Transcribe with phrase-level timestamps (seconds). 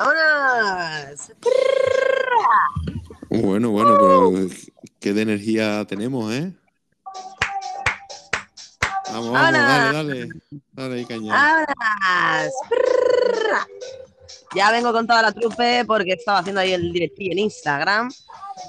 [0.00, 1.32] ¡Vámonos!
[3.28, 4.32] Bueno, bueno, pero
[4.98, 6.54] qué de energía tenemos, ¿eh?
[9.12, 9.58] Vamos, vamos, dale,
[9.92, 10.28] dale.
[10.72, 11.28] Dale cañón.
[11.28, 12.52] ¡Vámonos!
[14.56, 18.10] Ya vengo con toda la trupe porque estaba haciendo ahí el directivo en Instagram.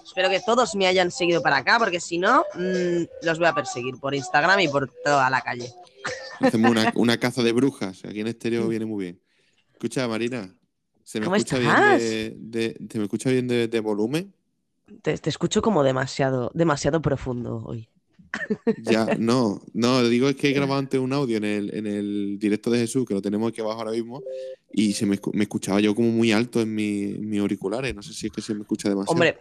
[0.03, 3.53] Espero que todos me hayan seguido para acá porque si no, mm, los voy a
[3.53, 5.73] perseguir por Instagram y por toda la calle.
[6.41, 8.03] Hacemos una, una caza de brujas.
[8.03, 9.21] Aquí en estéreo viene muy bien.
[9.71, 10.53] Escucha, Marina.
[11.11, 11.81] ¿Se me ¿Cómo escucha estás?
[11.83, 14.33] bien de, de- ¿se me escucha bien de, de volumen?
[15.01, 17.89] Te, te escucho como demasiado, demasiado profundo hoy.
[18.77, 22.37] Ya, no, no, digo es que he grabado antes un audio en el, en el
[22.39, 24.23] directo de Jesús, que lo tenemos aquí abajo ahora mismo,
[24.71, 27.93] y se me, escu- me escuchaba yo como muy alto en, mi- en mis auriculares.
[27.93, 29.11] No sé si es que se me escucha demasiado.
[29.13, 29.37] Hombre,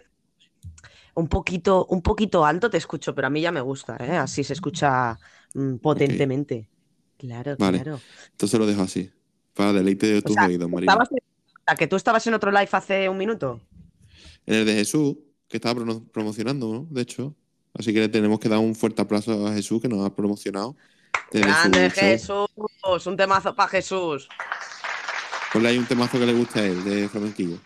[1.15, 4.17] un poquito, un poquito alto te escucho, pero a mí ya me gusta, ¿eh?
[4.17, 5.17] Así se escucha
[5.53, 6.67] mm, potentemente.
[7.17, 7.79] Claro, Vale.
[7.81, 7.99] claro.
[8.31, 9.09] Entonces lo dejo así,
[9.53, 10.91] para deleite de tus sea, oídos, Marina.
[10.93, 11.30] ¿Estabas en-
[11.65, 13.61] ¿A que tú estabas en otro live hace un minuto?
[14.45, 15.15] En el de Jesús,
[15.47, 16.87] que estaba promocionando, ¿no?
[16.89, 17.35] De hecho.
[17.73, 20.75] Así que le tenemos que dar un fuerte aplauso a Jesús, que nos ha promocionado.
[21.31, 21.89] Grande.
[21.89, 22.49] Jesús,
[23.05, 24.27] un temazo para Jesús.
[25.53, 27.57] Ponle ahí un temazo que le guste a él, de flamenquillo.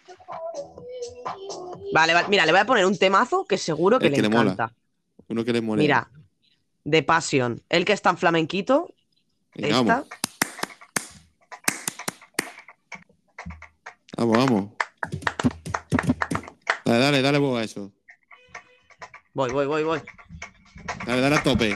[1.94, 4.22] Vale, vale, mira, le voy a poner un temazo que seguro que El le que
[4.24, 4.52] le mola.
[4.52, 4.74] encanta.
[5.28, 5.82] Uno que le mole.
[5.82, 6.10] Mira,
[6.84, 7.62] de Passion.
[7.70, 8.94] El que está en flamenquito,
[9.56, 9.84] Venga, esta.
[9.84, 10.08] vamos,
[14.18, 14.72] vamos, vamos.
[16.86, 17.92] Dale, dale, dale vos a eso.
[19.34, 20.02] Voy, voy, voy, voy.
[21.06, 21.74] Dale, dale a tope.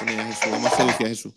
[0.00, 1.32] A Jesús, vamos a seducir a Jesús.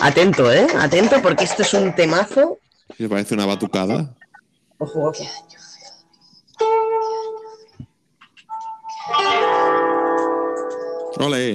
[0.00, 0.66] Atento, ¿eh?
[0.78, 2.58] Atento porque esto es un temazo.
[2.98, 4.14] Me parece una batucada.
[4.78, 5.24] Ojo, ojo.
[11.18, 11.54] Ole.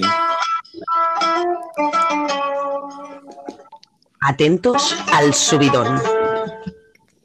[4.22, 5.98] Atentos al subidón.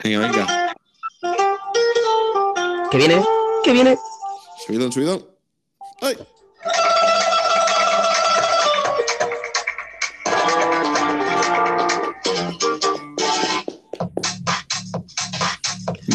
[0.01, 0.75] Venga, venga.
[2.89, 3.21] Que viene,
[3.65, 3.97] que viene.
[4.65, 5.25] Subidón, subidón.
[6.02, 6.15] ¡Ay!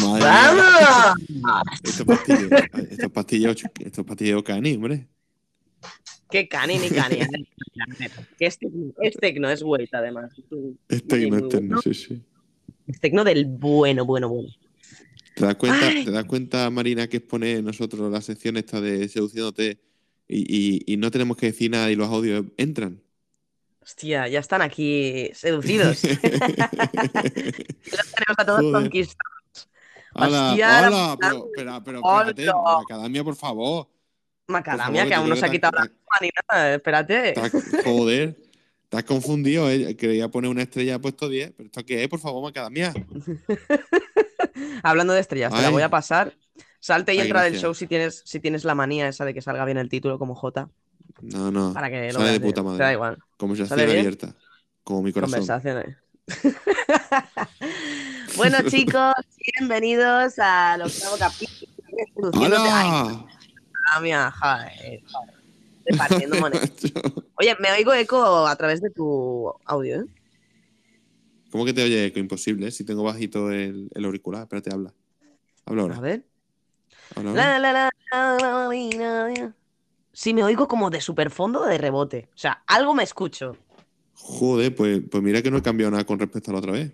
[0.01, 1.15] ¡Vamos!
[1.83, 2.51] Estos pastillos,
[2.89, 5.07] estos pastillos, estos pastillos cani, hombre.
[6.31, 7.17] ¡Qué cani ni cani!
[8.37, 10.31] Que es tecno, es tecno, es weight además.
[10.89, 11.81] Es tecno, es tecno, bueno.
[11.81, 12.21] sí, sí.
[12.87, 14.49] Es tecno del bueno, bueno, bueno.
[15.35, 16.05] ¿Te das cuenta, Ay.
[16.05, 19.79] ¿te das cuenta Marina, que expone nosotros la sección esta de seduciéndote
[20.27, 23.01] y, y- y no tenemos que decir nada y los audios entran?
[23.81, 26.03] Hostia, ya están aquí seducidos.
[26.03, 26.59] Los tenemos
[28.37, 28.73] a todos Joder.
[28.83, 29.31] conquistados.
[30.13, 31.17] Hostia, ¡Hola!
[31.19, 32.77] Pero, pero, pero espérate, Hola.
[32.79, 33.87] Macadamia, por favor.
[34.51, 35.91] Macadamia, favor, que aún no se ha quitado ta- la
[36.21, 36.75] ni nada.
[36.75, 37.33] Espérate.
[37.33, 38.37] Te- Joder,
[38.91, 39.69] has confundido.
[39.69, 39.95] eh.
[39.95, 41.53] Quería poner una estrella, puesto 10.
[41.57, 42.93] ¿Pero esto qué es, por favor, Macadamia?
[44.83, 46.35] Hablando de estrellas, te la voy a pasar.
[46.79, 49.41] Salte y Ay, entra del show si tienes, si tienes la manía esa de que
[49.41, 50.67] salga bien el título como J.
[51.21, 51.73] No, no.
[51.73, 52.63] Para que lo Sale de puta eh.
[52.63, 52.77] madre.
[52.77, 53.17] Te da igual.
[53.37, 54.35] Conversación abierta.
[54.83, 55.39] Como mi corazón.
[55.45, 55.97] Conversaciones.
[58.37, 59.13] bueno, chicos,
[59.59, 62.31] bienvenidos al octavo capítulo.
[62.31, 62.47] de
[66.39, 66.71] Monedas.
[67.35, 70.05] Oye, me oigo eco a través de tu audio, ¿eh?
[71.51, 72.19] ¿Cómo que te oye eco?
[72.19, 72.71] Imposible, ¿eh?
[72.71, 74.43] si tengo bajito el, el auricular.
[74.43, 74.93] Espérate, habla.
[75.65, 75.99] Habla A ahora.
[75.99, 76.25] ver.
[77.15, 77.59] Habla ahora.
[77.59, 77.75] La, la,
[79.43, 79.55] la.
[80.13, 82.29] Sí, me oigo como de superfondo o de rebote.
[82.33, 83.57] O sea, algo me escucho,
[84.13, 86.91] Joder, pues, pues mira que no he cambiado nada con respecto a la otra vez.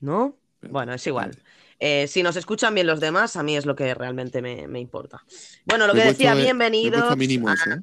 [0.00, 0.36] ¿no?
[0.68, 1.38] Bueno, es igual.
[1.80, 4.80] Eh, si nos escuchan bien los demás, a mí es lo que realmente me, me
[4.80, 5.22] importa.
[5.66, 7.00] Bueno, lo que decía, puesto- he bienvenidos.
[7.00, 7.80] puesto mínimo a- ¿eh?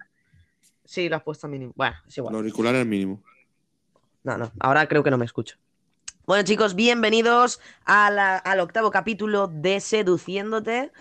[0.85, 1.73] Sí, lo has puesto a mínimo.
[1.75, 2.35] Bueno, es El igual.
[2.35, 3.21] auricular es el mínimo.
[4.23, 5.57] No, no, ahora creo que no me escucho.
[6.25, 10.91] Bueno, chicos, bienvenidos a la- al octavo capítulo de Seduciéndote.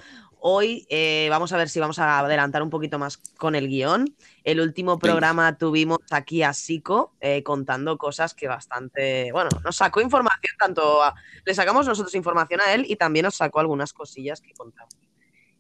[0.43, 4.15] Hoy eh, vamos a ver si vamos a adelantar un poquito más con el guion.
[4.43, 9.33] El último programa tuvimos aquí a Sico eh, contando cosas que bastante.
[9.33, 13.35] Bueno, nos sacó información, tanto a- le sacamos nosotros información a él y también nos
[13.37, 14.95] sacó algunas cosillas que contamos.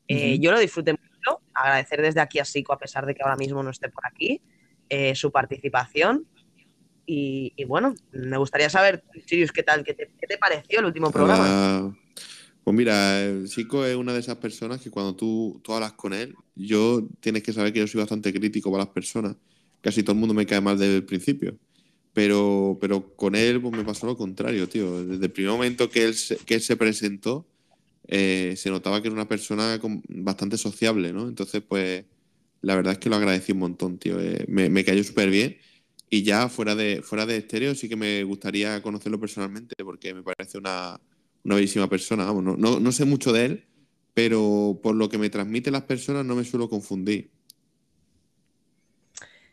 [0.08, 0.38] Eh.
[0.40, 1.40] Yo lo disfruté mucho.
[1.52, 4.40] Agradecer desde aquí a Sico, a pesar de que ahora mismo no esté por aquí,
[5.14, 6.26] su participación.
[7.06, 9.84] Y, y bueno, me gustaría saber, Sirius, ¿qué tal?
[9.84, 11.44] ¿Qué te, qué te pareció el último programa?
[11.44, 11.96] Hola.
[12.64, 16.12] Pues mira, el chico es una de esas personas que cuando tú, tú hablas con
[16.12, 19.36] él, yo tienes que saber que yo soy bastante crítico para las personas.
[19.80, 21.58] Casi todo el mundo me cae mal desde el principio.
[22.12, 25.04] Pero, pero con él pues, me pasó lo contrario, tío.
[25.06, 27.46] Desde el primer momento que él se, que él se presentó,
[28.08, 31.28] eh, se notaba que era una persona bastante sociable, ¿no?
[31.28, 32.04] Entonces, pues,
[32.62, 34.20] la verdad es que lo agradecí un montón, tío.
[34.20, 35.58] Eh, me, me cayó súper bien.
[36.10, 40.22] Y ya fuera de, fuera de estéreo sí que me gustaría conocerlo personalmente porque me
[40.24, 41.00] parece una,
[41.44, 42.25] una bellísima persona.
[42.25, 43.66] Vamos, no, no, no sé mucho de él,
[44.14, 47.31] pero por lo que me transmiten las personas no me suelo confundir.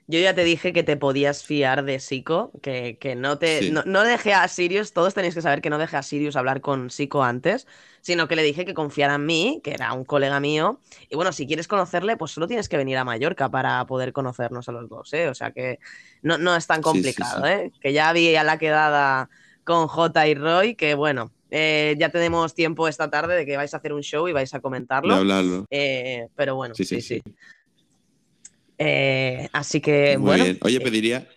[0.09, 3.59] Yo ya te dije que te podías fiar de Sico, que, que no te.
[3.59, 3.71] Sí.
[3.71, 6.61] No, no dejé a Sirius, todos tenéis que saber que no dejé a Sirius hablar
[6.61, 7.67] con Sico antes,
[7.99, 10.79] sino que le dije que confiara en mí, que era un colega mío.
[11.09, 14.69] Y bueno, si quieres conocerle, pues solo tienes que venir a Mallorca para poder conocernos
[14.69, 15.27] a los dos, ¿eh?
[15.27, 15.79] O sea que
[16.21, 17.51] no, no es tan sí, complicado, sí.
[17.51, 17.71] ¿eh?
[17.81, 19.29] Que ya había la quedada
[19.67, 23.73] con J y Roy, que bueno, eh, ya tenemos tiempo esta tarde de que vais
[23.73, 25.13] a hacer un show y vais a De comentarlo.
[25.13, 25.65] hablarlo.
[25.69, 27.21] Eh, pero bueno, Sí, sí, sí, sí.
[27.25, 27.33] sí.
[28.77, 30.43] Eh, así que, Muy bueno.
[30.45, 30.57] bien.
[30.61, 31.27] Oye, pediría,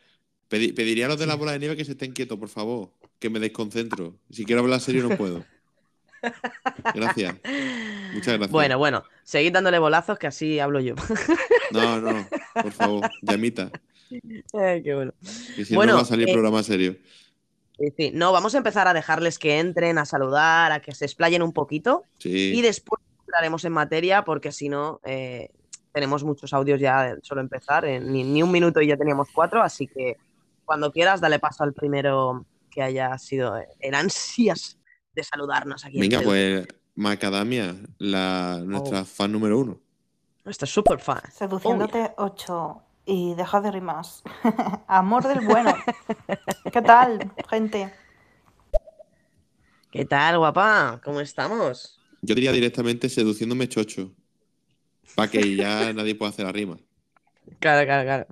[0.49, 2.91] pedi- pediría a los de la bola de nieve que se estén quietos, por favor.
[3.19, 4.17] Que me desconcentro.
[4.31, 5.45] Si quiero hablar serio, no puedo.
[6.95, 7.35] Gracias.
[8.15, 8.51] Muchas gracias.
[8.51, 10.95] Bueno, bueno, seguid dándole bolazos que así hablo yo.
[11.73, 13.11] No, no, por favor.
[13.23, 13.71] Llamita.
[14.53, 15.13] Ay, qué bueno.
[15.57, 16.97] Que si Bueno, no va a salir programa serio.
[17.81, 18.11] Sí, sí.
[18.15, 21.53] No, vamos a empezar a dejarles que entren, a saludar, a que se explayen un
[21.55, 25.49] poquito y después entraremos en materia porque si no, eh,
[25.93, 29.63] tenemos muchos audios ya solo empezar, eh, ni, ni un minuto y ya teníamos cuatro,
[29.63, 30.19] así que
[30.67, 34.79] cuando quieras, dale paso al primero que haya sido eh, en ansias
[35.15, 35.97] de saludarnos aquí.
[35.97, 39.05] en Venga, pues Macadamia, la, nuestra Oh.
[39.07, 39.81] fan número uno.
[40.45, 41.21] Esto es súper fan.
[41.33, 44.23] Seduciéndote 8 y deja de rimas.
[44.87, 45.75] Amor del bueno.
[46.73, 47.93] ¿Qué tal, gente?
[49.91, 51.01] ¿Qué tal, guapa?
[51.05, 51.99] ¿Cómo estamos?
[52.23, 54.13] Yo diría directamente seduciéndome chocho.
[55.15, 56.79] Para que ya nadie pueda hacer la rima.
[57.59, 58.27] Claro, claro, claro.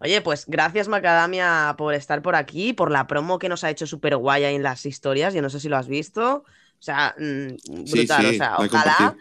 [0.00, 3.86] Oye, pues gracias Macadamia por estar por aquí, por la promo que nos ha hecho
[3.86, 5.34] súper guay ahí en las historias.
[5.34, 6.44] Yo no sé si lo has visto.
[6.46, 8.20] O sea, mm, Sí, brutal.
[8.22, 9.16] sí, o sea, ojalá.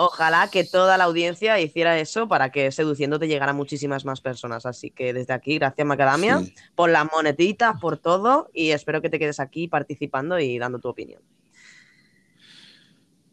[0.00, 4.64] Ojalá que toda la audiencia hiciera eso para que seduciéndote llegara a muchísimas más personas.
[4.64, 6.54] Así que desde aquí, gracias Macadamia Sí.
[6.74, 8.48] por las monetitas, por todo.
[8.54, 11.20] Y espero que te quedes aquí participando y dando tu opinión.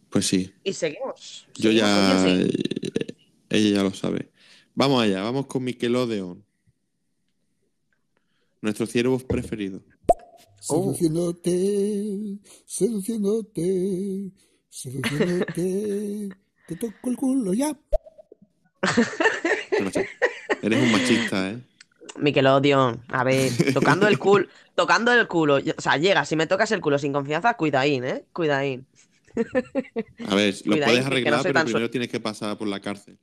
[0.09, 0.51] Pues sí.
[0.63, 1.47] Y seguimos.
[1.55, 2.27] Yo seguimos, ya.
[2.29, 2.51] eh,
[3.49, 4.31] Ella ya lo sabe.
[4.73, 6.43] Vamos allá, vamos con Nickelodeon.
[8.61, 9.81] Nuestro ciervo preferido.
[10.67, 10.95] Oh.
[10.95, 14.31] Seduciéndote, seduciéndote,
[14.69, 16.29] seduciéndote,
[16.67, 17.75] te toco el culo ya.
[20.61, 21.59] Eres un machista, ¿eh?
[22.19, 26.71] Nickelodeon, a ver, tocando el culo, tocando el culo, o sea, llega, si me tocas
[26.71, 28.25] el culo sin confianza, cuidaín, ¿eh?
[28.31, 28.87] Cuidaín.
[30.27, 33.17] A ver, lo puedes no arreglar, pero primero suel- tienes que pasar por la cárcel.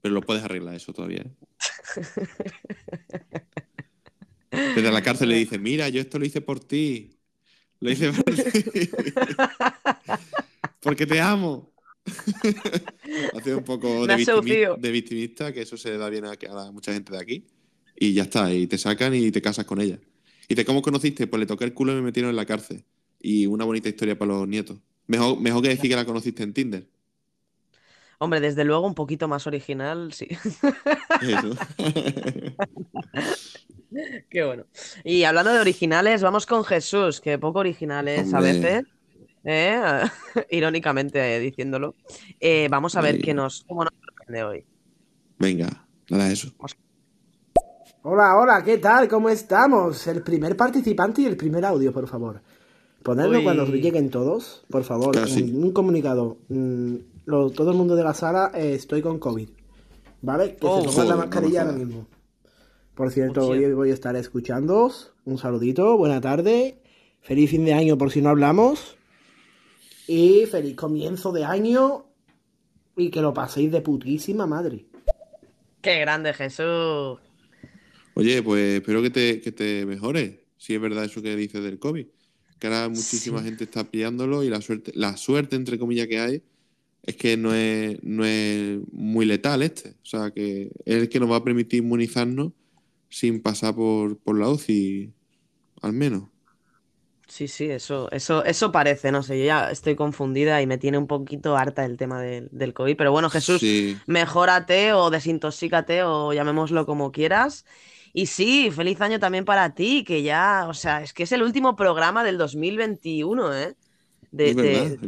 [0.00, 1.32] Pero lo puedes arreglar eso todavía, ¿eh?
[4.76, 7.18] Desde la cárcel le dice, mira, yo esto lo hice por ti.
[7.80, 8.90] Lo hice por ti.
[10.80, 11.72] Porque te amo.
[13.34, 17.12] Hace un poco de, victimi- victimista, que eso se da bien a, a mucha gente
[17.12, 17.46] de aquí.
[17.98, 19.98] Y ya está, y te sacan y te casas con ella.
[20.48, 21.26] ¿Y te cómo conociste?
[21.26, 22.84] Pues le toqué el culo y me metieron en la cárcel.
[23.20, 24.78] Y una bonita historia para los nietos.
[25.06, 26.86] Mejor, mejor que decir que la conociste en Tinder.
[28.18, 30.28] Hombre, desde luego un poquito más original, sí.
[31.20, 31.50] Eso.
[34.30, 34.64] Qué bueno.
[35.04, 38.52] Y hablando de originales, vamos con Jesús, que poco originales a Hombre.
[38.52, 38.84] veces,
[39.46, 40.00] ¿eh?
[40.50, 41.94] irónicamente eh, diciéndolo.
[42.40, 44.66] Eh, vamos a ver qué nos, cómo nos sorprende hoy.
[45.38, 46.48] Venga, nada de eso.
[48.02, 49.08] Hola, hola, ¿qué tal?
[49.08, 50.06] ¿Cómo estamos?
[50.06, 52.40] El primer participante y el primer audio, por favor.
[53.02, 53.44] Ponedlo Uy.
[53.44, 55.14] cuando lleguen todos, por favor.
[55.14, 55.42] Casi.
[55.42, 56.38] Un, un comunicado.
[56.48, 56.94] Mm,
[57.26, 59.48] lo- todo el mundo de la sala, eh, estoy con COVID.
[60.22, 60.56] ¿Vale?
[60.56, 62.06] Que Oh, se pongan la mascarilla ahora mismo.
[62.94, 65.12] Por cierto, hoy voy a estar escuchándoos.
[65.24, 66.80] Un saludito, buena tarde.
[67.20, 68.96] Feliz fin de año por si no hablamos.
[70.06, 72.06] Y feliz comienzo de año.
[72.96, 74.86] Y que lo paséis de putísima madre.
[75.82, 77.18] ¡Qué grande Jesús!
[78.14, 80.38] Oye, pues espero que te, que te mejores.
[80.56, 82.06] Si es verdad eso que dices del COVID.
[82.58, 83.44] Que ahora muchísima Sí.
[83.44, 86.42] gente está pillándolo y la suerte, la suerte, entre comillas, que hay
[87.02, 89.90] es que no es, no es muy letal este.
[89.90, 92.52] O sea, que es el que nos va a permitir inmunizarnos
[93.10, 95.12] sin pasar por, por la UCI,
[95.82, 96.24] al menos.
[97.36, 100.96] Sí, sí, eso, eso, eso parece, no sé, yo ya estoy confundida y me tiene
[100.96, 104.00] un poquito harta el tema del, del COVID, pero bueno, Jesús, Sí.
[104.06, 107.66] mejórate o desintoxícate o llamémoslo como quieras.
[108.14, 111.42] Y sí, feliz año también para ti, que ya, o sea, es que es el
[111.42, 113.76] último programa del 2021, ¿eh?
[114.30, 115.00] De, de-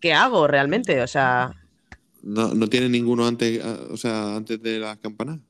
[0.00, 1.02] ¿qué hago realmente?
[1.02, 1.54] O sea,
[2.22, 5.40] no, no tiene ninguno antes, ah, o sea, antes de las campanas.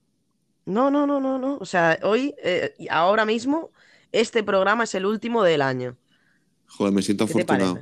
[0.67, 1.59] no, no, no, no, no.
[1.59, 3.73] O sea, hoy, eh, ahora mismo,
[4.13, 5.99] este programa es el último del año.
[6.77, 7.81] Joder, me siento ¿Qué te afortunado.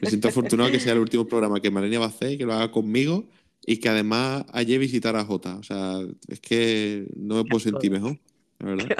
[0.00, 2.52] Me siento afortunado que sea el último programa que Marenia va a hacer, que lo
[2.54, 3.28] haga conmigo
[3.66, 5.56] y que además ayer visitara a Jota.
[5.56, 5.98] O sea,
[6.28, 8.18] es que no me puedo sentir mejor.
[8.58, 8.92] la verdad.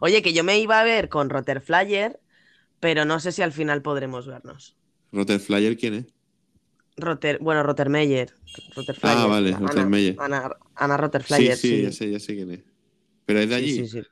[0.00, 2.20] Oye, que yo me iba a ver con Rotter Flyer,
[2.80, 4.76] pero no sé si al final podremos vernos.
[5.12, 6.06] Rotter Flyer, ¿quién es?
[6.96, 8.34] Rotter, bueno, Rottermeyer.
[8.74, 9.16] Rotterflyer.
[9.18, 10.16] Ah, vale, Ana- Rottermeyer.
[10.18, 11.82] Ana, Ana Sí, Rotterflyer, sí, sí.
[11.82, 12.60] ya sé, ya sé quién es.
[13.26, 13.88] Pero es de Sí, allí.
[13.88, 14.02] sí, sí.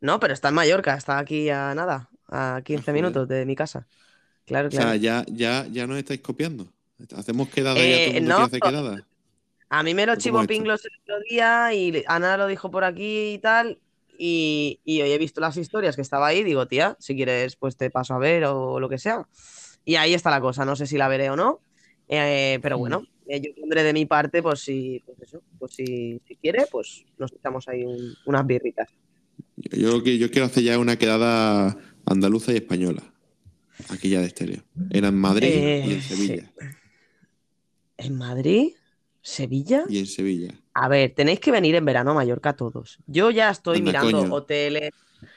[0.00, 3.02] No, pero está en Mallorca, está aquí a nada, a 15 joder.
[3.02, 3.86] minutos de mi casa.
[4.46, 4.86] Claro, O claro.
[4.92, 6.72] sea, ya, ya, ya nos estáis copiando.
[7.16, 8.50] Hacemos ya Eh, todo no.
[9.70, 10.48] A mí me lo ¿cómo chivó esto?
[10.48, 13.80] Pinglos el otro día y Ana lo dijo por aquí y tal.
[14.18, 16.44] Y, y hoy he visto las historias que estaba ahí.
[16.44, 19.26] Digo, tía, si quieres, pues te paso a ver o lo que sea.
[19.84, 20.64] Y ahí está la cosa.
[20.64, 21.62] No sé si la veré o no.
[22.08, 26.20] eh, pero bueno, eh, yo pondré de mi parte, pues si, pues eso, pues si,
[26.26, 28.88] si quiere, pues nos echamos ahí un- unas birritas.
[29.56, 31.76] Yo, yo lo que yo quiero hacer ya una quedada
[32.12, 33.02] andaluza y española.
[33.88, 34.62] Aquí ya de estéreo.
[34.90, 36.52] Era en Madrid Eh, y en Sevilla.
[37.96, 38.72] ¿En Madrid?
[39.20, 39.84] ¿Sevilla?
[39.88, 40.54] Y en Sevilla.
[40.74, 42.98] A ver, tenéis que venir en verano a Mallorca todos.
[43.06, 44.34] Yo ya estoy Anda, mirando coño.
[44.34, 44.90] hoteles,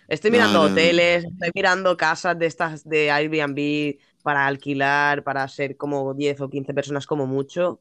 [0.07, 6.13] estoy mirando hoteles, estoy mirando casas de estas de Airbnb para alquilar, para ser como
[6.13, 7.79] 10 o 15 personas como mucho.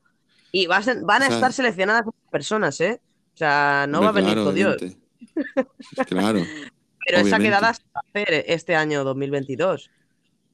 [0.53, 3.01] Y vas en- van a O sea- estar seleccionadas personas, ¿eh?
[3.35, 4.77] O sea, no va a venir claro, todo Dios.
[6.07, 6.45] Claro.
[7.07, 9.91] Pero esa quedada se va a hacer este año 2022.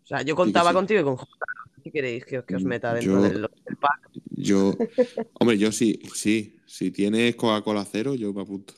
[0.02, 0.74] O sea, yo contaba sí.
[0.74, 1.46] contigo y con Jota.
[1.82, 4.10] ¿Qué queréis que, os- que os meta dentro Yo- del, del pack?
[4.30, 4.74] Yo,
[5.34, 6.58] hombre, yo sí, sí.
[6.66, 8.74] Si tienes Coca-Cola cero, yo me apunto.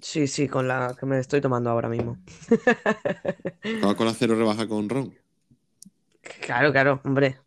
[0.00, 2.16] Sí, sí, con la que me estoy tomando ahora mismo.
[3.82, 5.14] Coca-Cola cero rebaja con ron.
[6.46, 7.38] Claro, claro, hombre.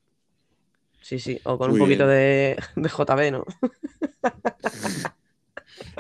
[1.02, 3.46] Sí, sí, o con Muy un poquito de, de JB, ¿no?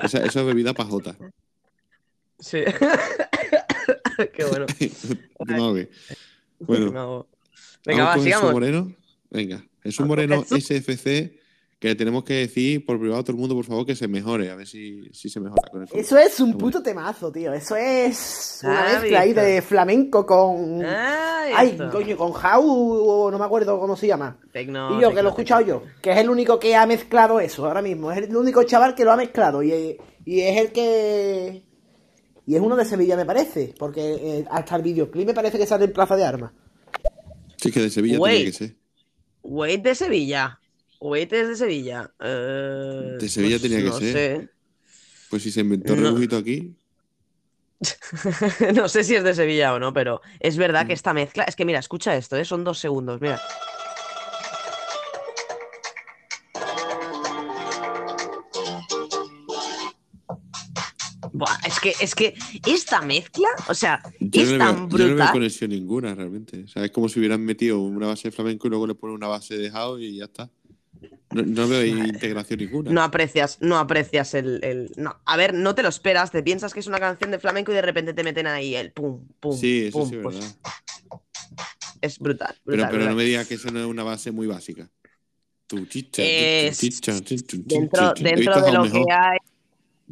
[0.01, 1.15] Esa, esa es bebida pajota.
[2.39, 2.60] Sí.
[4.34, 4.65] Qué bueno.
[5.74, 5.89] Ve.
[6.60, 7.27] Bueno,
[7.86, 8.51] Venga, va, con Jesús sigamos.
[8.53, 8.93] Moreno.
[9.29, 10.65] Venga, Jesús Moreno, Jesús.
[10.65, 11.39] SFC,
[11.79, 14.08] que le tenemos que decir por privado a todo el mundo, por favor, que se
[14.08, 14.50] mejore.
[14.50, 16.00] A ver si, si se mejora con el COVID.
[16.00, 17.51] Eso es un puto temazo, tío.
[17.51, 20.82] Eso es una Ah, mezcla ahí de flamenco con.
[20.86, 24.39] Ah, Ay, coño, con Jau, no me acuerdo cómo se llama.
[24.53, 25.82] Tecno, y yo, que lo he escuchado tecno.
[25.84, 28.12] yo, que es el único que ha mezclado eso ahora mismo.
[28.13, 29.62] Es el único chaval que lo ha mezclado.
[29.62, 31.63] Y, y es el que.
[32.45, 33.73] Y es uno de Sevilla, me parece.
[33.77, 34.01] Porque
[34.39, 36.51] eh, hasta el videoclip me parece que sale en Plaza de Armas.
[37.57, 38.35] Sí, que de Sevilla Wait.
[38.38, 38.75] tenía que ser.
[39.43, 40.59] Wait de Sevilla.
[41.00, 42.12] Wait es de Sevilla.
[42.19, 44.13] Eh, De Sevilla tenía que no ser.
[44.13, 44.50] sé.
[45.29, 46.01] Pues si se inventó No.
[46.03, 46.75] rebujito aquí.
[48.75, 50.88] no sé si es de Sevilla o no, pero es verdad Mm.
[50.88, 51.43] que esta mezcla.
[51.43, 52.45] Es que mira, escucha esto, ¿eh?
[52.45, 53.41] son dos segundos, mira.
[61.43, 62.33] Buah, es que, es que
[62.65, 65.31] esta mezcla, o sea, Yo es no, tan veo, yo no veo brutal.
[65.31, 66.63] conexión ninguna realmente.
[66.63, 69.15] O sea, es como si hubieran metido una base de flamenco y luego le ponen
[69.17, 70.50] una base de house y ya está.
[71.31, 72.91] No, no veo integración ninguna.
[72.91, 76.73] No aprecias, no aprecias el, el- No, a ver, no te lo esperas, te piensas
[76.73, 79.51] que es una canción de flamenco y de repente te meten ahí el pum, pum,
[79.59, 80.09] sí, eso pum.
[80.09, 80.55] sí es pues verdad.
[82.01, 83.15] es brutal, Pero, brutal, pero no brutal.
[83.17, 84.89] me digas que eso no es una base muy básica.
[85.67, 88.23] Tu chicha, tu Es- chicha, tu chicha, Dentro, chicha.
[88.29, 89.07] Dentro de lo mejor.
[89.07, 89.38] que hay,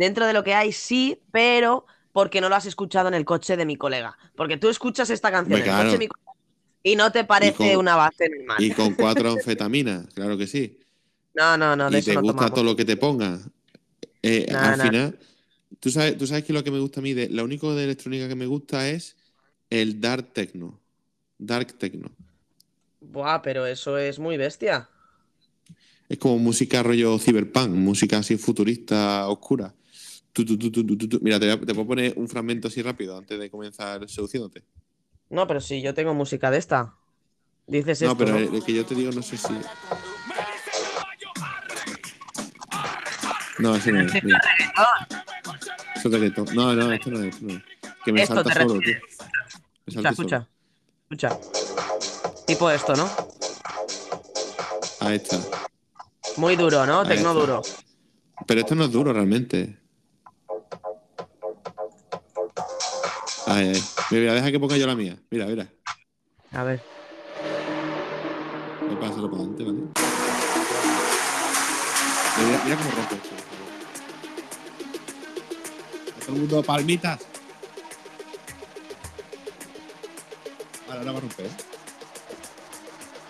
[0.01, 3.57] dentro de lo que hay, sí, pero porque no lo has escuchado en el coche
[3.57, 4.17] de mi colega.
[4.35, 6.31] Porque tú escuchas esta canción en el coche de mi colega
[6.83, 8.63] y no te parece con- una base normal.
[8.63, 10.77] Y con cuatro anfetaminas, claro que sí.
[11.33, 12.53] No, no, no, de y eso te no gusta tomamos.
[12.53, 13.39] todo lo que te ponga.
[14.23, 14.83] Eh, No, al no.
[14.83, 15.19] final,
[15.79, 17.85] tú sabes, tú sabes que lo que me gusta a mí, de, lo único de
[17.85, 19.17] electrónica que me gusta es
[19.69, 20.79] el dark techno.
[21.39, 22.11] Dark techno.
[23.01, 24.89] Buah, pero eso es muy bestia.
[26.09, 29.73] Es como música rollo cyberpunk, música así futurista, oscura.
[30.33, 31.19] Tu, tu, tu.
[31.21, 34.63] Mira, te, puedo poner un fragmento así rápido antes de comenzar seduciéndote.
[35.29, 36.95] No, pero si yo tengo música de esta.
[37.67, 38.37] Dices No, esto, pero ¿no?
[38.37, 39.53] el, el que yo te digo no sé si.
[43.59, 44.23] No, ese no es.
[44.23, 44.41] Mira.
[45.95, 46.47] Eso es reggaetón.
[46.55, 47.35] No, no, esto no es.
[47.35, 47.63] Esto no es.
[48.03, 48.93] Que me Esto salta solo, tío.
[48.93, 49.01] Me
[49.85, 50.47] Escucha, salta escucha.
[51.03, 51.39] Escucha.
[52.47, 53.09] Tipo esto, ¿no?
[55.01, 55.39] Ahí está.
[56.37, 57.01] Muy duro, ¿no?
[57.01, 57.39] Ahí Tecno está.
[57.41, 57.61] duro.
[58.47, 59.77] Pero esto no es duro realmente.
[63.51, 63.83] Ay, ay.
[64.11, 65.17] Mira, mira, deja que ponga yo la mía.
[65.29, 65.67] Mira, mira.
[66.53, 66.81] A ver.
[68.81, 69.79] Voy a pasarlo para adelante, ¿vale?
[72.37, 73.29] Mira, mira cómo rompe esto.
[76.21, 77.19] Todo el mundo palmitas.
[80.87, 81.49] Ahora, ahora va a romper.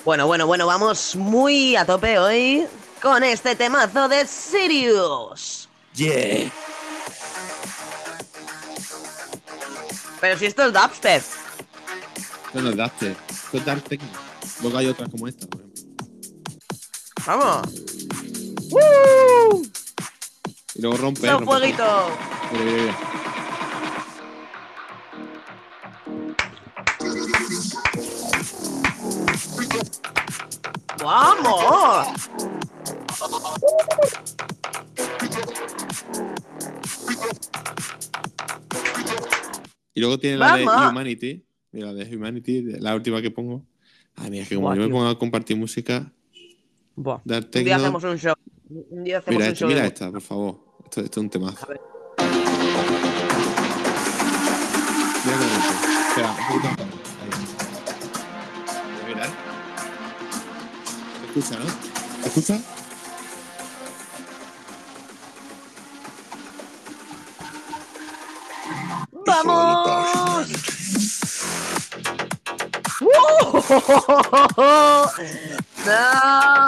[0.06, 2.68] Bueno, bueno, bueno, vamos muy a tope hoy
[3.02, 5.68] con este temazo de Sirius.
[5.96, 6.52] Yeah.
[10.22, 11.24] Pero si esto es dubstep.
[12.46, 13.18] Esto no es dubstep.
[13.30, 14.08] Esto es dark techno.
[14.62, 15.82] Luego hay otras como esta, por ejemplo.
[17.26, 17.68] ¡Vamos!
[18.70, 19.64] ¡Woo!
[20.76, 21.28] Y luego rompe.
[21.28, 22.08] ¡Son fueguito!
[22.54, 22.96] Eh, eh.
[31.04, 32.08] ¡Vamos!
[39.94, 40.64] Y luego tiene la de.
[40.66, 41.44] Humanity.
[41.74, 43.66] Mira, la de Humanity, la última que pongo.
[44.16, 44.96] Ay, mira, es que como Buah, yo me tío.
[44.96, 46.12] pongo a compartir música,
[46.96, 47.22] Buah.
[47.24, 48.34] dar Un día hacemos un show.
[48.70, 49.68] Un día hacemos Mira, un esta, show.
[49.70, 50.60] mira de- esta, por favor.
[50.86, 51.66] Esto, esto es un temazo.
[51.66, 51.82] A ver.
[55.26, 55.72] Mira qué bonito.
[56.10, 56.80] Espera, un poquito más.
[57.22, 57.30] Ahí.
[59.08, 59.26] Mira.
[61.20, 61.66] ¿Se escucha, no?
[62.22, 62.62] ¿Se escucha?
[69.26, 69.71] ¡Vamos!
[75.86, 76.68] No.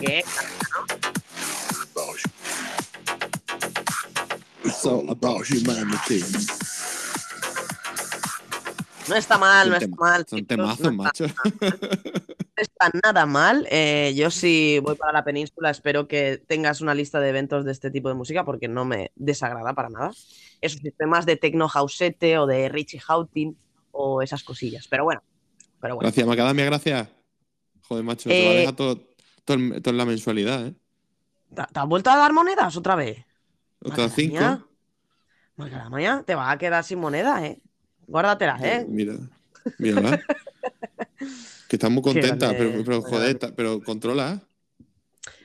[0.00, 0.24] ¿Qué?
[4.64, 6.22] It's all about humanity.
[9.08, 10.26] No está mal, no está mal.
[10.28, 11.26] Son temazos, macho.
[13.02, 13.66] nada mal.
[13.70, 17.72] Eh, yo si voy para la península espero que tengas una lista de eventos de
[17.72, 20.10] este tipo de música porque no me desagrada para nada.
[20.60, 23.56] Esos sistemas de techno housete o de Richie Houghton
[23.92, 24.88] o esas cosillas.
[24.88, 25.22] Pero bueno,
[25.80, 26.06] pero bueno.
[26.06, 27.08] Gracias, Macadamia, gracias.
[27.82, 29.00] Joder, macho, te va a Eh, dejar todo,
[29.44, 30.74] todo, el- todo en la mensualidad, ¿eh?
[31.54, 33.24] ¿Te te has vuelto a dar monedas otra vez?
[33.80, 34.68] Otras cinco.
[35.56, 36.22] Macadamia.
[36.26, 37.60] Te vas a quedar sin monedas, ¿eh?
[38.06, 38.86] Guárdatelas, Eh, ¿eh?
[38.88, 39.14] Mira,
[39.78, 40.18] mírala.
[41.74, 44.46] que está muy contenta, pero, pero joder, pero controla.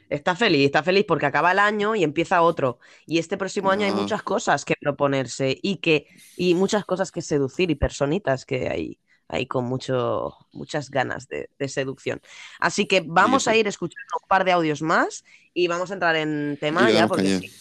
[0.09, 2.79] Está feliz, está feliz porque acaba el año y empieza otro.
[3.05, 7.21] Y este próximo año hay muchas cosas que proponerse y que y muchas cosas que
[7.21, 12.21] seducir y personitas que hay, hay con mucho, muchas ganas de, de seducción.
[12.59, 16.15] Así que vamos a ir escuchando un par de audios más y vamos a entrar
[16.15, 17.51] en tema ya porque sí,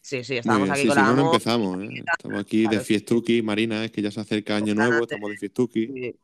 [0.00, 2.04] sí, sí, estamos aquí con la no, no amo- empezamos, ¿eh?
[2.10, 6.14] Estamos aquí de fiestuki, Marina, es que ya se acerca Año Nuevo, estamos de fiestuki.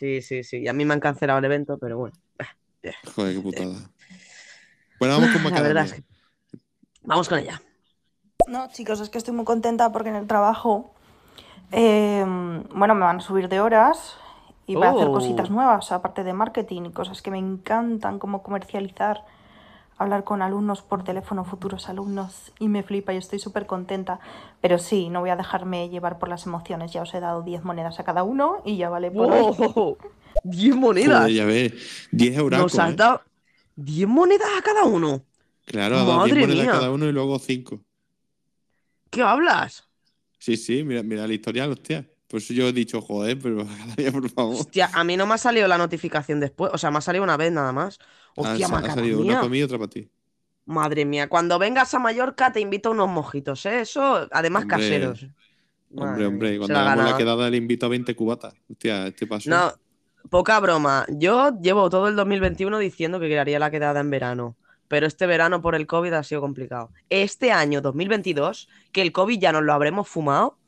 [0.00, 0.58] Sí, sí, sí.
[0.60, 2.16] Y a mí me han cancelado el evento, pero bueno.
[3.14, 3.92] Joder, qué putada.
[4.98, 5.84] Bueno, vamos con La verdad Macadamia.
[5.84, 6.04] es que...
[7.02, 7.62] Vamos con ella.
[8.48, 10.94] No, chicos, es que estoy muy contenta porque en el trabajo,
[11.72, 12.24] eh,
[12.74, 14.16] bueno, me van a subir de horas
[14.66, 15.12] y voy a hacer Oh.
[15.12, 19.24] cositas nuevas, aparte de marketing y cosas que me encantan, como comercializar,
[20.00, 24.18] hablar con alumnos por teléfono, futuros alumnos, y me flipa y estoy súper contenta.
[24.60, 27.64] Pero sí, no voy a dejarme llevar por las emociones, ya os he dado 10
[27.64, 29.54] monedas a cada uno y ya vale por hoy.
[29.58, 29.98] ¡Oh!
[30.44, 31.20] 10 monedas.
[31.20, 32.60] Joder, ya ves, 10 euros.
[32.60, 33.20] Nos has dado
[33.76, 35.22] 10 monedas a cada uno.
[35.66, 36.72] Claro, ha dado 10 Madre monedas mía.
[36.72, 37.80] cada uno y luego 5.
[39.10, 39.84] ¿Qué hablas?
[40.38, 42.06] Sí, sí, mira, mira el historial, hostia.
[42.28, 43.66] Por eso yo he dicho, joder, pero
[44.12, 44.54] por favor.
[44.54, 46.70] Hostia, a mí no me ha salido la notificación después.
[46.72, 47.98] O sea, me ha salido una vez nada más.
[48.40, 50.08] Hostia, ha salido una para mí y otra para ti.
[50.66, 53.80] Madre mía, cuando vengas a Mallorca te invito a unos mojitos, ¿eh?
[53.80, 55.22] Eso, además Hombre, caseros.
[55.22, 58.54] Hombre, Madre hombre, mía, cuando la hagamos la quedada le invito a 20 cubatas.
[58.70, 59.50] Hostia, este paso.
[59.50, 59.72] No,
[60.28, 61.06] poca broma.
[61.08, 64.56] Yo llevo todo el 2021 diciendo que quedaría la quedada en verano.
[64.88, 66.90] Pero este verano por el COVID ha sido complicado.
[67.10, 70.58] Este año 2022, que el COVID ya nos lo habremos fumado,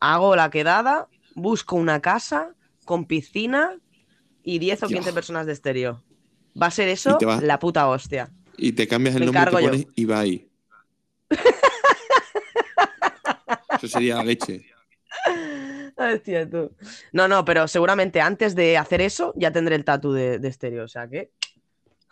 [0.00, 2.54] hago la quedada, busco una casa
[2.86, 3.76] con piscina
[4.42, 5.00] y 10 o Dios.
[5.00, 6.02] 15 personas de estéreo.
[6.60, 8.30] Va a ser eso vas- la puta hostia.
[8.56, 9.68] Y te cambias el Me nombre y te yo.
[9.70, 10.48] pones Ibai.
[13.76, 14.64] Eso sería la leche.
[15.96, 16.70] Hostia, tú.
[17.12, 20.84] No, no, pero seguramente antes de hacer eso ya tendré el tatu de, de estéreo.
[20.84, 21.30] O sea que.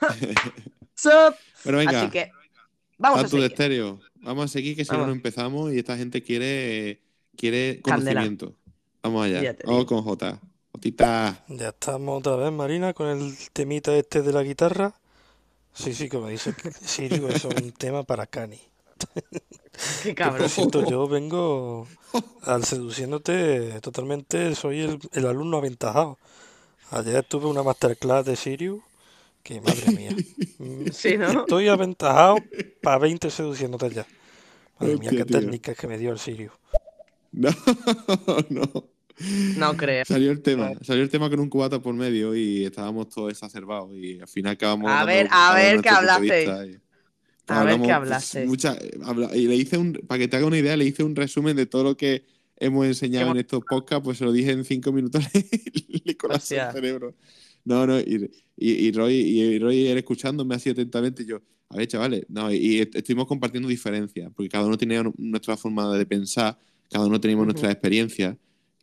[1.64, 2.02] Bueno, venga.
[2.02, 2.30] Así que.
[2.98, 3.52] Vamos a Tatu de seguir.
[3.52, 4.00] estéreo.
[4.22, 7.02] Vamos a seguir, que si no, empezamos y esta gente quiere,
[7.36, 8.20] quiere Candela.
[8.20, 8.56] conocimiento.
[9.02, 9.56] Vamos allá.
[9.66, 10.40] Vamos con J.
[11.48, 14.94] Ya estamos otra vez, Marina, con el temita este de la guitarra.
[15.72, 18.60] Sí, sí, como dice Sirio, eso es un tema para Cani.
[20.02, 20.48] Qué cabrón.
[20.48, 21.86] cierto, yo vengo
[22.42, 26.18] al seduciéndote totalmente, soy el, el alumno aventajado.
[26.90, 28.82] Ayer tuve una masterclass de Sirius,
[29.42, 30.16] que madre mía.
[30.92, 31.30] Sí, ¿no?
[31.32, 32.36] Estoy aventajado
[32.82, 34.06] para 20 seduciéndote ya.
[34.78, 35.40] Madre mía, qué tío.
[35.40, 36.52] técnicas que me dio el Sirius.
[37.32, 37.50] No,
[38.48, 38.93] no.
[39.56, 40.04] No creo.
[40.04, 40.72] Salió el tema.
[40.82, 43.90] Salió el tema con un cubata por medio y estábamos todos exacerbados.
[43.94, 44.90] Y al final acabamos.
[44.90, 46.78] A ver, a ver qué vista y-
[47.46, 48.46] A ver qué pues, hablasteis.
[48.48, 49.92] mucha- habla- y le hice un.
[49.92, 52.24] Para que te haga una idea, le hice un resumen de todo lo que
[52.56, 54.02] hemos enseñado en estos podcasts.
[54.02, 55.22] Pues se lo dije en cinco minutos.
[56.04, 57.14] le colapsó el cerebro.
[57.64, 57.98] No, no.
[58.00, 61.22] Y, y, y Roy, y Roy, él escuchándome así atentamente.
[61.22, 62.24] y yo, a ver, chavales.
[62.28, 64.30] No, y, y est- estuvimos compartiendo diferencias.
[64.34, 66.58] Porque cada uno tenía nuestra forma de pensar.
[66.90, 67.52] Cada uno teníamos Ujú.
[67.52, 68.36] nuestras experiencias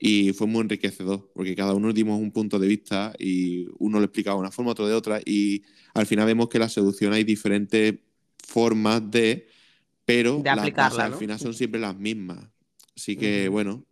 [0.04, 4.06] y fue muy enriquecedor porque cada uno dimos un punto de vista y uno lo
[4.06, 5.62] explicaba de una forma, otro de otra y
[5.94, 8.00] al final vemos que la seducción hay diferentes
[8.44, 9.48] formas de,
[10.04, 12.40] pero De las al final son siempre las mismas.
[12.98, 13.86] Así que bueno,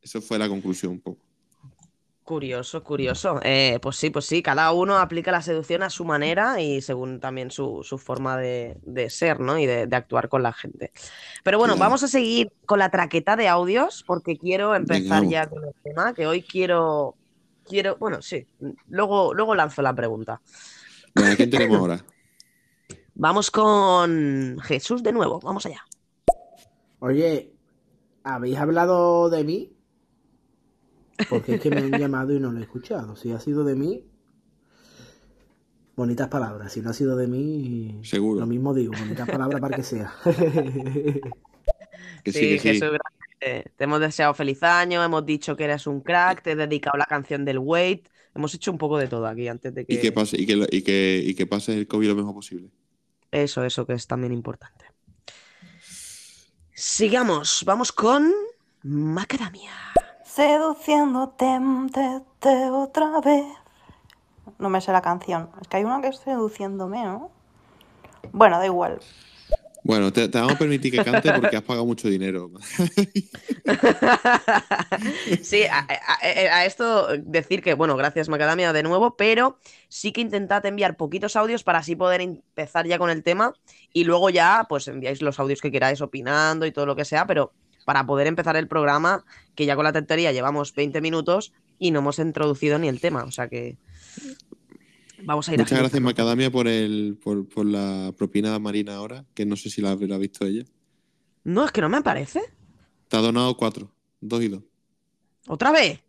[0.00, 1.26] eso fue la conclusión un poco.
[2.24, 3.40] Curioso, curioso.
[3.42, 7.18] Eh, pues sí, pues sí, cada uno aplica la seducción a su manera y según
[7.18, 9.58] también su, su forma de, de ser, ¿no?
[9.58, 10.92] Y de, de actuar con la gente.
[11.42, 15.64] Pero bueno, vamos a seguir con la traqueta de audios porque quiero empezar ya con
[15.64, 17.16] el tema, que hoy quiero,
[17.64, 18.46] quiero, bueno, sí,
[18.88, 20.40] luego, luego lanzo la pregunta.
[21.16, 22.04] Bueno, ¿a quién tenemos ahora?
[23.14, 25.84] Vamos con Jesús de nuevo, vamos allá.
[27.00, 27.52] Oye,
[28.24, 29.71] ¿habéis hablado de mí?
[31.28, 33.16] Porque es que me han llamado y no lo he escuchado.
[33.16, 34.04] Si ha sido de mí,
[35.96, 36.72] bonitas palabras.
[36.72, 38.40] Si no ha sido de mí, Seguro.
[38.40, 40.14] lo mismo digo, bonitas palabras para que sea.
[42.24, 42.68] Que sí, Sí, que sí.
[42.68, 43.72] Jesús, gracias.
[43.76, 47.04] te hemos deseado feliz año, hemos dicho que eres un crack, te he dedicado la
[47.06, 49.94] canción del Wait, hemos hecho un poco de todo aquí antes de que...
[49.94, 52.70] Y que pase, y que, y que, y que pase el COVID lo mejor posible.
[53.32, 54.84] Eso, eso que es también importante.
[56.74, 58.32] Sigamos, vamos con
[58.82, 59.72] Macadamia.
[60.34, 61.58] Seduciéndote
[61.92, 63.44] te, te otra vez.
[64.58, 65.50] No me sé la canción.
[65.60, 67.30] Es que hay una que es seduciéndome, ¿no?
[68.32, 69.00] Bueno, da igual.
[69.84, 72.50] Bueno, te, te vamos a permitir que cante porque has pagado mucho dinero.
[75.42, 80.20] Sí, a, a- a esto decir que, bueno, gracias Macadamia de nuevo, pero sí que
[80.20, 83.54] intentad enviar poquitos audios para así poder empezar ya con el tema
[83.92, 87.26] y luego ya, pues enviáis los audios que queráis opinando y todo lo que sea,
[87.26, 87.52] pero
[87.84, 92.00] para poder empezar el programa, que ya con la tontería llevamos 20 minutos y no
[92.00, 93.76] hemos introducido ni el tema, o sea que
[95.24, 96.08] vamos a ir Muchas gracias, agilizando.
[96.08, 99.94] Macadamia, por, el, por, por la propina de Marina ahora, que no sé si la,
[99.96, 100.64] la ha visto ella.
[101.44, 102.40] No, es que no me parece.
[103.08, 104.62] Te ha donado cuatro, dos y dos.
[105.46, 106.00] ¿Otra vez?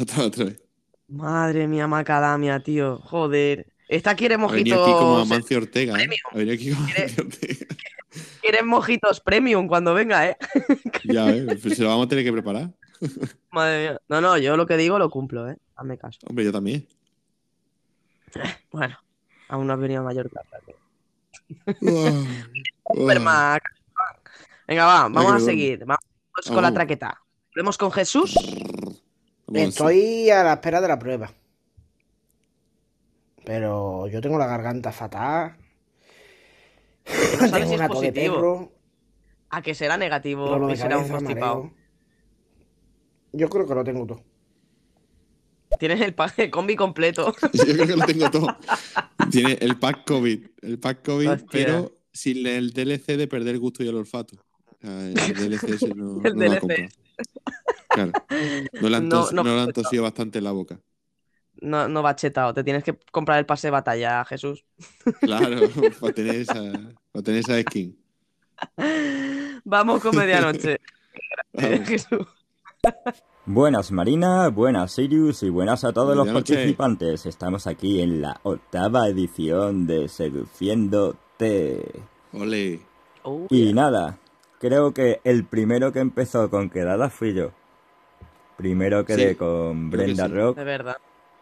[0.00, 0.62] Otra, otra vez.
[1.08, 2.98] Madre mía, Macadamia, tío.
[2.98, 3.72] Joder.
[3.88, 5.22] Esta quiere aquí como mojitos.
[5.30, 6.08] Amancio Ortega, ¿eh?
[6.34, 7.66] venido aquí como Quiere- Amancio Ortega.
[8.40, 10.36] Quiere mojitos premium cuando venga, ¿eh?
[11.04, 11.58] Ya, ¿ves?
[11.62, 12.70] Pues se lo vamos a tener que preparar.
[13.50, 14.00] Madre mía.
[14.08, 15.56] No, no, yo lo que digo lo cumplo, ¿eh?
[15.76, 16.18] Hazme caso.
[16.26, 16.86] Hombre, yo también.
[18.70, 18.98] Bueno,
[19.48, 20.42] aún no has venido a Mallorca.
[23.20, 23.62] Mac.
[24.66, 25.84] Venga, va, vamos a seguir.
[25.84, 25.98] Vamos
[26.46, 27.20] con la traqueta.
[27.54, 28.34] Volvemos con Jesús.
[29.52, 31.32] Estoy a la espera de la prueba.
[33.48, 35.56] Pero yo tengo la garganta fatal.
[37.06, 38.72] tengo si de perro.
[39.48, 41.62] A que será negativo y será un constipado.
[41.62, 41.74] mareo.
[43.32, 44.22] Yo creo que lo tengo todo.
[45.78, 47.34] Tienes el pack de combi completo.
[47.54, 48.48] Yo creo que lo tengo todo.
[49.30, 50.46] Tiene el pack COVID.
[50.60, 51.48] El pack COVID, Hostia.
[51.50, 54.36] pero sin el DLC de perder el gusto y el olfato.
[54.82, 56.60] El DLC ese no, El no lo ha DLC.
[56.60, 56.88] comprado.
[57.88, 58.12] Claro.
[58.82, 59.82] No le han, No, tos- no no le han completo.
[59.84, 60.78] tosido bastante en la boca.
[61.60, 62.54] No, no va chetado.
[62.54, 64.64] Te tienes que comprar el pase de batalla, Jesús.
[65.20, 65.60] Claro,
[66.00, 66.54] para tener esa,
[67.12, 67.96] para tener esa skin.
[69.64, 70.78] Vamos con medianoche.
[71.58, 72.26] Jesús.
[73.44, 77.26] Buenas Marina, buenas Sirius y buenas a todos los participantes.
[77.26, 82.02] Estamos aquí en la octava edición de Seduciéndote.
[82.32, 82.80] Ole.
[83.22, 84.18] Oh, Y nada,
[84.60, 87.50] creo que el primero que empezó con quedada fui yo.
[88.56, 90.32] Primero quedé Sí, con que Brenda sí.
[90.34, 90.96] Rock, de verdad.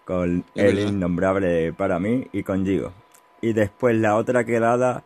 [0.07, 0.79] Con El.
[0.81, 2.95] Innombrable para mí y con Gigo.
[3.43, 5.05] Y después la otra quedada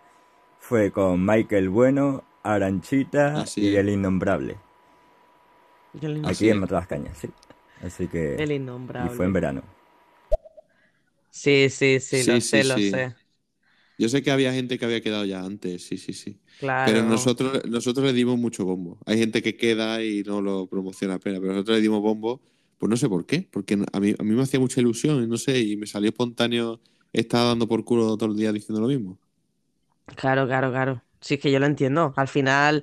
[0.61, 3.77] fue con Michael Bueno, Aranchita Así y.
[3.77, 4.59] El Innombrable.
[5.93, 6.51] El, Aquí es.
[6.51, 7.29] en Matas Cañas, sí.
[7.83, 8.45] Así que...
[8.45, 8.53] el
[8.99, 9.09] Y innombrable.
[9.09, 9.63] fue en verano.
[11.31, 12.91] Sí, sí, sí, Sí, lo sí, sé, lo sí.
[12.91, 13.17] sé.
[13.99, 16.41] Yo sé que había gente que había quedado ya antes, sí, sí, sí.
[16.59, 16.93] Claro.
[16.93, 18.99] Pero nosotros, nosotros le dimos mucho bombo.
[19.07, 22.41] Hay gente que queda y no lo promociona apenas, pero nosotros le dimos bombo,
[22.81, 25.29] pues no sé por qué, porque a mí, a mí me hacía mucha ilusión y
[25.29, 26.81] no sé, y me salió espontáneo
[27.15, 29.19] estar dando por culo todo el día diciendo lo mismo.
[30.17, 31.03] Claro, claro, claro.
[31.21, 32.13] Sí, es que yo lo entiendo.
[32.17, 32.83] Al final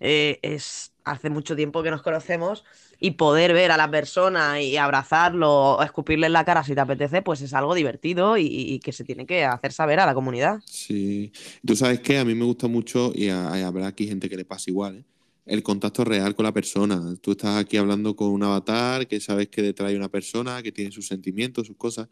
[0.00, 2.64] eh, es hace mucho tiempo que nos conocemos
[2.98, 6.80] y poder ver a la persona y abrazarlo o escupirle en la cara si te
[6.80, 10.14] apetece, pues es algo divertido y, y que se tiene que hacer saber a la
[10.14, 10.60] comunidad.
[10.64, 11.32] Sí.
[11.64, 14.36] Tú sabes que a mí me gusta mucho, y a- y habrá aquí gente que
[14.36, 15.04] le pasa igual, ¿eh?
[15.46, 17.16] El contacto real con la persona.
[17.20, 20.72] Tú estás aquí hablando con un avatar que sabes que detrás hay una persona que
[20.72, 22.08] tiene sus sentimientos, sus cosas.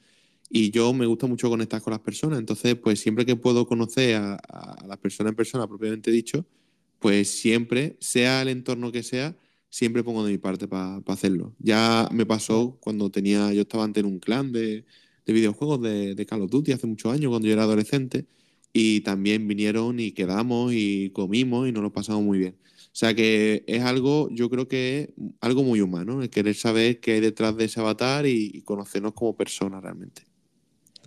[0.51, 2.39] Y yo me gusta mucho conectar con las personas.
[2.39, 6.47] Entonces, pues siempre que puedo conocer a, a las personas en persona, propiamente dicho,
[7.01, 9.37] pues siempre, sea el entorno que sea,
[9.69, 11.55] siempre pongo de mi parte para hacerlo.
[11.59, 14.85] Ya me pasó cuando tenía, yo estaba antes en un clan de,
[15.27, 18.27] de videojuegos de, de Call of Duty hace muchos años, cuando yo era adolescente,
[18.73, 22.57] y también vinieron y quedamos y comimos y nos lo pasamos muy bien.
[22.95, 25.09] O sea que es algo, yo creo que es
[25.41, 29.15] algo muy humano, el querer saber qué hay detrás de ese avatar y, y conocernos
[29.15, 30.23] como personas realmente.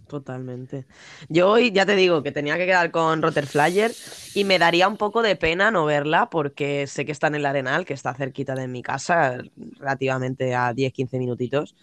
[0.08, 0.86] Totalmente.
[1.30, 3.91] Yo hoy ya te digo que tenía que quedar con Flyer
[4.34, 7.45] y me daría un poco de pena no verla porque sé que está en el
[7.45, 9.38] Arenal, que está cerquita de mi casa,
[9.80, 11.76] relativamente a 10-15 minutitos.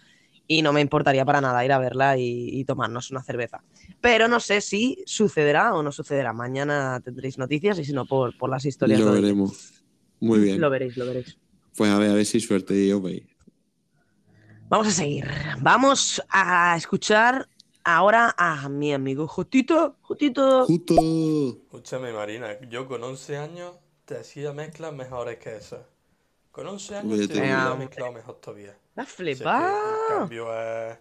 [0.47, 3.63] y no me importaría para nada ir a verla y, y tomarnos una cerveza.
[4.01, 6.33] Pero no sé si sucederá o no sucederá.
[6.33, 8.99] Mañana tendréis noticias y si no, por, por las historias.
[9.01, 9.74] Lo veremos.
[10.25, 10.59] Muy bien.
[10.61, 11.37] Lo veréis, lo veréis.
[11.77, 13.23] Pues a ver, a ver si suerte y os veis.
[14.69, 15.25] Vamos a seguir.
[15.61, 17.47] Vamos a escuchar
[17.83, 19.97] ahora a mi amigo Jotito.
[20.01, 20.65] Jotito.
[20.65, 20.95] Justo.
[21.63, 25.81] Escúchame, Marina, yo con 11 años te hacía mezclas mejores que esas.
[26.51, 27.75] Con 11 años Oye, te digo.
[27.77, 28.77] mezclado mejor todavía.
[28.95, 29.79] La que el flipa.
[30.09, 30.97] cambio es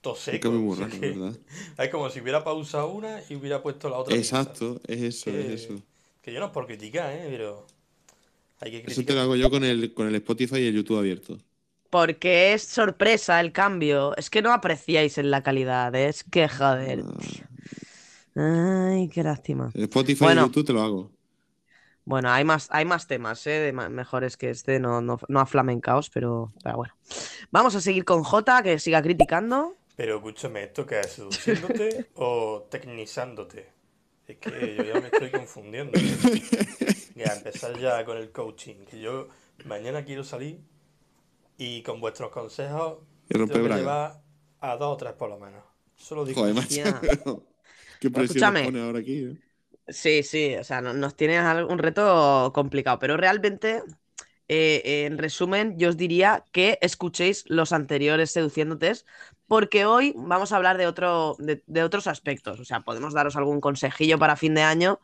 [0.00, 0.50] todo Es seco.
[0.50, 1.38] que muy o sea raro, que ¿verdad?
[1.78, 4.14] es como si hubiera pausado una y hubiera puesto la otra.
[4.16, 5.82] Exacto, es eso, Que, es eso.
[6.22, 7.26] que yo no es por criticar, ¿eh?
[7.28, 7.66] Pero
[8.60, 10.98] hay que Eso te lo hago yo con el, con el Spotify y el YouTube
[10.98, 11.38] abierto.
[11.90, 14.14] Porque es sorpresa el cambio.
[14.16, 15.94] Es que no apreciáis en la calidad.
[15.94, 17.04] Es que joder.
[18.36, 19.72] Ay, qué lástima.
[19.74, 20.42] El Spotify Bueno.
[20.42, 21.12] y YouTube te lo hago.
[22.06, 23.50] Bueno, hay más, hay más temas, ¿eh?
[23.50, 26.94] de ma- mejores que este, no, no, no a flamencaos, pero, pero bueno.
[27.50, 29.74] Vamos a seguir con Jota, que siga criticando.
[29.96, 31.12] Pero escúchame, ¿esto qué es?
[31.12, 33.72] ¿Seduciéndote o tecnizándote?
[34.26, 36.00] Es que yo ya me estoy confundiendo.
[37.14, 38.84] Ya, empezar ya con el coaching.
[38.86, 39.28] Que yo
[39.64, 40.60] mañana quiero salir
[41.58, 42.98] y con vuestros consejos
[43.44, 44.22] tengo que llevar
[44.60, 45.64] a dos o tres por lo menos.
[45.96, 46.54] Solo digo Joder, eso.
[46.54, 46.82] macho.
[47.98, 48.62] Qué presión Escúchame.
[48.62, 49.38] pone ahora aquí, ¿eh?
[49.88, 53.82] Sí, sí, o sea, no- nos tiene al- un reto complicado, pero realmente,
[54.48, 59.06] eh, en resumen, yo os diría que escuchéis los anteriores seduciéndotes,
[59.46, 62.60] porque hoy vamos a hablar de, otro, de, de otros aspectos.
[62.60, 65.00] O sea, podemos daros algún consejillo para fin de año,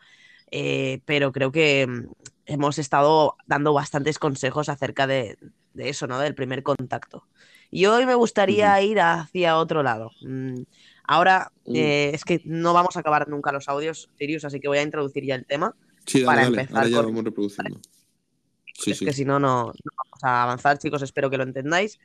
[0.51, 2.07] eh, pero creo que mm,
[2.47, 5.39] hemos estado dando bastantes consejos acerca de,
[5.75, 6.19] de eso, ¿no?
[6.19, 7.25] Del primer contacto.
[7.71, 10.11] Y hoy me gustaría ir hacia otro lado.
[10.23, 10.63] Mm,
[11.05, 11.75] Ahora, Uh.
[11.75, 14.83] eh, es que no vamos a acabar nunca los audios, Sirius, así que voy a
[14.83, 15.75] introducir ya el tema.
[16.07, 16.61] Sí, dale, Para dale.
[16.61, 17.81] empezar Ahora ya con- vamos reproduciendo.
[18.75, 19.05] Sí, es sí.
[19.07, 21.99] que si no, no, no vamos a avanzar, chicos, espero que lo entendáis.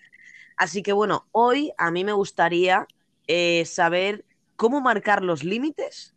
[0.57, 2.87] Así que bueno, hoy a mí me gustaría
[3.27, 6.14] eh, saber cómo marcar los límites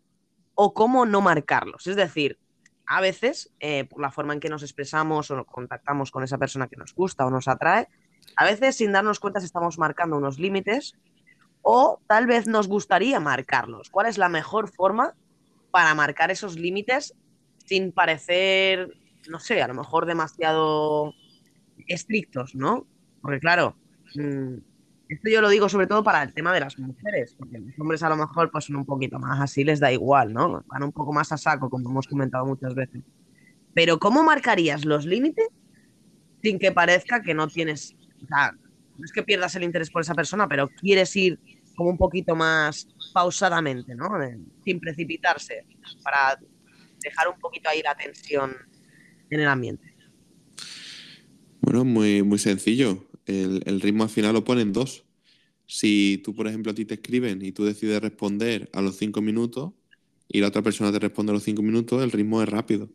[0.60, 1.86] o cómo no marcarlos.
[1.86, 2.36] Es decir,
[2.84, 6.66] a veces, eh, por la forma en que nos expresamos o contactamos con esa persona
[6.66, 7.86] que nos gusta o nos atrae,
[8.34, 10.96] a veces sin darnos cuenta estamos marcando unos límites
[11.62, 13.88] o tal vez nos gustaría marcarlos.
[13.88, 15.14] ¿Cuál es la mejor forma
[15.70, 17.14] para marcar esos límites
[17.64, 18.96] sin parecer,
[19.28, 21.14] no sé, a lo mejor demasiado
[21.86, 22.84] estrictos, ¿no?
[23.22, 23.76] Porque claro,
[24.16, 24.56] mm,
[25.08, 28.02] esto yo lo digo sobre todo para el tema de las mujeres, porque los hombres
[28.02, 30.62] a lo mejor pues son un poquito más así, les da igual, ¿no?
[30.66, 33.02] Van un poco más a saco, como hemos comentado muchas veces.
[33.74, 35.48] Pero ¿cómo marcarías los límites
[36.42, 40.02] sin que parezca que no tienes, o sea, no es que pierdas el interés por
[40.02, 41.38] esa persona, pero quieres ir
[41.76, 44.20] como un poquito más pausadamente, ¿no?
[44.20, 45.64] Eh, Sin precipitarse,
[46.02, 46.38] para
[47.00, 48.54] dejar un poquito ahí la tensión
[49.30, 49.94] en el ambiente.
[51.60, 53.07] Bueno, muy, muy sencillo.
[53.28, 55.04] El, ritmo al final lo ponen dos.
[55.66, 59.20] Si tú, por ejemplo, a ti te escriben y tú decides responder a los cinco
[59.20, 59.72] minutos
[60.28, 62.88] y la otra persona te responde a los cinco minutos, el ritmo es rápido.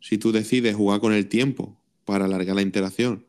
[0.00, 3.26] Si tú decides jugar con el tiempo para alargar la interacción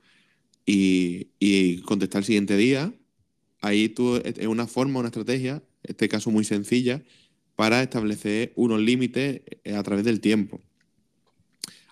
[0.65, 2.93] y, y contestar el siguiente día,
[3.61, 7.03] ahí tú es una forma, una estrategia, en este caso muy sencilla,
[7.55, 10.61] para establecer unos límites eh, a través del tiempo.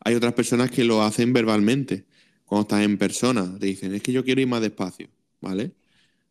[0.03, 2.05] Hay otras personas que lo hacen verbalmente.
[2.53, 5.09] Cuando estás en persona, te dicen, es que yo quiero ir más despacio,
[5.41, 5.71] ¿vale?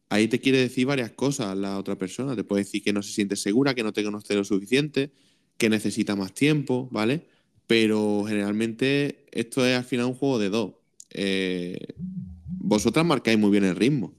[0.08, 2.36] Ahí te quiere decir varias cosas la otra persona.
[2.36, 5.10] Te puede decir que no se siente segura, que no te conoce lo suficiente,
[5.58, 7.22] que necesita más tiempo, ¿vale?
[7.66, 10.74] Pero generalmente esto es al final un juego de dos.
[11.10, 11.88] Eh,
[12.46, 14.14] vosotras marcáis muy bien el ritmo.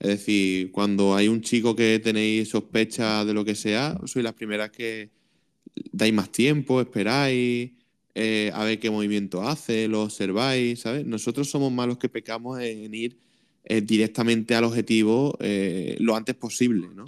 [0.00, 4.34] Es decir, cuando hay un chico que tenéis sospecha de lo que sea, sois las
[4.34, 5.10] primeras que
[5.92, 7.70] dais más tiempo, esperáis,
[8.14, 11.04] eh, a ver qué movimiento hace, lo observáis, ¿sabes?
[11.04, 13.18] Nosotros somos más los que pecamos en ir
[13.64, 17.06] eh, directamente al objetivo eh, lo antes posible, ¿no?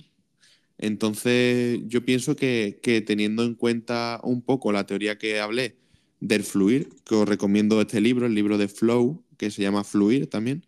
[0.79, 5.77] Entonces, yo pienso que, teniendo en cuenta un poco la teoría que hablé
[6.21, 10.29] del fluir, que os recomiendo este libro, el libro de Flow, que se llama Fluir
[10.29, 10.67] también,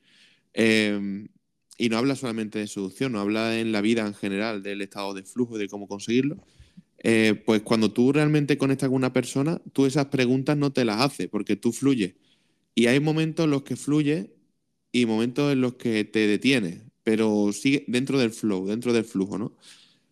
[0.55, 1.27] eh,
[1.79, 5.15] y no habla solamente de seducción, no habla en la vida en general del estado
[5.15, 6.37] de flujo y de cómo conseguirlo.
[7.05, 11.01] Eh, pues cuando tú realmente conectas con una persona, tú esas preguntas no te las
[11.01, 12.15] haces porque tú fluyes.
[12.75, 14.29] Y hay momentos en los que fluyes
[14.93, 19.39] y momentos en los que te detienes, pero sigue dentro del flow, dentro del flujo,
[19.39, 19.57] ¿no?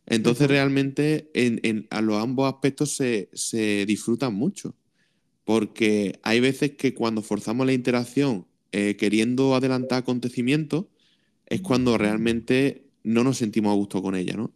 [0.06, 4.74] Entonces realmente en, en- a los ambos aspectos se, se disfrutan mucho,
[5.44, 10.86] porque hay veces que cuando forzamos la interacción eh, queriendo adelantar acontecimientos,
[11.46, 14.52] es cuando realmente no nos sentimos a gusto con ella, ¿no?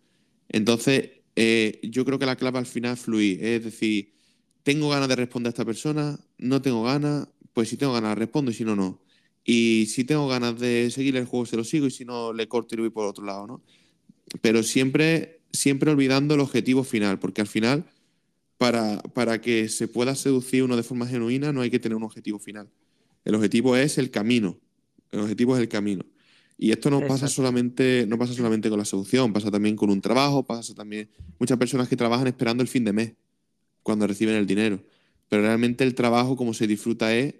[0.48, 1.12] Entonces,
[1.42, 4.12] eh, yo creo que la clave al final es fluir, es decir,
[4.62, 8.50] tengo ganas de responder a esta persona, no tengo ganas, pues si tengo ganas respondo
[8.50, 9.00] y si no, no.
[9.42, 12.46] Y si tengo ganas de seguir el juego, se lo sigo y si no, le
[12.46, 13.62] corto y le voy por otro lado, ¿no?
[14.42, 17.86] Pero siempre, siempre olvidando el objetivo final, porque al final,
[18.58, 22.02] para, para que se pueda seducir uno de forma genuina, no hay que tener un
[22.02, 22.68] objetivo final.
[23.24, 24.58] El objetivo es el camino.
[25.10, 26.04] El objetivo es el camino.
[26.62, 30.02] Y esto no pasa solamente, no pasa solamente con la seducción, pasa también con un
[30.02, 33.14] trabajo, pasa también muchas personas que trabajan esperando el fin de mes,
[33.82, 34.84] cuando reciben el dinero.
[35.30, 37.34] Pero realmente el trabajo, como se disfruta, es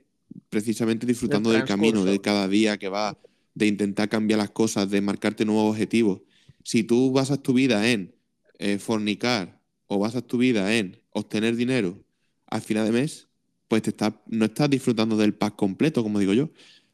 [0.48, 3.18] precisamente disfrutando del camino, de cada día que va,
[3.54, 6.22] de intentar cambiar las cosas, de marcarte nuevos objetivos.
[6.64, 8.14] Si tú basas tu vida en
[8.58, 12.02] eh, fornicar o basas tu vida en obtener dinero
[12.46, 13.28] al final de mes,
[13.68, 16.48] pues te estás, no estás disfrutando del pack completo, como digo yo.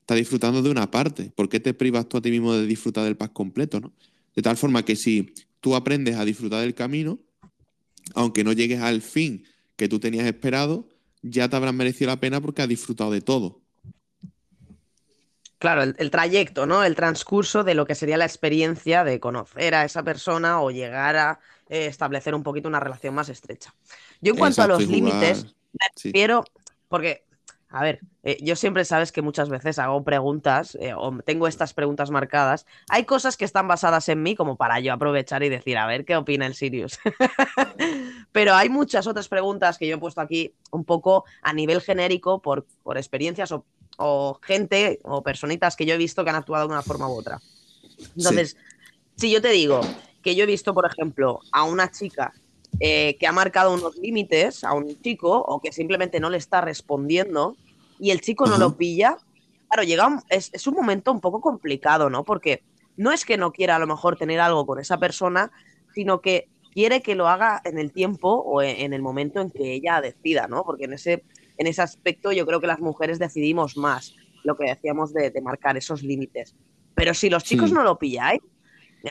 [0.06, 1.32] Estás disfrutando de una parte.
[1.34, 3.92] ¿Por qué te privas tú a ti mismo de disfrutar del pack completo, no?
[4.36, 7.18] De tal forma que si tú aprendes a disfrutar del camino,
[8.14, 10.88] aunque no llegues al fin que tú tenías esperado,
[11.22, 13.60] ya te habrás merecido la pena porque has disfrutado de todo.
[15.58, 16.84] Claro, el, el trayecto, ¿no?
[16.84, 21.16] El transcurso de lo que sería la experiencia de conocer a esa persona o llegar
[21.16, 23.74] a eh, establecer un poquito una relación más estrecha.
[24.20, 26.10] Yo en cuanto a los límites, me sí.
[26.10, 26.44] refiero,
[26.88, 27.25] porque,
[27.68, 31.74] a ver, eh, yo siempre sabes que muchas veces hago preguntas eh, o tengo estas
[31.74, 32.64] preguntas marcadas.
[32.88, 36.04] Hay cosas que están basadas en mí como para yo aprovechar y decir, a ver
[36.04, 36.98] qué opina el Sirius.
[38.32, 42.40] Pero hay muchas otras preguntas que yo he puesto aquí un poco a nivel genérico
[42.40, 43.64] por, por experiencias o,
[43.98, 47.18] o gente o personitas que yo he visto que han actuado de una forma u
[47.18, 47.40] otra.
[48.16, 48.56] Entonces,
[49.16, 49.80] si yo te digo
[50.22, 52.32] que yo he visto, por ejemplo, a una chica
[52.80, 56.60] eh, que ha marcado unos límites a un chico o que simplemente no le está
[56.60, 57.56] respondiendo
[57.98, 59.16] y el chico no lo pilla,
[59.68, 62.24] claro, llega un- es, es un momento un poco complicado, ¿no?
[62.24, 62.62] Porque
[62.96, 65.50] no es que no quiera a lo mejor tener algo con esa persona,
[65.94, 69.50] sino que quiere que lo haga en el tiempo o en, en el momento en
[69.50, 70.62] que ella decida, ¿no?
[70.64, 71.24] Porque en ese,
[71.56, 75.40] en ese aspecto yo creo que las mujeres decidimos más lo que decíamos de, de
[75.40, 76.54] marcar esos límites.
[76.94, 77.74] Pero si los chicos Sí.
[77.74, 78.40] no lo pilláis,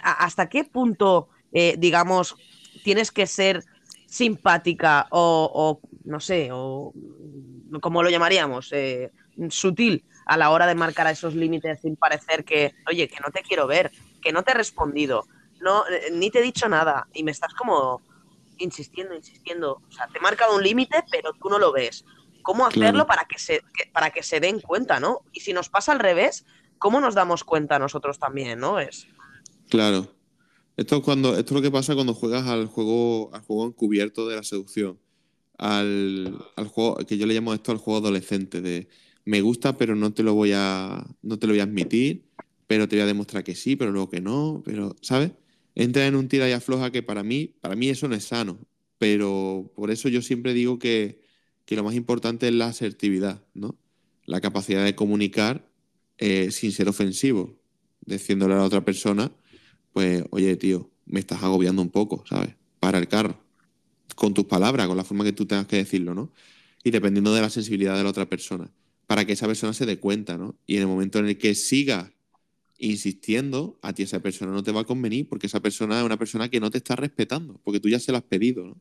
[0.04, 2.36] ¿a- ¿hasta qué punto, eh, digamos,
[2.85, 3.63] tienes que ser
[4.05, 5.49] simpática o,
[5.81, 6.93] o, no sé, o
[7.81, 9.11] como lo llamaríamos, eh,
[9.49, 13.41] sutil a la hora de marcar esos límites sin parecer que, oye, que no te
[13.41, 15.25] quiero ver, que no te he respondido,
[15.61, 18.03] no, eh, ni te he dicho nada y me estás como
[18.59, 22.05] insistiendo, insistiendo, o sea, te he marcado un límite pero tú no lo ves.
[22.43, 23.07] ¿Cómo hacerlo Claro.
[23.07, 25.21] para que se que- para que se den cuenta, ¿no?
[25.33, 26.45] Y si nos pasa al revés,
[26.77, 28.79] ¿cómo nos damos cuenta nosotros también, ¿no?
[28.79, 29.07] Es
[29.69, 30.14] Claro.
[30.77, 34.27] Esto es cuando, esto es lo que pasa cuando juegas al juego, al juego encubierto
[34.27, 34.99] de la seducción.
[35.57, 38.89] Al, al juego, que yo le llamo esto al juego adolescente, de
[39.25, 42.25] me gusta, pero no te lo voy a, no te lo voy a admitir,
[42.67, 45.31] pero te voy a demostrar que sí, pero luego que no, pero, ¿sabes?
[45.75, 48.59] Entra en un tira y afloja que para mí, para mí eso no es sano.
[48.97, 51.21] Pero por eso yo siempre digo que,
[51.65, 53.77] que lo más importante es la asertividad, ¿no?
[54.25, 55.69] La capacidad de comunicar
[56.17, 57.59] eh, sin ser ofensivo,
[58.05, 59.31] diciéndole a la otra persona
[59.95, 62.53] pues, oye, tío, me estás agobiando un poco, ¿sabes?
[62.81, 63.39] Para el carro.
[64.13, 66.34] Con tus palabras, con la forma que tú tengas que decirlo, ¿no?
[66.84, 68.69] Y dependiendo de la sensibilidad de la otra persona,
[69.08, 70.53] para que esa persona se dé cuenta, ¿no?
[70.67, 72.12] Y en el momento en el que siga
[72.77, 76.17] insistiendo, a ti esa persona no te va a convenir porque esa persona es una
[76.17, 78.77] persona que no te está respetando, porque tú ya se la has pedido, ¿no?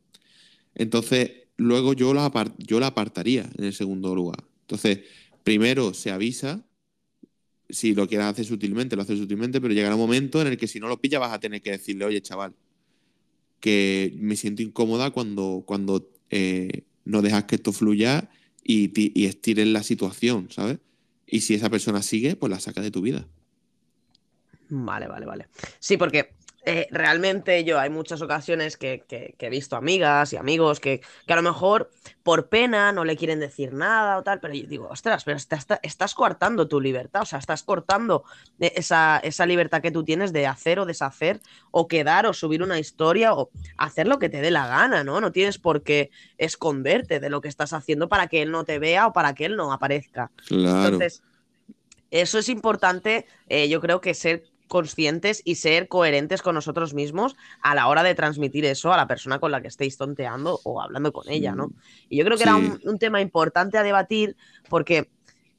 [0.73, 4.43] Entonces, luego yo la, yo la apartaría en el segundo lugar.
[4.63, 4.99] Entonces,
[5.45, 6.65] primero se avisa
[7.69, 10.67] si lo quieres hacer sutilmente, lo haces sutilmente, pero llegará un momento en el que
[10.67, 12.53] si no lo pilla vas a tener que decirle, oye, chaval,
[13.59, 18.29] que me siento incómoda cuando, cuando eh, no dejas que esto fluya
[18.63, 20.79] y, y estires la situación, ¿sabes?
[21.27, 23.27] Y si esa persona sigue, pues la saca de tu vida.
[24.69, 25.47] Vale, vale, vale.
[25.79, 26.33] Sí, porque
[26.65, 31.01] eh, realmente yo hay muchas ocasiones que, que- que he visto amigas y amigos que,
[31.27, 31.91] que a lo mejor
[32.23, 35.55] por pena no le quieren decir nada o tal, pero yo digo, ostras, pero está-
[35.57, 38.23] está- estás coartando tu libertad, o sea, estás cortando
[38.59, 41.39] eh, esa, esa libertad que tú tienes de hacer o deshacer
[41.71, 45.21] o quedar o subir una historia o hacer lo que te dé la gana, ¿no?
[45.21, 48.79] No tienes por qué esconderte de lo que estás haciendo para que él no te
[48.79, 50.31] vea o para que él no aparezca.
[50.47, 50.85] Claro.
[50.85, 51.21] Entonces,
[52.11, 57.35] eso es importante, eh, yo creo que ser conscientes y ser coherentes con nosotros mismos
[57.61, 60.81] a la hora de transmitir eso a la persona con la que estéis tonteando o
[60.81, 61.71] hablando con ella, ¿no?
[62.09, 64.35] Y yo creo que era un, tema importante a debatir
[64.69, 65.09] porque,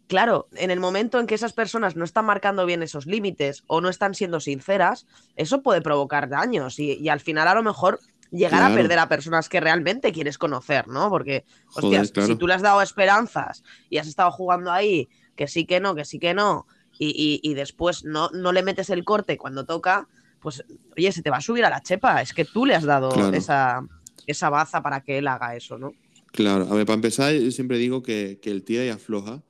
[0.08, 3.80] claro, en el momento en que esas personas no están marcando bien esos límites o
[3.80, 8.00] no están siendo sinceras, eso puede provocar daños y, y al final a lo mejor
[8.30, 11.10] llegar a perder a personas que realmente quieres conocer, ¿no?
[11.10, 12.26] Porque, Joder, hostias, claro.
[12.26, 15.94] si tú le has dado esperanzas y has estado jugando ahí, que sí que no,
[15.94, 16.66] que sí que no,
[16.98, 20.08] y, y- y después no, no le metes el corte cuando toca,
[20.40, 20.64] pues
[20.96, 22.22] oye, se te va a subir a la chepa.
[22.22, 23.36] Es que tú le has dado Claro.
[23.36, 23.86] esa,
[24.26, 25.92] esa baza para que él haga eso, ¿no?
[26.32, 29.42] Claro, a ver, para empezar, yo siempre digo que, que el tira y afloja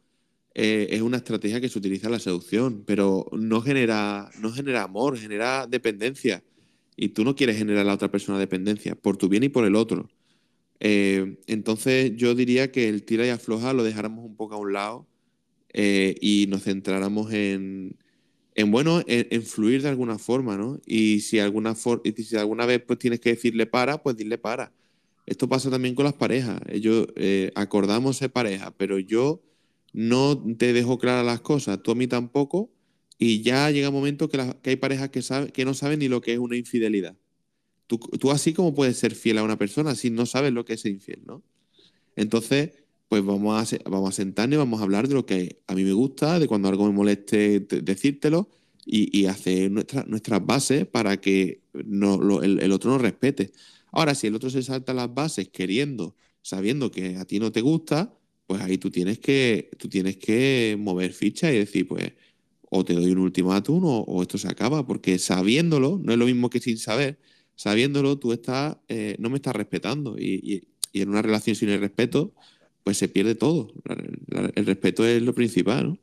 [0.55, 4.85] eh, es una estrategia que se utiliza en la seducción, pero no genera, no genera
[4.85, 6.43] amor, genera dependencia.
[6.97, 9.67] Y tú no quieres generar a la otra persona dependencia, por tu bien y por
[9.67, 10.09] el otro.
[10.81, 14.73] Eh, entonces yo diría que el tira y afloja lo dejáramos un poco a un
[14.73, 15.07] lado
[15.77, 17.97] eh, y nos centráramos en,
[18.55, 20.81] en bueno, en, fluir de alguna forma, ¿no?
[20.87, 21.77] Y si alguna,
[22.39, 24.73] alguna vez pues tienes que decirle para, pues dile para.
[25.27, 26.61] Esto pasa también con las parejas.
[26.69, 27.07] Ellos
[27.55, 29.43] acordamos ser pareja, pero yo
[29.93, 32.71] no te dejo claras las cosas, tú a mí tampoco,
[33.19, 35.23] y ya llega un momento que, hay parejas que,
[35.53, 37.17] que no saben ni lo que es una infidelidad.
[37.87, 40.85] Tú, así como puedes ser fiel a una persona si no sabes lo que es
[40.85, 41.43] infiel, ¿no?
[42.17, 45.75] Entonces, pues vamos a, vamos a sentarnos y vamos a hablar de lo que a
[45.75, 48.49] mí me gusta, de cuando algo me moleste decírtelo
[48.85, 53.53] y, hacer nuestras bases para que no, el, el, otro nos respete.
[53.91, 57.61] Ahora, si el otro se salta las bases queriendo, sabiendo que a ti no te
[57.61, 58.15] gusta,
[58.47, 62.13] pues ahí tú tienes que, tú tienes que mover ficha y decir, pues,
[62.71, 66.51] o te doy un ultimátum o, esto se acaba, porque sabiéndolo, no es lo mismo
[66.51, 67.19] que sin saber,
[67.55, 70.17] sabiéndolo, tú estás, eh, no me estás respetando.
[70.19, 72.33] Y, en una relación sin el respeto,
[72.87, 73.73] pues se pierde todo.
[74.55, 75.99] el respeto es lo principal, ¿no?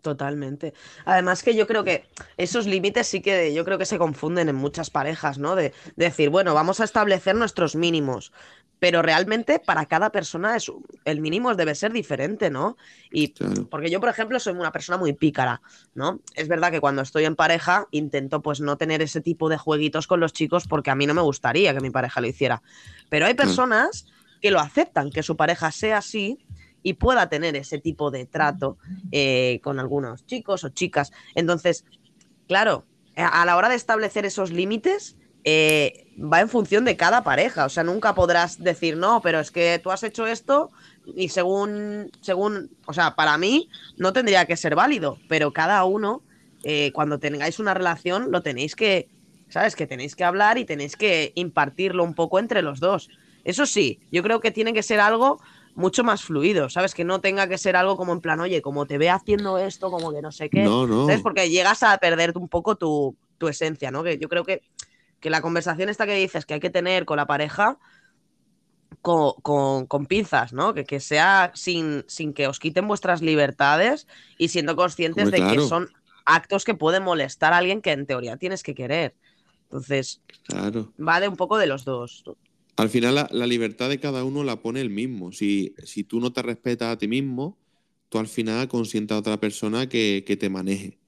[0.00, 0.72] Totalmente.
[1.04, 2.06] Además que yo creo que
[2.38, 5.54] esos límites sí que yo creo que se confunden en muchas parejas, ¿no?
[5.54, 8.32] De, decir, bueno, vamos a establecer nuestros mínimos,
[8.78, 10.72] pero realmente para cada persona es,
[11.04, 12.78] el mínimo debe ser diferente, ¿no?
[13.12, 13.34] Y
[13.68, 15.60] porque yo, por ejemplo, soy una persona muy pícara,
[15.94, 16.20] ¿no?
[16.34, 20.06] Es verdad que cuando estoy en pareja intento pues no tener ese tipo de jueguitos
[20.06, 22.62] con los chicos porque a mí no me gustaría que mi pareja lo hiciera.
[23.10, 24.06] Pero hay personas
[24.46, 26.38] que lo aceptan, que su pareja sea así
[26.84, 28.78] y pueda tener ese tipo de trato
[29.10, 31.10] eh, con algunos chicos o chicas.
[31.34, 31.84] Entonces,
[32.46, 32.84] claro,
[33.16, 37.64] a la hora de establecer esos límites, eh, va en función de cada pareja.
[37.64, 40.70] O sea, nunca podrás decir, no, pero es que tú has hecho esto
[41.16, 46.22] y según, según, o sea, para mí no tendría que ser válido, pero cada uno,
[46.62, 49.08] eh, cuando tengáis una relación, lo tenéis que,
[49.48, 49.74] ¿sabes?
[49.74, 53.08] Que tenéis que hablar y tenéis que impartirlo un poco entre los dos.
[53.46, 55.40] Eso sí, yo creo que tiene que ser algo
[55.76, 56.94] mucho más fluido, ¿sabes?
[56.94, 59.88] Que no tenga que ser algo como en plan, oye, como te ve haciendo esto,
[59.88, 60.64] como que no sé qué.
[60.64, 61.06] No, no.
[61.06, 61.22] ¿Sabes?
[61.22, 63.16] Porque llegas a perder un poco tu,
[63.48, 64.02] esencia, ¿no?
[64.02, 64.62] Que yo creo que,
[65.20, 67.78] que, la conversación esta que dices que hay que tener con la pareja,
[69.00, 69.34] con,
[69.86, 70.74] con, pinzas, ¿no?
[70.74, 75.60] Que, que sea sin, sin, que os quiten vuestras libertades y siendo conscientes de que
[75.60, 75.88] son
[76.24, 79.14] actos que pueden molestar a alguien que en teoría tienes que querer.
[79.64, 80.92] Entonces, claro.
[80.98, 82.24] va de un poco de los dos.
[82.76, 85.32] Al final la, libertad de cada uno la pone el mismo.
[85.32, 87.58] Si, si, tú no te respetas a ti mismo,
[88.08, 90.98] tú al final consientas a otra persona que, te maneje.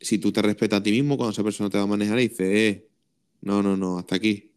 [0.00, 2.40] Si tú te respetas a ti mismo, cuando esa persona te va a manejar, dices,
[2.40, 2.88] eh,
[3.40, 4.52] no, no, no, hasta aquí.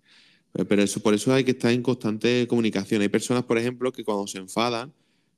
[0.55, 3.01] Eh, pero eso, por eso hay que estar en constante comunicación.
[3.01, 4.93] Hay personas, por ejemplo, que cuando se enfadan,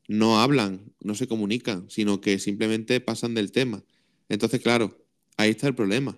[0.08, 3.84] no hablan, no se comunican, sino que simplemente pasan del tema.
[4.30, 4.98] Entonces, claro,
[5.38, 6.18] ahí está el problema.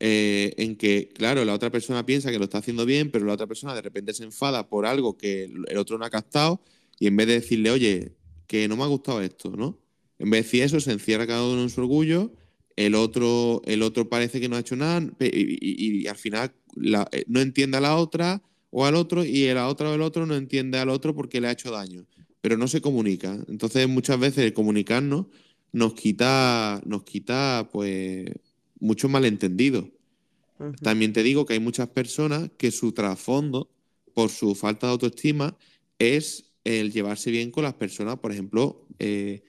[0.00, 3.32] Eh, en que, claro, la otra persona piensa que lo está haciendo bien, pero la
[3.32, 6.62] otra persona de repente se enfada por algo que el otro no ha captado
[7.00, 8.12] y en vez de decirle, oye,
[8.46, 9.78] que no me ha gustado esto, ¿no?
[10.18, 12.32] En vez de decir eso, se encierra cada uno en su orgullo,
[12.76, 16.54] el otro, el otro parece que no ha hecho nada y, al final
[17.12, 20.26] eh, no entiende a la otra o al otro y la otra o el otro
[20.26, 22.06] no entiende al otro porque le ha hecho daño,
[22.40, 23.36] pero no se comunica.
[23.48, 25.26] Entonces muchas veces el comunicarnos
[25.72, 28.26] nos quita, nos quita pues
[28.80, 29.90] mucho malentendido.
[30.82, 33.70] También te digo que hay muchas personas que su trasfondo,
[34.12, 35.56] por su falta de autoestima,
[35.98, 39.42] es el llevarse bien con las personas, por ejemplo, eh,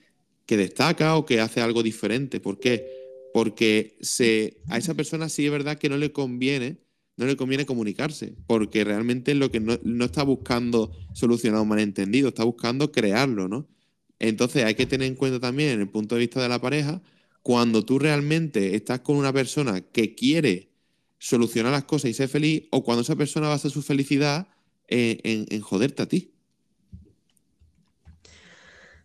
[0.46, 2.40] que destaca o que hace algo diferente.
[2.40, 2.86] ¿Por qué?
[3.34, 6.78] Porque se, a esa persona sí es verdad que no le conviene,
[7.16, 12.28] no le conviene comunicarse, porque realmente lo que no, no está buscando solucionar un malentendido,
[12.28, 13.68] está buscando crearlo, ¿no?
[14.20, 17.02] Entonces hay que tener en cuenta también, en el punto de vista de la pareja,
[17.42, 20.70] cuando tú realmente estás con una persona que quiere
[21.18, 24.48] solucionar las cosas y ser feliz, o cuando esa persona basa su felicidad
[24.88, 26.32] en, en, joderte a ti.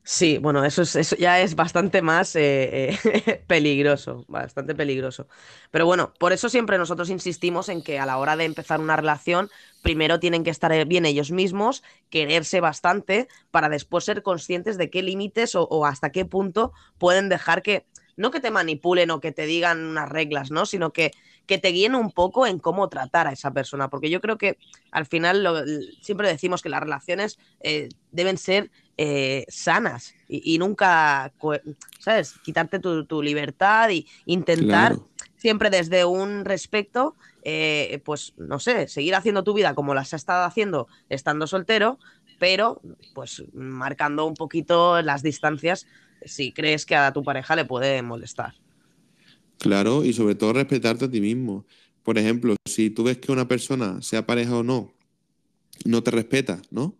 [0.08, 5.28] Sí, bueno, eso, es, eso ya es bastante más eh, eh, peligroso, bastante peligroso.
[5.72, 8.96] Pero bueno, por eso siempre nosotros insistimos en que a la hora de empezar una
[8.96, 9.50] relación,
[9.82, 15.02] primero tienen que estar bien ellos mismos, quererse bastante, para después ser conscientes de qué
[15.02, 17.88] límites o hasta qué punto pueden dejar que,
[18.18, 20.66] no que te manipulen o que te digan unas reglas, ¿no?
[20.66, 21.12] Sino que,
[21.46, 23.90] que te guíen un poco en cómo tratar a esa persona.
[23.90, 24.58] Porque yo creo que
[24.92, 31.34] al final siempre decimos que las relaciones eh, deben ser eh, sanas y, nunca,
[32.00, 32.36] ¿sabes?
[32.44, 34.98] Quitarte tu, libertad y intentar
[35.36, 40.22] siempre desde un respeto, eh, pues no sé, seguir haciendo tu vida como las has
[40.22, 42.00] estado haciendo estando soltero,
[42.40, 42.82] pero
[43.14, 45.88] pues marcando un poquito las distancias
[46.26, 48.54] si crees que a tu pareja le puede molestar.
[49.60, 51.66] Claro, y sobre todo respetarte a ti mismo.
[52.04, 54.94] Por ejemplo, si tú ves que una persona, sea pareja o no,
[55.86, 56.96] no te respeta, ¿no?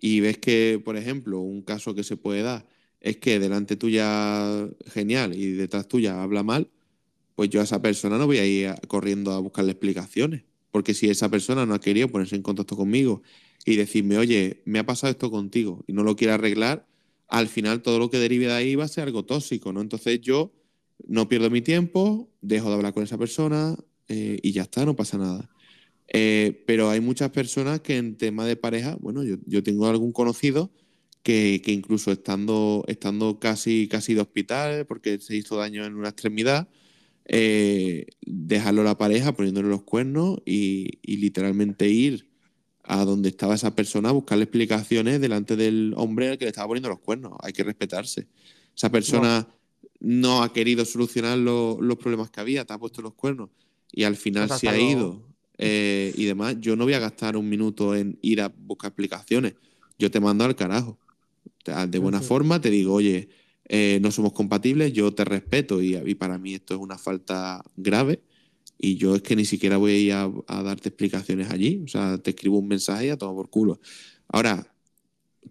[0.00, 2.66] Y ves que, por ejemplo, un caso que se puede dar
[3.00, 6.68] es que delante tuya genial y detrás tuya habla mal,
[7.34, 10.44] pues yo a esa persona no voy a ir corriendo a buscarle explicaciones.
[10.70, 13.22] Porque si esa persona no ha querido ponerse en contacto conmigo
[13.64, 16.86] y decirme, oye, me ha pasado esto contigo y no lo quiere arreglar,
[17.28, 19.80] al final todo lo que derive de ahí va a ser algo tóxico, ¿no?
[19.80, 20.52] Entonces yo
[21.06, 23.76] no pierdo mi tiempo, dejo de hablar con esa persona
[24.08, 25.48] eh, y ya está, no pasa nada.
[26.08, 30.72] Eh, pero hay muchas personas que en tema de pareja, bueno, yo, tengo algún conocido
[31.22, 36.68] que, incluso estando, estando casi, casi de hospital porque se hizo daño en una extremidad,
[37.26, 42.27] eh, dejarlo a la pareja poniéndole los cuernos y, literalmente ir
[42.88, 46.68] a donde estaba esa persona a buscarle explicaciones delante del hombre al que le estaba
[46.68, 47.34] poniendo los cuernos.
[47.42, 48.26] Hay que respetarse.
[48.74, 49.46] Esa persona
[50.00, 53.50] no, no ha querido solucionar lo, los problemas que había, te ha puesto los cuernos
[53.92, 55.22] y al final pues se ha ido
[55.58, 56.56] eh, y demás.
[56.60, 59.54] Yo no voy a gastar un minuto en ir a buscar explicaciones.
[59.98, 60.98] Yo te mando al carajo.
[61.88, 63.28] De buena forma te digo, oye,
[63.68, 67.62] eh, no somos compatibles, yo te respeto y, y, para mí esto es una falta
[67.76, 68.22] grave
[68.78, 72.18] y yo es que ni siquiera voy a ir a, darte explicaciones allí, o sea,
[72.18, 73.80] te escribo un mensaje y a todo por culo.
[74.28, 74.72] Ahora,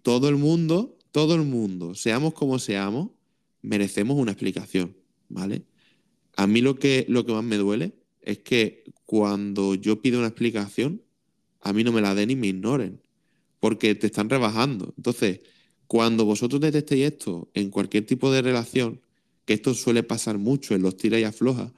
[0.02, 3.10] todo el mundo, todo el mundo, seamos como seamos,
[3.60, 4.96] merecemos una explicación,
[5.28, 5.64] ¿vale?
[6.36, 10.28] A mí lo que, lo que más me duele es que cuando yo pido una
[10.28, 11.02] explicación,
[11.60, 13.02] a mí no me la den y me ignoren,
[13.60, 14.94] porque te están rebajando.
[14.96, 15.40] Entonces,
[15.86, 19.00] cuando vosotros detectéis esto en cualquier tipo de relación,
[19.44, 21.72] que esto suele pasar mucho en los tira y afloja,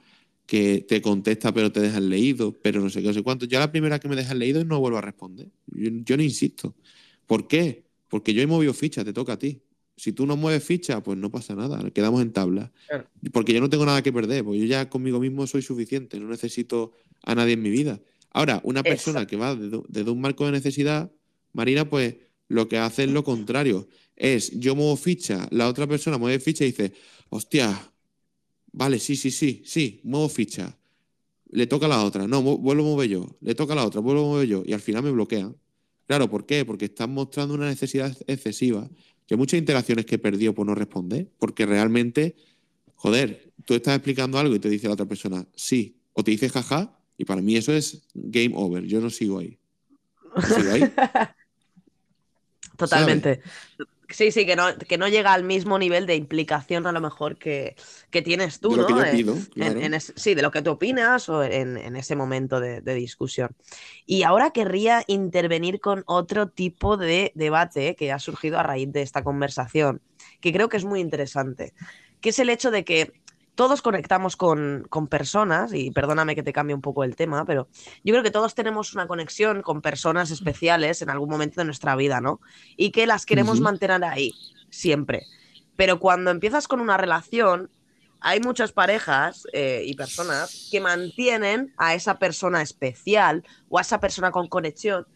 [0.50, 3.46] que te contesta pero te dejan leído, pero no sé qué, no sé cuánto.
[3.46, 5.46] Ya la primera que me dejan leído no vuelvo a responder.
[5.68, 6.74] Yo, yo no insisto.
[7.24, 7.84] ¿Por qué?
[8.08, 9.62] Porque yo he movido ficha, te toca a ti.
[9.96, 12.72] Si tú no mueves ficha, pues no pasa nada, quedamos en tabla.
[12.88, 13.06] Claro.
[13.30, 16.28] Porque yo no tengo nada que perder, porque yo ya conmigo mismo soy suficiente, no
[16.28, 18.00] necesito a nadie en mi vida.
[18.32, 19.30] Ahora, una persona Exacto.
[19.30, 21.12] que va desde, desde un marco de necesidad,
[21.52, 22.16] Marina, pues
[22.48, 23.86] lo que hace es lo contrario.
[24.16, 26.92] Es yo muevo ficha, la otra persona mueve ficha y dice,
[27.28, 27.89] hostia,
[28.72, 30.76] vale, sí, sí, sí, sí, muevo ficha.
[31.50, 33.36] Le toca a la otra, no, vuelvo a mover yo.
[33.40, 34.62] Le toca a la otra, vuelvo a mover yo.
[34.64, 35.56] Y al final me bloquean.
[36.06, 36.64] Claro, ¿por qué?
[36.64, 38.88] Porque están mostrando una necesidad excesiva.
[39.30, 42.34] Hay muchas interacciones que he perdido por no responder, porque realmente,
[42.96, 46.48] joder, tú estás explicando algo y te dice la otra persona, sí, o te dice
[46.48, 48.84] jaja, y para mí eso es game over.
[48.84, 49.58] Yo no sigo ahí.
[50.34, 50.82] ¿No sigo ahí?
[52.76, 53.40] Totalmente.
[53.76, 53.99] ¿Sabes?
[54.10, 57.36] Sí, sí, que no, que no llega al mismo nivel de implicación a lo mejor
[57.36, 57.76] que,
[58.10, 58.96] que tienes tú, de lo ¿no?
[58.96, 59.72] Que yo pido, en, claro.
[59.72, 62.80] en, en es, sí, de lo que tú opinas o en, en ese momento de,
[62.80, 63.50] de, discusión.
[64.06, 69.02] Y ahora querría intervenir con otro tipo de debate que ha surgido a raíz de
[69.02, 70.02] esta conversación,
[70.40, 71.72] que creo que es muy interesante,
[72.20, 73.12] que es el hecho de que
[73.54, 77.68] todos conectamos con, con, personas, y perdóname que te cambie un poco el tema, pero
[78.04, 81.96] yo creo que todos tenemos una conexión con personas especiales en algún momento de nuestra
[81.96, 82.40] vida, ¿no?
[82.76, 83.64] Y que las queremos uh -huh.
[83.64, 84.32] mantener ahí,
[84.70, 85.26] siempre.
[85.76, 87.70] Pero cuando empiezas con una relación,
[88.20, 93.98] hay muchas parejas eh, y personas que mantienen a esa persona especial o a esa
[93.98, 95.06] persona con conexión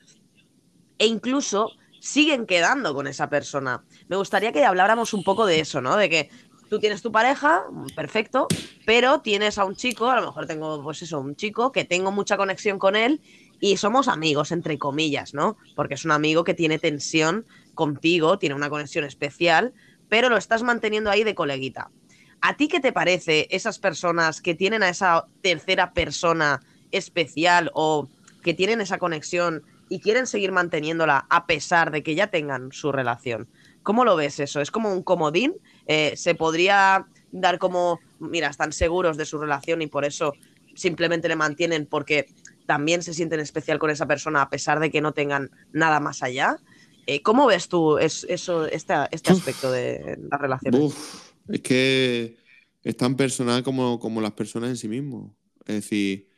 [0.98, 1.70] e incluso
[2.00, 3.84] siguen quedando con esa persona.
[4.08, 5.96] Me gustaría que habláramos un poco de eso, ¿no?
[5.96, 6.30] De que
[6.74, 7.62] tú tienes tu pareja,
[7.94, 8.48] perfecto,
[8.84, 12.10] pero tienes a un chico, a lo mejor tengo, pues eso, un chico que tengo
[12.10, 13.20] mucha conexión con él
[13.60, 15.56] y somos amigos, entre comillas, ¿no?
[15.76, 19.72] Porque es un amigo que tiene tensión contigo, tiene una conexión especial,
[20.08, 21.92] pero lo estás manteniendo ahí de coleguita.
[22.40, 26.60] ¿A ti qué te parece esas personas que tienen a esa tercera persona
[26.90, 28.08] especial o
[28.42, 32.90] que tienen esa conexión y quieren seguir manteniéndola a pesar de que ya tengan su
[32.90, 33.46] relación?
[33.84, 34.60] ¿Cómo lo ves eso?
[34.60, 35.54] ¿Es como un comodín?
[35.86, 40.34] Eh, ¿Se podría dar como, mira, están seguros de su relación y por eso
[40.74, 42.28] simplemente le mantienen porque
[42.66, 46.22] también se sienten especial con esa persona a pesar de que no tengan nada más
[46.22, 46.58] allá?
[47.06, 50.80] Eh, ¿Cómo ves tú es, eso, este, este aspecto de las relaciones?
[50.80, 52.36] Uf, es que
[52.82, 55.32] es tan personal como, como las personas en sí mismos.
[55.66, 56.28] Es decir,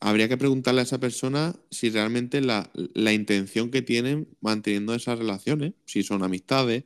[0.00, 5.18] habría que preguntarle a esa persona si realmente la, la, intención que tienen manteniendo esas
[5.18, 6.84] relaciones, si son amistades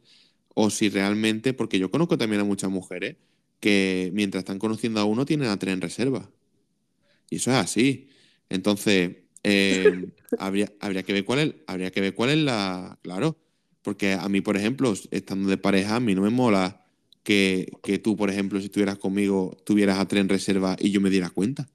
[0.56, 3.16] o si realmente, porque yo conozco también a muchas mujeres
[3.60, 6.30] que mientras están conociendo a uno tienen a tres en reserva.
[7.30, 8.08] Y eso es así.
[8.48, 12.98] Entonces, eh, habría, habría, que ver cuál es, habría que ver cuál es la...
[13.02, 13.38] Claro,
[13.82, 16.84] porque a mí, por ejemplo, estando de pareja, a mí no me mola
[17.22, 21.00] que, que tú, por ejemplo, si estuvieras conmigo, tuvieras a tres en reserva y yo
[21.00, 21.68] me diera cuenta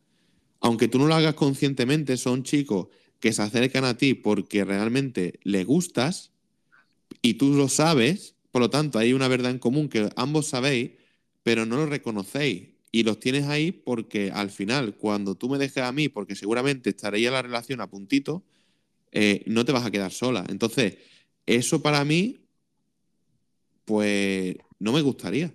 [0.62, 2.88] aunque tú no lo hagas conscientemente, son chicos
[3.20, 6.32] que se acercan a ti porque realmente le gustas
[7.22, 10.92] y tú lo sabes, por lo tanto, hay una verdad en común que ambos sabéis,
[11.44, 12.70] pero no lo reconocéis.
[12.92, 16.90] Y los tienes ahí porque al final, cuando tú me dejes a mí, porque seguramente
[16.90, 18.44] estaría la relación a puntito,
[19.14, 20.44] eh, no te vas a quedar sola.
[20.50, 20.98] Entonces,
[21.46, 22.42] eso para mí,
[23.86, 25.54] pues no me gustaría.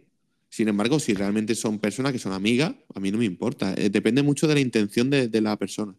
[0.49, 3.75] Sin embargo, si realmente son personas que son amigas, a mí no me importa.
[3.77, 5.95] Eh, depende mucho de la intención de la persona.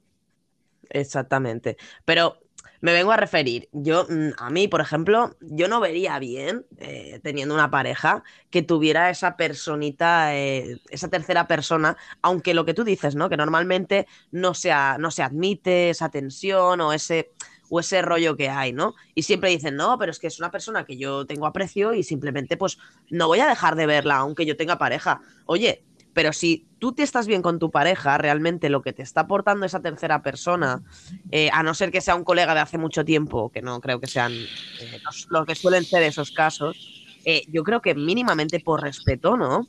[0.90, 1.78] Exactamente.
[2.06, 2.40] Pero
[2.82, 7.20] me vengo a referir, yo, mm, a mí, por ejemplo, yo no vería bien, eh,
[7.24, 12.84] teniendo una pareja, que tuviera esa personita, eh, esa tercera persona, aunque lo que tú
[12.84, 13.30] dices, ¿no?
[13.30, 17.34] Que normalmente no se, a- no se admite esa tensión o ese,
[17.70, 18.96] o ese rollo que hay, ¿no?
[19.14, 22.04] Y siempre dicen, no, pero es que es una persona que yo tengo aprecio y
[22.04, 22.78] simplemente, pues,
[23.10, 25.22] no voy a dejar de verla, aunque yo tenga pareja.
[25.46, 25.87] Oye,
[26.18, 29.68] pero si tú te estás bien con tu pareja, realmente lo que te está aportando
[29.68, 30.84] esa tercera persona,
[31.30, 34.00] eh, a no ser que sea un colega de hace mucho tiempo, que no creo
[34.00, 35.00] que sean eh,
[35.30, 39.68] los, que suelen ser esos casos, eh, yo creo que mínimamente por respeto, ¿no?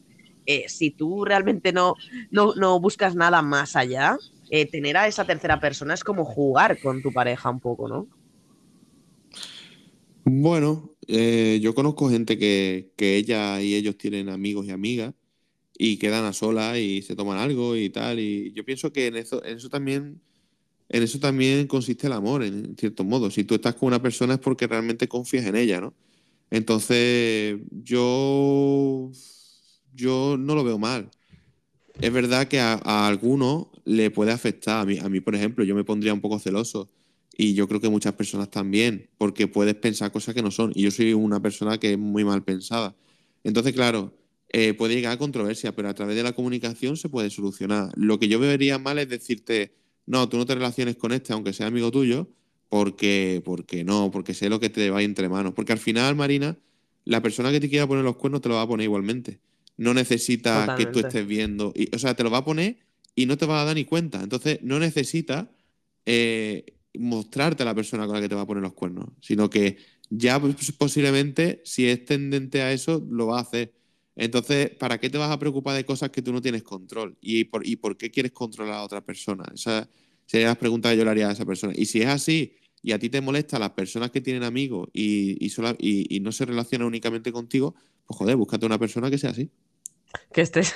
[0.69, 1.97] Si tú realmente no,
[2.31, 4.17] no, no buscas nada más allá,
[4.73, 8.09] tener a esa tercera persona es como jugar con tu pareja un poco, ¿no?
[10.25, 15.13] Bueno, yo conozco gente que, que ella y ellos tienen amigos y amigas
[15.79, 18.19] y quedan a solas y se toman algo y tal.
[18.19, 20.21] Y yo pienso que en eso, en eso también,
[20.89, 23.31] en eso también consiste el amor, en cierto modo.
[23.31, 25.95] Si tú estás con una persona es porque realmente confías en ella, ¿no?
[26.51, 29.11] Entonces, yo,
[29.95, 31.11] yo no lo veo mal.
[32.01, 34.81] Es verdad que a, a algunos le puede afectar.
[34.81, 36.91] A mí, a mí, por ejemplo, yo me pondría un poco celoso.
[37.37, 40.73] Y yo creo que muchas personas también, porque puedes pensar cosas que no son.
[40.75, 42.97] Y yo soy una persona que es muy mal pensada.
[43.45, 44.13] Entonces, claro,
[44.51, 47.91] eh, puede llegar a controversia, pero a través de la comunicación se puede solucionar.
[47.97, 49.75] Lo que yo vería mal es decirte,
[50.07, 52.29] no, tú no te relaciones con este, aunque sea amigo tuyo,
[52.69, 55.55] porque, porque no, porque sé lo que te va entre manos.
[55.55, 56.57] Porque al final, Marina,
[57.05, 59.41] la persona que te quiera poner los cuernos te lo va a poner igualmente.
[59.77, 61.73] No necesita que tú estés viendo.
[61.75, 62.79] Y, o sea, te lo va a poner
[63.15, 64.23] y no te vas a dar ni cuenta.
[64.23, 65.51] Entonces, no necesita
[66.05, 69.49] eh, mostrarte a la persona con la que te va a poner los cuernos, sino
[69.49, 69.77] que
[70.11, 73.73] ya pues, posiblemente, si es tendente a eso, lo va a hacer.
[74.19, 77.17] Entonces, ¿para qué te vas a preocupar de cosas que tú no tienes control?
[77.23, 79.45] ¿Y por, y por qué quieres controlar a otra persona?
[79.55, 79.89] Esa
[80.27, 81.73] sería la pregunta que yo le haría a esa persona.
[81.77, 85.39] Y si es así, y a ti te molesta las personas que tienen amigos y,
[85.45, 85.51] y,
[85.81, 87.75] y- y no se relacionan únicamente contigo,
[88.07, 89.51] pues joder, búscate una persona que sea así.
[90.33, 90.75] Que estés.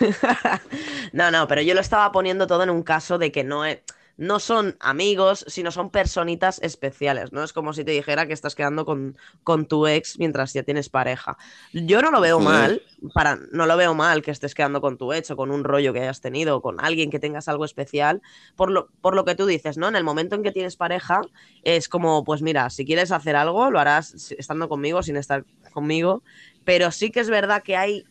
[1.13, 3.81] no, no, pero yo lo estaba poniendo todo en un caso de que no es.
[4.17, 7.43] No son amigos, sino son personitas especiales, ¿no?
[7.43, 10.89] Es como si te dijera que estás quedando con, con tu ex mientras ya tienes
[10.89, 11.37] pareja.
[11.73, 12.47] Yo no lo veo Joder.
[12.47, 12.83] mal,
[13.15, 15.93] para, no lo veo mal que estés quedando con tu ex o con un rollo
[15.93, 18.23] que hayas tenido, o con alguien que tengas algo especial,
[18.55, 19.89] por lo, por lo que tú dices, ¿no?
[19.89, 21.21] En el momento en que tienes pareja,
[21.63, 26.23] es como, pues mira, si quieres hacer algo, lo harás estando conmigo, sin estar conmigo,
[26.65, 28.07] pero sí que es verdad que hay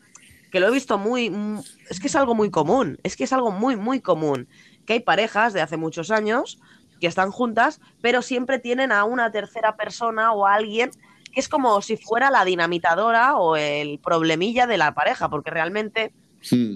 [0.50, 3.34] que lo he visto muy, mu- es que es algo muy común, es que es
[3.34, 4.50] algo muy, muy común,
[4.86, 6.60] que hay parejas de hace muchos años
[7.00, 10.92] que están juntas, pero siempre tienen a una tercera persona o a alguien
[11.34, 16.14] que es como si fuera la dinamitadora o el problemilla de la pareja, porque realmente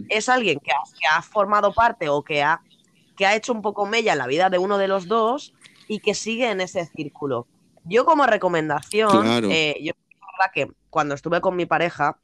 [0.10, 2.62] es alguien que ha, que ha formado parte o que ha,
[3.18, 5.54] que ha hecho un poco mella en la vida de uno de los dos
[5.88, 7.48] y que sigue en ese círculo.
[7.84, 9.50] Yo como recomendación, Claro.
[9.52, 9.94] eh, yo
[10.40, 12.18] la que cuando estuve con mi pareja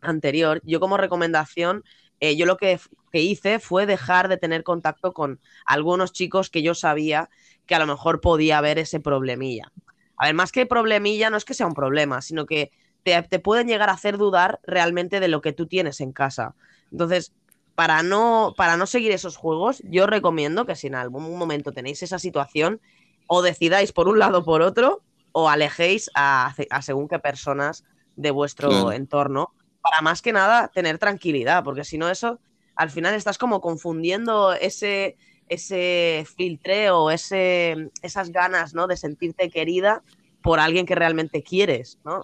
[0.00, 1.84] anterior, yo como recomendación,
[2.30, 2.78] eh, yo lo que,
[3.12, 7.30] que hice fue dejar de tener contacto con algunos chicos que yo sabía
[7.66, 9.72] que a lo mejor podía haber ese problemilla.
[10.16, 12.70] A ver, más que problemilla, no es que sea un problema, sino que
[13.02, 16.54] te, te pueden llegar a hacer dudar realmente de lo que tú tienes en casa.
[16.90, 17.34] Entonces,
[17.74, 22.02] para no, para no seguir esos juegos, yo recomiendo que si en algún momento tenéis
[22.02, 22.80] esa situación,
[23.26, 25.02] o decidáis por un lado o por otro,
[25.32, 27.84] o alejéis a, a según qué personas
[28.16, 28.92] de vuestro Claro.
[28.92, 29.54] entorno,
[29.84, 32.40] para más que nada tener tranquilidad, porque si no eso,
[32.74, 35.18] al final estás como confundiendo ese,
[35.48, 38.86] ese filtreo, ese, esas ganas, ¿no?
[38.86, 40.02] De sentirte querida
[40.42, 42.22] por alguien que realmente quieres, ¿no?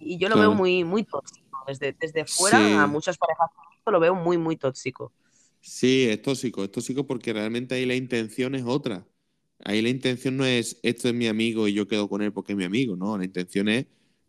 [0.00, 0.50] Y yo lo Claro.
[0.50, 1.44] veo muy, muy tóxico.
[1.66, 2.72] Desde, desde fuera, Sí.
[2.82, 3.48] a muchas parejas
[3.86, 5.12] lo veo muy, muy tóxico.
[5.60, 9.06] Sí, es tóxico, es tóxico porque realmente ahí la intención es otra.
[9.64, 12.52] Ahí la intención no es esto es mi amigo y yo quedo con él porque
[12.52, 13.86] es mi amigo, no, la intención es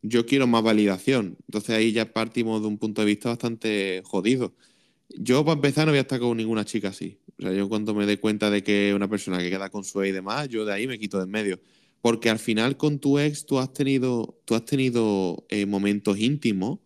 [0.08, 1.38] yo quiero más validación.
[1.48, 4.54] Entonces ahí ya partimos de un punto de vista bastante jodido.
[5.10, 7.20] Yo para empezar no voy a estar con ninguna chica así.
[7.40, 10.02] O sea, yo cuando me dé cuenta de que una persona que queda con su
[10.02, 11.60] ex y demás, yo de ahí me quito de en medio.
[12.02, 16.80] Porque al final con tu ex tú has tenido, tú has tenido eh, momentos íntimos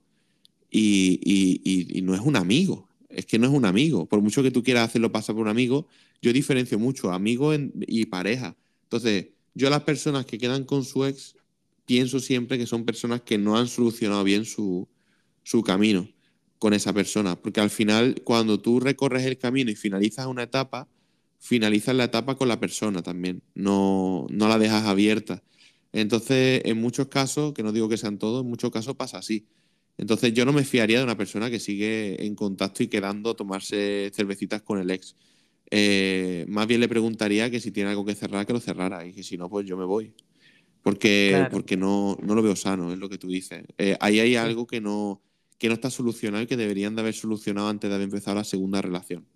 [0.71, 2.87] y, y- y- no es un amigo.
[3.09, 4.05] Es que no es un amigo.
[4.07, 5.87] Por mucho que tú quieras hacerlo pasar por un amigo,
[6.21, 8.55] yo diferencio mucho amigo y pareja.
[8.83, 11.35] Entonces, yo las personas que quedan con su ex,
[11.89, 14.87] pienso siempre que son personas que no han solucionado bien su,
[15.41, 16.07] su camino
[16.59, 17.35] con esa persona.
[17.35, 20.87] Porque al final, cuando tú recorres el camino y finalizas una etapa,
[21.39, 23.41] finalizas la etapa con la persona también.
[23.55, 25.41] No, no la dejas abierta.
[25.91, 29.47] Entonces, en muchos casos, que no digo que sean todos, en muchos casos pasa así.
[29.97, 33.35] Entonces, yo no me fiaría de una persona que sigue en contacto y quedando a
[33.35, 35.15] tomarse cervecitas con el ex.
[35.71, 39.07] Eh, más bien le preguntaría que si tiene algo que cerrar, que lo cerrara.
[39.07, 40.13] Y que si no, pues yo me voy.
[40.89, 41.49] Porque, Claro.
[41.51, 43.63] porque no, no lo veo sano, es lo que tú dices.
[43.77, 45.21] Eh, ahí hay algo que no,
[45.59, 48.43] que no está solucionado y que deberían de haber solucionado antes de haber empezado la
[48.43, 49.27] segunda relación.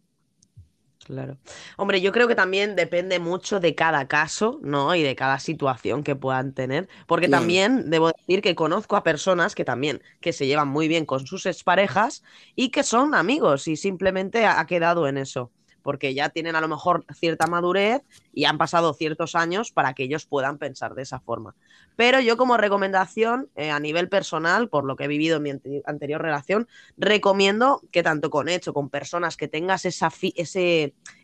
[1.05, 1.37] Claro.
[1.75, 4.95] Hombre, yo creo que también depende mucho de cada caso, ¿no?
[4.95, 6.87] Y de cada situación que puedan tener.
[7.07, 7.41] Porque Claro.
[7.41, 11.27] también debo decir que conozco a personas que también, que se llevan muy bien con
[11.27, 12.23] sus exparejas
[12.55, 15.51] y que son amigos y simplemente ha ha quedado en eso.
[15.83, 18.01] Porque ya tienen a lo mejor cierta madurez
[18.33, 21.55] y han pasado ciertos años para que ellos puedan pensar de esa forma.
[21.95, 25.49] Pero yo como recomendación, eh, a nivel personal, por lo que he vivido en mi
[25.51, 26.67] ante- anterior relación,
[26.97, 30.11] recomiendo que tanto con hecho, con personas que tengas esa,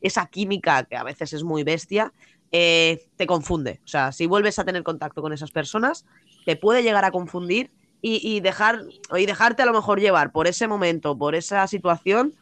[0.01, 2.13] esa química que a veces es muy bestia,
[2.51, 3.79] eh, te confunde.
[3.83, 6.05] O sea, si vuelves a tener contacto con esas personas,
[6.45, 8.81] te puede llegar a confundir y, y dejar,
[9.15, 12.33] y dejarte a lo mejor llevar por ese momento, por esa situación,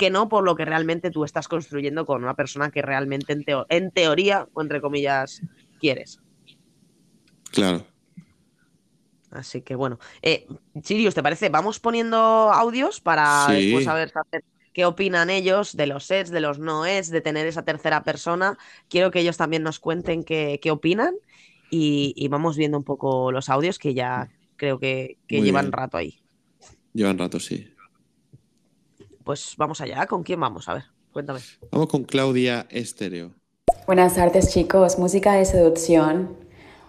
[0.00, 3.44] que no por lo que realmente tú estás construyendo con una persona que realmente en,
[3.44, 5.42] teo- en teoría, o entre comillas,
[5.78, 6.20] quieres.
[7.52, 7.84] Claro.
[9.30, 9.98] Así que bueno.
[10.22, 10.46] Eh,
[10.82, 11.50] Sirius, ¿te parece?
[11.50, 13.52] Vamos poniendo audios para Sí.
[13.66, 14.42] después saber, saber
[14.72, 18.56] qué opinan ellos de los sets, de los no es, de tener esa tercera persona.
[18.88, 21.14] Quiero que ellos también nos cuenten qué, qué opinan
[21.70, 25.72] y, y vamos viendo un poco los audios que ya creo que, que llevan bien.
[25.72, 26.22] rato ahí.
[26.94, 27.68] Llevan rato, sí.
[29.24, 30.06] Pues vamos allá.
[30.06, 30.68] ¿Con quién vamos?
[30.68, 31.40] A ver, cuéntame.
[31.70, 33.32] Vamos con Claudia Estéreo.
[33.86, 36.36] Buenas tardes chicos, música de seducción,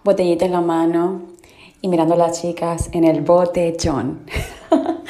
[0.04, 1.28] botellita en la mano
[1.82, 4.26] y mirando a las chicas en el botellón.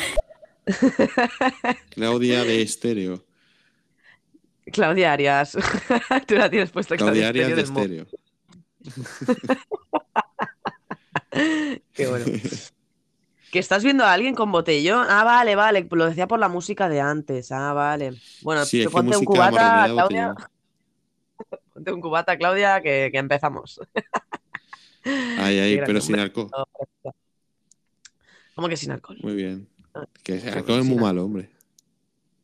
[1.89, 3.25] Claudia de Estéreo.
[4.71, 5.57] Claudia Arias.
[6.27, 8.07] Tú la tienes puesta Claudia Arias de Estéreo.
[11.93, 12.25] Qué bueno.
[13.51, 15.05] ¿Que estás viendo a alguien con botellón?
[15.09, 15.87] Ah, vale, vale.
[15.91, 17.51] Lo decía por la música de antes.
[17.51, 18.13] Ah, vale.
[18.41, 20.33] Bueno, Sí, ponte un cubata, Claudia.
[21.73, 23.79] Ponte un cubata, Claudia, que, que empezamos.
[25.03, 26.49] Ay, ay, pero sin alcohol.
[28.53, 29.17] ¿Cómo que sin alcohol?
[29.23, 29.67] Muy bien.
[29.95, 31.49] Ah, Que el alcohol es muy malo, hombre.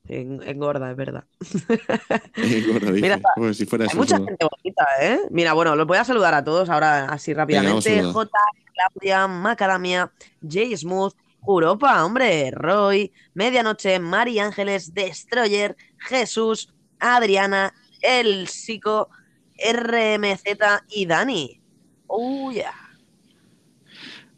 [0.08, 1.26] En- Engorda, es verdad.
[2.68, 3.02] Gordo, dice.
[3.02, 3.98] Mira, Como si fuera Hay eso.
[3.98, 5.20] mucha gente bonita, ¿eh?
[5.30, 8.02] Mira, bueno, los voy a saludar a todos ahora así rápidamente.
[8.02, 8.32] vamos a J,
[8.78, 10.12] Claudia, Macadamia,
[10.48, 11.14] Jay Smooth,
[11.48, 19.10] Europa, hombre, Roy, Medianoche, Mari Ángeles, Destroyer, Jesús, Adriana, El Psico,
[19.58, 20.44] RMZ
[20.90, 21.62] y Dani.
[22.08, 22.74] Oh, yeah.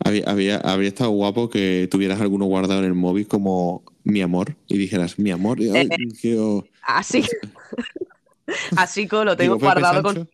[0.05, 4.55] Había, había, habría estado guapo que tuvieras alguno guardado en el móvil como mi amor
[4.67, 5.57] y dijeras mi amor.
[5.59, 7.23] ay, Eh, quiero- Así.
[8.77, 10.29] Así que lo tengo guardado con.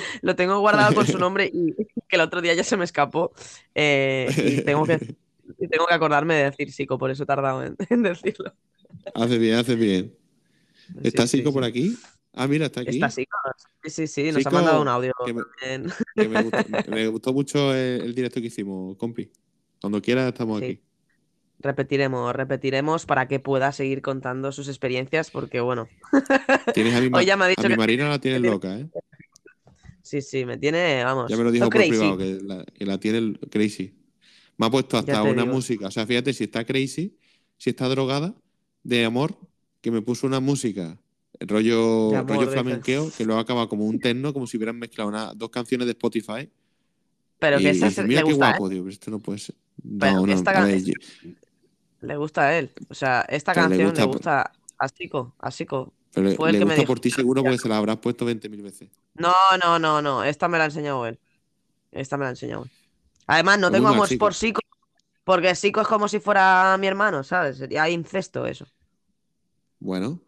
[0.22, 3.32] Lo tengo guardado con su nombre y que el otro día ya se me escapó.
[3.74, 4.98] eh, y tengo que,
[5.70, 8.52] tengo que acordarme de decir Sico, por eso he tardado en, en decirlo.
[9.14, 10.14] Hace bien, hace bien.
[11.02, 11.54] ¿Está Sí, sí, Sico sí.
[11.54, 11.96] por aquí?
[12.34, 12.90] Ah, mira, está aquí.
[12.90, 13.36] Está Sico.
[13.84, 15.92] Sí, sí, sí, nos ha mandado un audio que me- también.
[16.14, 19.30] Que me, gustó, me gustó mucho el, el directo que hicimos, compi.
[19.80, 20.80] Cuando quieras estamos aquí.
[21.58, 25.88] Repetiremos, repetiremos para que pueda seguir contando sus experiencias, porque bueno,
[26.74, 28.78] Tienes a mi, Hoy ya me ha a dicho mi que- Marina la tienes loca,
[28.78, 28.88] ¿eh?
[30.20, 31.90] Sí, sí, me tiene, vamos, Ya me lo dijo por crazy.
[31.90, 33.94] privado, que la, que la tiene el crazy.
[34.58, 35.54] Me ha puesto hasta una digo.
[35.54, 35.86] música.
[35.86, 37.16] O sea, fíjate, si está crazy,
[37.56, 38.34] si está drogada,
[38.82, 39.34] de amor,
[39.80, 40.98] que me puso una música,
[41.40, 45.32] rollo, amor, rollo flamenqueo, que luego acaba como un techno, como si hubieran mezclado una-
[45.34, 46.50] dos canciones de Spotify.
[47.38, 48.76] Pero y, que esa dices, se- mira le qué gusta, guapo, ¿eh?
[48.76, 49.54] pero esto no puede ser.
[49.82, 50.80] No, no, esta ver,
[52.02, 52.70] Le gusta a él.
[52.88, 55.92] O sea, esta Pero le canción gusta- le gusta a Sico, a Sico.
[56.14, 58.90] Pero le me gusta por ti seguro porque se la habrás puesto 20.000 veces.
[59.14, 59.32] No,
[59.62, 60.24] no, no, no.
[60.24, 61.18] Esta me la ha enseñado él.
[61.90, 62.70] Esta me la ha enseñado él.
[63.26, 64.60] Además, no tengo amor por Sico,
[65.24, 67.58] porque Sico es como si fuera mi hermano, ¿sabes?
[67.58, 68.66] Sería incesto eso.
[69.78, 70.20] Bueno,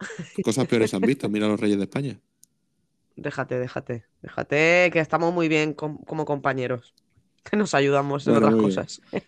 [0.42, 1.28] cosas peores han visto.
[1.28, 2.18] Mira a los Reyes de España.
[3.16, 4.04] Déjate, déjate.
[4.22, 6.94] Déjate que estamos muy bien com- como compañeros.
[7.44, 9.00] Que nos ayudamos en Bueno, otras cosas.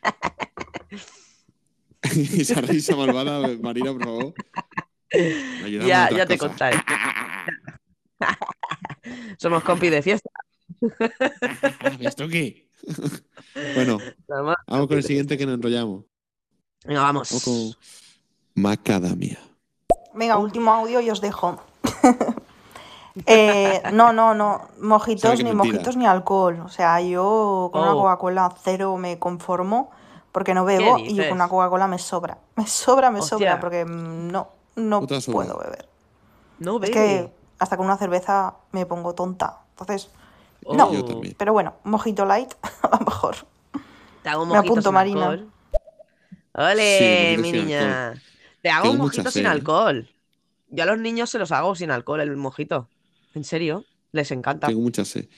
[2.02, 4.34] Esa risa malvada, Marina, por favor.
[5.11, 6.50] Ya, ya te cosas.
[6.50, 6.76] contaré.
[9.38, 10.30] Somos compis de fiesta.
[12.00, 12.68] ¿Esto qué?
[13.74, 13.98] bueno,
[14.66, 16.04] vamos con el siguiente que nos enrollamos.
[16.84, 17.30] Venga, vamos.
[17.30, 19.38] Vamos con Macadamia.
[20.14, 21.61] Venga, último audio y os dejo.
[23.24, 24.68] Eh, no, no, no.
[24.78, 25.72] Mojitos ni mentira.
[25.72, 26.61] mojitos ni alcohol.
[26.61, 28.02] O sea, yo con una Oh.
[28.02, 29.90] Coca-Cola cero me conformo
[30.32, 32.36] porque no bebo y con una Coca-Cola me sobra.
[32.57, 35.89] Me sobra, me sobra porque mm, no, no puedo beber.
[36.59, 36.93] No, Es baby.
[36.93, 39.61] que hasta con una cerveza me pongo tonta.
[39.70, 40.11] Entonces,
[40.64, 40.74] Oh.
[40.74, 40.93] no.
[40.93, 41.35] Yo también.
[41.39, 42.53] Pero bueno, mojito light,
[42.83, 43.37] a lo mejor.
[44.22, 45.29] Te hago un Me mojito apunto, sin Marina.
[45.29, 45.51] alcohol.
[46.55, 48.14] ¡Ole, Sí, mi niña!
[48.62, 49.49] Te hago Tengo un mojito sin ¿eh?
[49.49, 50.09] alcohol.
[50.70, 52.89] Yo a los niños se los hago sin alcohol, el mojito.
[53.35, 53.85] ¿En serio?
[54.12, 54.66] Les encanta.
[54.66, 55.29] Tengo mucha sed.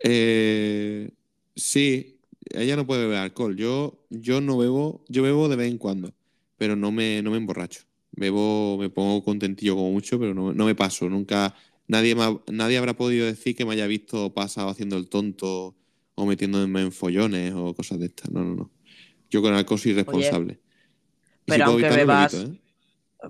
[0.00, 1.10] Eh,
[1.56, 2.20] sí,
[2.50, 3.56] ella no puede beber alcohol.
[3.56, 6.12] Yo, yo no bebo, yo bebo de vez en cuando,
[6.56, 7.80] pero no me, no me emborracho.
[8.18, 11.08] Bebo, me pongo contentillo como mucho, pero no, no me paso.
[11.08, 11.54] Nunca,
[11.86, 15.76] nadie, me ha- nadie habrá podido decir que me haya visto pasado haciendo el tonto
[16.14, 18.30] o metiéndome en follones o cosas de estas.
[18.30, 18.70] No, no, no.
[19.30, 20.54] Yo con alcohol soy responsable.
[20.54, 20.60] Si
[21.46, 22.60] pero aunque bebas- evito, ¿eh?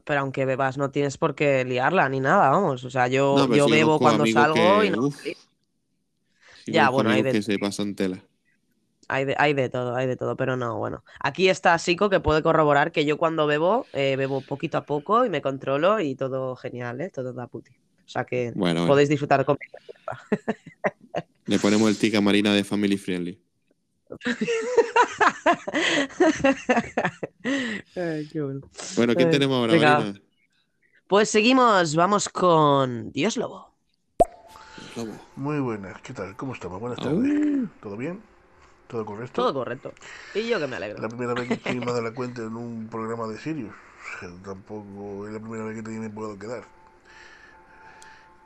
[0.05, 2.84] Pero aunque bebas, no tienes por qué liarla ni nada, vamos.
[2.84, 5.07] O sea, yo, No, yo bebo cuando salgo que, y no.
[5.07, 5.34] uf, sí
[6.72, 8.22] Ya, bueno, hay de- que se pasan tela.
[9.09, 11.03] Hay de, hay de todo, hay de todo, pero no, bueno.
[11.21, 15.25] Aquí está Sico que puede corroborar que yo cuando bebo, eh, bebo poquito a poco
[15.25, 17.11] y me controlo y todo genial, ¿eh?
[17.11, 17.71] Todo da puti.
[17.73, 18.87] O sea que Bueno, bueno.
[18.93, 19.77] podéis disfrutar conmigo.
[21.47, 23.41] Le ponemos el tic a Marina de Family Friendly.
[27.97, 28.61] Ay, qué bueno.
[28.97, 29.99] Bueno, ¿quién Eh, tenemos ahora, venga.
[30.01, 30.21] Marina?
[31.07, 33.75] Pues seguimos, vamos con Dios Lobo.
[34.97, 35.13] Lobo.
[35.37, 36.37] Muy buenas, ¿qué tal?
[36.37, 36.81] ¿Cómo estamos?
[36.81, 37.69] Buenas tardes.
[37.83, 38.21] ¿Todo bien?
[38.89, 39.43] ¿Todo correcto?
[39.43, 39.93] Todo correcto.
[40.34, 41.01] Y yo que me alegro.
[41.01, 43.74] La primera vez que estoy más de la cuenta en un programa de Sirius.
[44.43, 46.64] Tampoco es la primera vez que también me puedo quedar.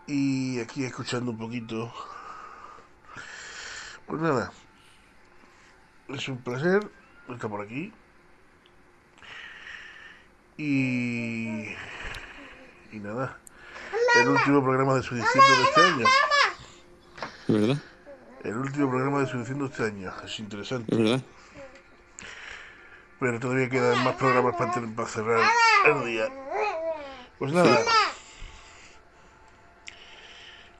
[0.09, 1.93] Y aquí escuchando un poquito.
[4.07, 4.53] Pues nada.
[6.09, 6.91] Es un placer
[7.29, 7.93] estar por aquí.
[10.59, 11.69] Y.
[12.91, 13.39] Y nada.
[14.21, 16.07] El último programa de Sudiciendo de este año.
[17.47, 17.92] ¿Es verdad?
[18.45, 20.13] El último programa de Sudiciendo este año.
[20.25, 20.93] Es interesante.
[20.93, 21.23] ¿Es verdad?
[23.21, 25.41] Pero todavía quedan más programas para, cerrar
[25.87, 26.25] el día.
[27.39, 27.79] Pues nada.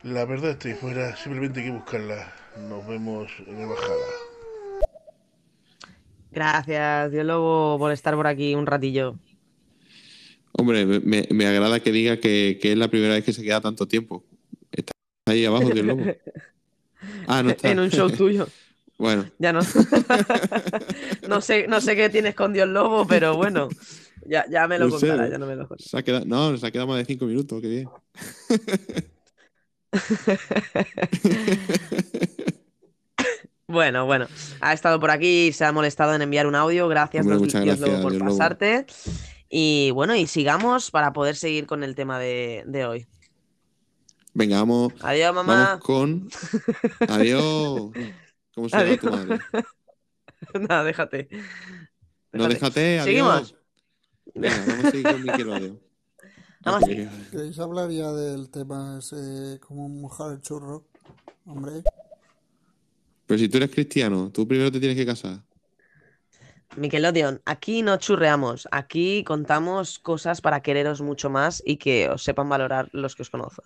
[0.03, 2.33] La verdad estoy fuera, simplemente hay que buscarla.
[2.69, 4.07] Nos vemos en la bajada.
[6.33, 9.17] Gracias, Dios Lobo, por estar por aquí un ratillo.
[10.51, 13.43] Hombre, me- me, me agrada que diga que, que es la primera vez que se
[13.45, 14.25] queda tanto tiempo.
[14.73, 14.93] Está
[15.27, 16.03] ahí abajo, Dios lobo.
[17.27, 17.71] Ah, no está.
[17.71, 18.47] En un show tuyo.
[18.99, 19.61] Bueno, Ya no.
[21.29, 23.69] no sé, no sé qué tienes con Dios Lobo, pero bueno.
[24.27, 25.89] Ya, ya me lo No contará, ya no me lo contará.
[25.91, 27.89] se ha quedado, no, se ha quedado más de cinco minutos, qué bien.
[33.67, 34.27] Bueno, bueno.
[34.61, 36.89] Ha estado por aquí, se ha molestado en enviar un audio.
[36.89, 38.25] Gracias, Hombre, gracias, Lobo, por Lobo.
[38.27, 38.87] pasarte.
[39.49, 43.07] Y bueno, y sigamos para poder seguir con el tema de, de hoy.
[44.35, 45.65] Venga, vamos, Adiós, mamá.
[45.65, 46.29] vamos con.
[47.09, 47.43] Adiós.
[48.55, 49.39] ¿Cómo se llama tu madre?
[50.69, 51.29] Nada, déjate.
[52.33, 53.05] No, déjate, adiós.
[53.05, 53.55] Seguimos.
[54.35, 55.81] Venga, vamos a seguir con Miquel Adeo.
[56.61, 57.09] Vamos a seguir.
[57.31, 60.87] ¿Queréis hablar ya del tema ese, cómo mojar el churro?
[61.45, 61.83] Hombre,
[63.27, 65.41] Pero si tú eres cristiano, tú primero te tienes que casar.
[66.77, 72.49] Nickelodeon, aquí no churreamos, aquí contamos cosas para quereros mucho más y que os sepan
[72.49, 73.65] valorar los que os conocen.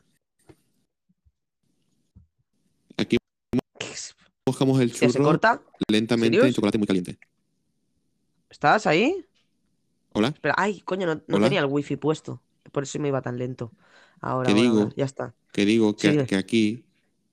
[2.97, 3.19] Aquí
[4.47, 5.61] mojamos el ¿Que se churro corta?
[5.89, 6.47] lentamente ¿Serios?
[6.47, 7.19] en chocolate muy caliente.
[8.49, 9.27] ¿Estás ahí?
[10.13, 10.29] Hola.
[10.29, 12.41] Espera, ay, coño, no, tenía el wifi puesto.
[12.73, 13.73] Por eso me iba tan lento.
[14.21, 14.89] Ahora, ¿Qué ahora, digo?
[14.97, 15.35] ya está.
[15.53, 16.85] Que digo que, aquí,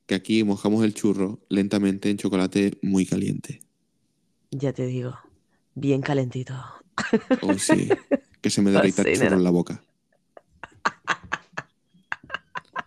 [0.07, 3.59] que aquí mojamos el churro lentamente en chocolate muy caliente.
[4.51, 5.18] Ya te digo.
[5.76, 6.53] Bien calentito.
[7.41, 7.89] Oh, sí.
[8.41, 9.84] Que se me derrita el churro en la boca.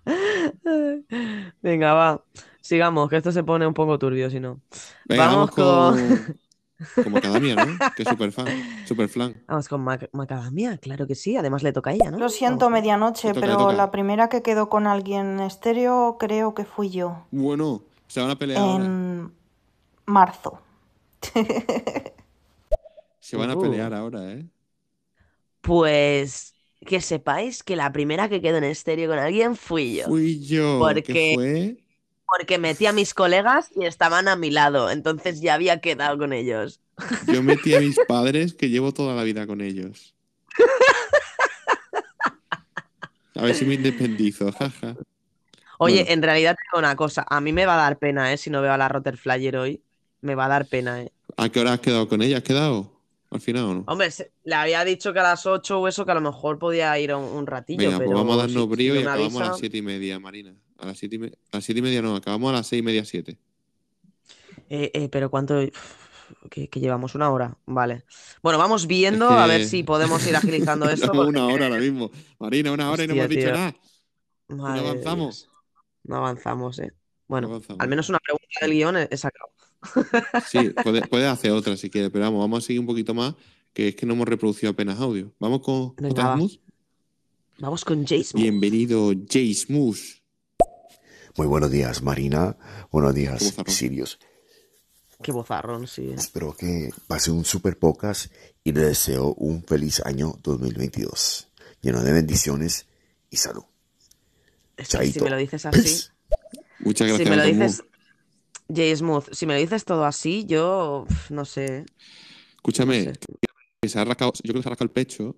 [1.62, 2.24] Venga, va.
[2.66, 4.60] Sigamos, que esto se pone un poco turbio si no.
[5.04, 6.36] Venga, Vamos vamos, con.
[7.04, 7.78] Con Macadamia, ¿no?
[7.96, 8.46] Que es super fan.
[8.86, 9.34] Super flan.
[9.46, 11.36] Vamos con Mac- Macadamia, claro que sí.
[11.36, 12.18] Además le toca a ella, ¿no?
[12.18, 12.80] Lo siento, Vamos.
[12.80, 17.26] medianoche, toca, pero la primera que quedó con alguien estéreo creo que fui yo.
[17.30, 18.84] Bueno, se van a pelear ahora.
[18.84, 19.32] En
[20.06, 20.60] marzo.
[23.20, 23.62] Se van a Uh.
[23.62, 24.46] pelear ahora, ¿eh?
[25.60, 26.54] Pues
[26.84, 30.04] que sepáis que la primera que quedó en estéreo con alguien fui yo.
[30.06, 30.78] Fui yo.
[30.78, 31.84] Porque- que fue?
[32.28, 34.90] Porque metí a mis colegas y estaban a mi lado.
[34.90, 36.80] Entonces ya había quedado con ellos.
[37.26, 40.14] Yo metí a mis padres que llevo toda la vida con ellos.
[43.34, 44.96] A ver si me independizo, jaja.
[45.78, 46.10] Oye, Bueno.
[46.10, 47.26] en realidad te digo una cosa.
[47.28, 48.38] A mí me va a dar pena, ¿eh?
[48.38, 49.82] Si no veo a la Rotterflyer hoy.
[50.22, 51.12] Me va a dar pena, ¿eh?
[51.36, 52.38] ¿A qué hora has quedado con ella?
[52.38, 52.95] ¿Has quedado?
[53.30, 53.84] Al final o no?
[53.88, 54.10] Hombre,
[54.44, 57.14] le había dicho que a las 8 o eso, que a lo mejor podía ir
[57.14, 59.46] un, un ratillo, Venga, pero pues vamos a darnos si- brío si y acabamos a
[59.46, 60.54] las siete y media, Marina.
[60.78, 62.80] A las siete y, me- a las siete y media no, acabamos a las seis
[62.80, 63.38] y media, siete.
[64.68, 65.54] Eh, eh, pero ¿cuánto?
[66.50, 68.04] Que, que llevamos una hora, vale.
[68.42, 71.12] Bueno, vamos viendo a ver si podemos ir agilizando esto.
[71.12, 72.10] Porque- una hora ahora mismo.
[72.38, 73.74] Marina, una hora y no hemos dicho nada.
[74.48, 75.36] Madre no avanzamos.
[75.44, 75.50] Dios.
[76.04, 76.92] No avanzamos, eh.
[77.28, 77.80] Bueno, avanzamos.
[77.80, 79.50] al menos una pregunta del guion he sacado.
[80.48, 83.34] Sí, puedes puedes hacer otra si quieres, pero vamos, vamos a seguir un poquito más,
[83.72, 85.32] que es que no hemos reproducido apenas audio.
[85.38, 86.48] Vamos con Venga, J.
[87.58, 88.04] Vamos con.
[88.34, 89.38] Bienvenido, J.
[89.54, 89.98] Smooth.
[91.36, 92.56] Muy buenos días, Marina.
[92.90, 93.54] Buenos días.
[93.66, 94.18] Sirius.
[95.22, 96.02] Qué bozarrón, sí.
[96.02, 96.14] eh.
[96.16, 98.30] Espero que pase un super pocas
[98.64, 101.48] y le deseo un feliz año 2022,
[101.80, 102.86] lleno de bendiciones
[103.30, 103.64] y salud.
[104.76, 106.08] Es que si me lo dices así.
[106.80, 107.95] Muchas si gracias, me lo dices, Smooth.
[108.68, 111.86] Jay Smooth, si me lo dices todo así, yo pf, no sé.
[112.56, 113.12] Escúchame, No sé.
[113.80, 115.36] que se ha rascado, yo creo que se ha rascado el pecho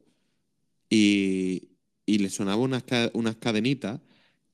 [0.90, 1.70] y,
[2.06, 4.00] y le sonaba unas, unas cadenitas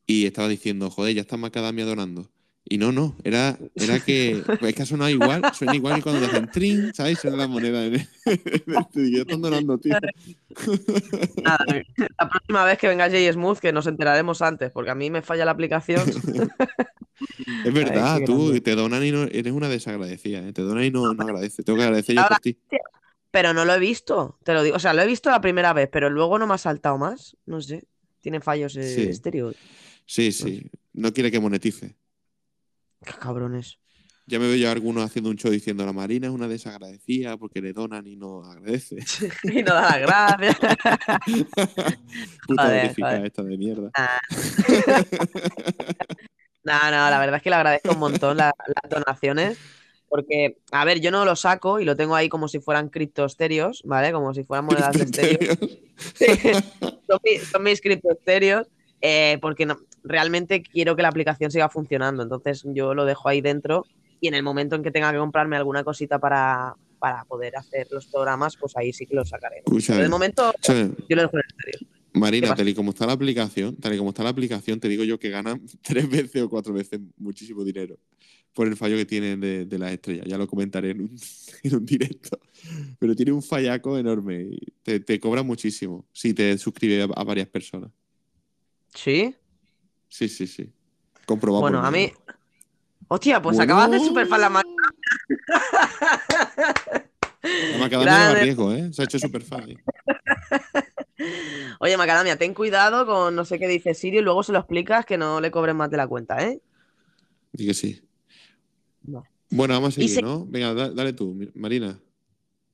[0.06, 2.30] y estaba diciendo, joder, ya está Macadamia donando.
[2.66, 6.24] Y no, no, era, era que, es que ha sonado igual, suena igual que cuando
[6.26, 7.18] hacen trin, ¿sabes?
[7.18, 8.08] Suena la moneda en el,
[8.94, 9.94] y ya están donando, tío.
[11.42, 11.64] Nada,
[12.18, 15.20] la próxima vez que venga Jay Smooth, que nos enteraremos antes, porque a mí me
[15.22, 16.02] falla la aplicación.
[17.64, 20.52] Es verdad, tú te donan y no, eres una desagradecida, ¿eh?
[20.52, 21.64] te donan y no, no agradeces.
[21.64, 22.58] Tengo que agradecer yo Ahora- por ti.
[23.30, 24.76] Pero no lo he visto, te lo digo.
[24.76, 27.36] O sea, lo he visto la primera vez, pero luego no me ha saltado más.
[27.46, 27.84] No sé.
[28.20, 29.02] Tiene fallos eh, Sí.
[29.02, 29.52] estéreo.
[30.06, 31.94] Sí, sí, no quiere que monetice.
[33.04, 33.78] Qué cabrones.
[34.26, 37.36] Ya me veo yo a algunos haciendo un show diciendo la Marina es una desagradecida
[37.36, 38.96] porque le donan y no agradece.
[39.44, 40.56] Y no da las gracias.
[42.46, 43.26] Puta Joder, verificada joder.
[43.26, 43.90] esta de mierda.
[43.94, 44.18] Ah.
[46.66, 49.58] No, no, la verdad es que le agradezco un montón la- las donaciones.
[50.08, 53.82] Porque, a ver, yo no lo saco y lo tengo ahí como si fueran criptoestéreos,
[53.84, 54.12] ¿vale?
[54.12, 55.54] Como si fueran monedas de estéreo.
[57.06, 58.66] son, mi- son mis criptoestéreos.
[59.02, 62.22] eh, porque no- realmente quiero que la aplicación siga funcionando.
[62.22, 63.84] Entonces yo lo dejo ahí dentro
[64.20, 67.88] y en el momento en que tenga que comprarme alguna cosita para, para poder hacer
[67.90, 69.62] los programas, pues ahí sí que lo sacaré.
[69.64, 71.88] Pero de momento yo lo dejo en estéreo.
[72.12, 74.88] ¿Qué Marina, tal y como está la aplicación, tal y como está la aplicación, te
[74.88, 77.98] digo yo que ganan tres veces o cuatro veces muchísimo dinero
[78.52, 80.26] por el fallo que tienen de, de las estrellas.
[80.28, 81.16] Ya lo comentaré en un,
[81.62, 82.38] en un directo.
[82.98, 84.42] Pero tiene un fallaco enorme.
[84.42, 87.90] y Te, te cobra muchísimo si te suscribes a, a varias personas.
[88.94, 89.34] ¿Sí?
[90.14, 90.72] Sí, sí, sí.
[91.26, 92.12] Comprobado Bueno, a mí.
[93.08, 93.74] Hostia, pues Bueno.
[93.74, 94.68] acabas de superfan la mano.
[97.42, 98.42] La macadamia Grande.
[98.44, 98.92] riesgo, ¿eh?
[98.92, 99.70] Se ha hecho súper fan.
[99.70, 99.76] ¿eh?
[101.80, 105.04] Oye, Macadamia, ten cuidado con no sé qué dice Sirio y luego se lo explicas
[105.04, 106.60] que no le cobren más de la cuenta, ¿eh?
[107.52, 108.00] Di que sí.
[109.02, 109.28] Vale.
[109.50, 110.46] Bueno, vamos a seguir, se- ¿no?
[110.46, 111.98] Venga, da- dale tú, Marina.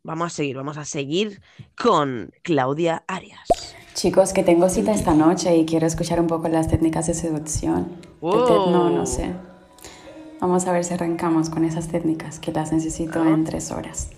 [0.03, 1.41] Vamos a seguir, vamos a seguir
[1.75, 3.49] con Claudia Arias.
[4.01, 7.99] Chicos, que tengo cita esta noche y quiero escuchar un poco las técnicas de seducción.
[8.23, 9.31] No, no sé.
[10.41, 14.09] Vamos a ver si arrancamos con esas técnicas que las necesito en tres horas.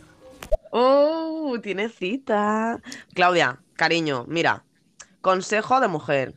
[0.70, 1.56] ¡Oh!
[1.60, 2.80] Tiene cita.
[3.12, 4.62] Claudia, cariño, mira.
[5.20, 6.36] Consejo de mujer.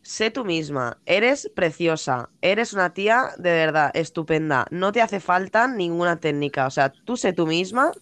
[0.00, 0.96] Sé tú misma.
[1.04, 2.30] Eres preciosa.
[2.40, 4.64] Eres una tía de verdad estupenda.
[4.70, 6.66] No te hace falta ninguna técnica.
[6.66, 7.92] O sea, tú sé tú misma.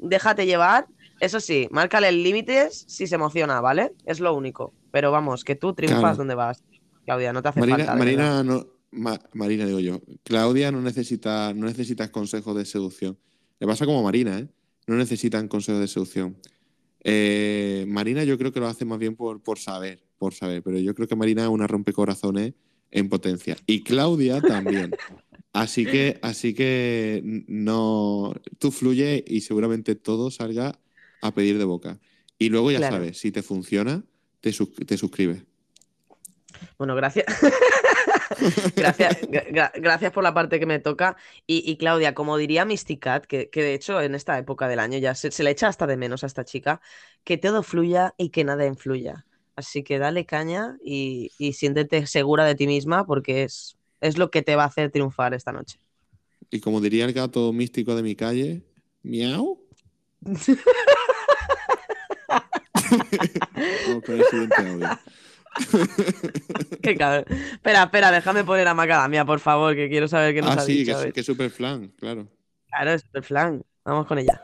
[0.00, 0.88] Déjate llevar.
[1.20, 3.92] Eso sí, márcale límites si se emociona, ¿vale?
[4.04, 4.74] Es lo único.
[4.90, 6.16] Pero vamos, que tú triunfas Claro.
[6.16, 6.62] donde vas.
[7.04, 7.94] Claudia, no te hace Marina, falta.
[7.96, 10.00] Marina, no, Ma- Marina, digo yo.
[10.22, 13.18] Claudia no necesita, no necesitas consejos de seducción.
[13.60, 14.48] Le pasa como Marina, ¿eh?
[14.86, 16.36] No necesitan consejos de seducción.
[17.02, 20.62] Eh, Marina yo creo que lo hace más bien por, por saber, por saber.
[20.62, 22.54] Pero yo creo que Marina es una rompecorazones
[22.90, 23.56] en potencia.
[23.66, 24.90] Y Claudia también.
[25.52, 28.34] Así que, así que no.
[28.58, 30.80] Tú fluye y seguramente todo salga
[31.24, 31.98] a pedir de boca.
[32.38, 32.96] Y luego ya Claro.
[32.96, 34.04] sabes, si te funciona,
[34.40, 35.42] te, sus- te suscribes.
[36.78, 37.24] Bueno, gracias.
[38.76, 41.16] gracias, gra- gra- gracias por la parte que me toca.
[41.46, 44.98] Y, y Claudia, como diría Mysticat, que, que de hecho en esta época del año
[44.98, 46.80] ya se, se le echa hasta de menos a esta chica,
[47.24, 49.24] que todo fluya y que nada influya.
[49.56, 54.30] Así que dale caña y, y siéntete segura de ti misma porque es, es lo
[54.30, 55.78] que te va a hacer triunfar esta noche.
[56.50, 58.62] Y como diría el gato místico de mi calle,
[59.02, 59.58] miau.
[63.86, 64.88] Vamos con el siguiente audio.
[66.82, 67.24] Qué cabrón.
[67.52, 70.64] Espera, espera, déjame poner a Macadamia, por favor, que quiero saber qué nos Ah, ha
[70.64, 70.92] sí, dicho.
[70.92, 71.08] que, hoy.
[71.08, 72.26] es- que es super flan, claro.
[72.68, 73.64] Claro, es el flan.
[73.84, 74.42] Vamos con ella.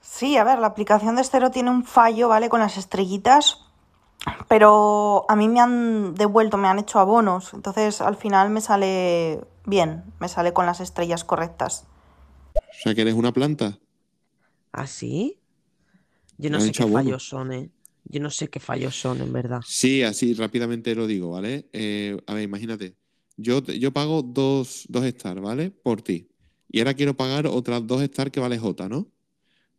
[0.00, 2.48] Sí, a ver, la aplicación de Estero tiene un fallo, ¿vale?
[2.48, 3.58] Con las estrellitas,
[4.48, 9.40] pero a mí me han devuelto, me han hecho abonos, entonces al final me sale
[9.64, 11.86] bien, me sale con las estrellas correctas.
[12.54, 13.78] O sea, que eres una planta.
[14.72, 15.40] ¿Ah, sí?
[16.38, 16.98] Yo no sé qué abono.
[16.98, 17.70] fallos son, ¿eh?
[18.04, 19.60] Yo no sé qué fallos son, en verdad.
[19.66, 21.68] Sí, así rápidamente lo digo, ¿vale?
[21.72, 22.96] Eh, a ver, imagínate.
[23.36, 25.70] Yo, yo pago dos, dos stars, ¿vale?
[25.70, 26.28] Por ti.
[26.70, 29.10] Y ahora quiero pagar otras dos stars que vale J, ¿no?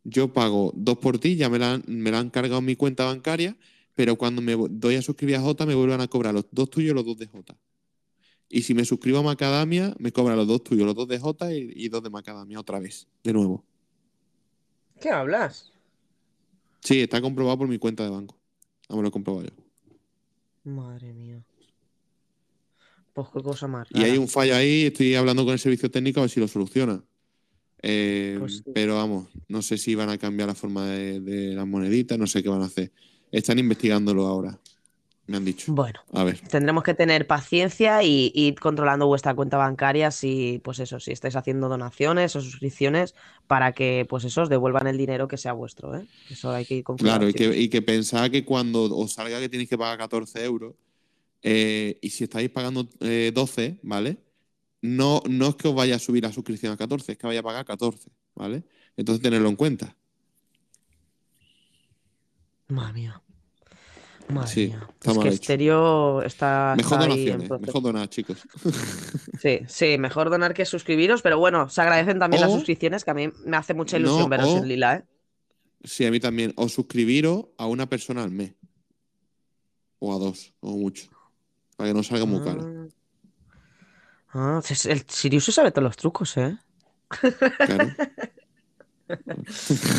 [0.04, 2.76] Yo pago dos por ti, ya me la, han- me la han cargado en mi
[2.76, 3.56] cuenta bancaria,
[3.94, 6.92] pero cuando me doy a suscribir a J me vuelven a cobrar los dos tuyos
[6.92, 7.56] y los dos de J.
[8.48, 11.54] Y si me suscribo a Macadamia, me cobran los dos tuyos, los dos de J
[11.54, 13.64] y, y dos de Macadamia otra vez, de nuevo.
[15.00, 15.70] ¿Qué hablas?
[16.84, 18.38] Sí, está comprobado por mi cuenta de banco.
[18.88, 19.54] Vamos, lo he comprobado yo.
[20.64, 21.42] Madre mía.
[23.12, 24.20] Pues qué cosa más Y hay rara.
[24.20, 27.02] un fallo ahí, estoy hablando con el servicio técnico a ver si lo soluciona.
[27.82, 28.64] Eh, Pues sí.
[28.74, 32.26] Pero vamos, no sé si van a cambiar la forma de, de las moneditas, no
[32.26, 32.92] sé qué van a hacer.
[33.30, 34.58] Están investigándolo ahora,
[35.26, 35.72] me han dicho.
[35.72, 40.78] Bueno, A ver, tendremos que tener paciencia y ir controlando vuestra cuenta bancaria si, pues
[40.80, 43.14] eso, si estáis haciendo donaciones o suscripciones
[43.46, 46.06] para que, pues eso, os devuelvan el dinero que sea vuestro, ¿eh?
[46.30, 49.40] Eso hay que ir con claro, y que, y que pensad que cuando os salga
[49.40, 50.74] que tenéis que pagar 14 euros,
[51.42, 54.18] eh, y si estáis pagando eh, 12, ¿vale?
[54.82, 57.40] No, no es que os vaya a subir la suscripción a 14, es que vaya
[57.40, 58.64] a pagar 14, ¿vale?
[58.96, 59.96] Entonces tenedlo en cuenta.
[62.68, 63.23] Madre mía.
[64.34, 64.88] Madre Sí, mía.
[64.94, 65.42] está es mal que hecho.
[65.42, 68.38] Estéreo está, Mejor está ahí en mejor donar, chicos.
[69.40, 73.14] Sí, sí, mejor donar que suscribiros, pero bueno, se agradecen también las suscripciones, que a
[73.14, 75.04] mí me hace mucha ilusión No, veros o- en lila, ¿eh?
[75.84, 76.52] Sí, a mí también.
[76.56, 78.54] O suscribiros a una persona al mes.
[79.98, 81.10] O a dos, o mucho.
[81.76, 82.88] Para que no salga muy caro.
[84.32, 86.56] Ah, si- el Sirius sabe todos los trucos, ¿eh?
[87.66, 87.88] Claro.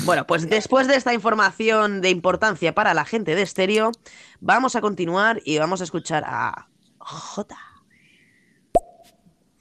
[0.04, 3.92] Bueno, pues después de esta información de importancia para la gente de estéreo,
[4.40, 6.68] vamos a continuar y vamos a escuchar a
[7.00, 7.58] J.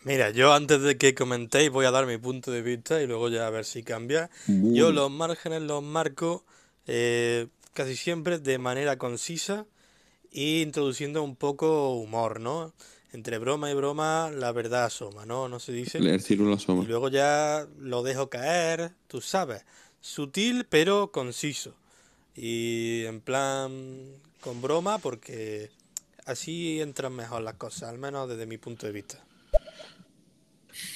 [0.05, 3.31] Mira, yo antes de que comentéis voy a dar mi punto de vista y luego
[3.31, 4.29] ya a ver si cambia.
[4.47, 6.45] Yo los márgenes los marco
[6.87, 9.67] eh, casi siempre de manera concisa
[10.31, 12.75] e introduciendo un poco humor, ¿no?
[13.15, 15.49] Entre broma y broma la verdad asoma, ¿no?
[15.49, 15.99] No se dice.
[15.99, 16.83] El círculo Y asoma.
[16.83, 19.65] luego ya lo dejo caer, tú sabes.
[20.01, 21.77] Sutil pero conciso.
[22.35, 23.71] Y en plan
[24.41, 25.71] con broma porque
[26.27, 29.25] así entran mejor las cosas, al menos desde mi punto de vista.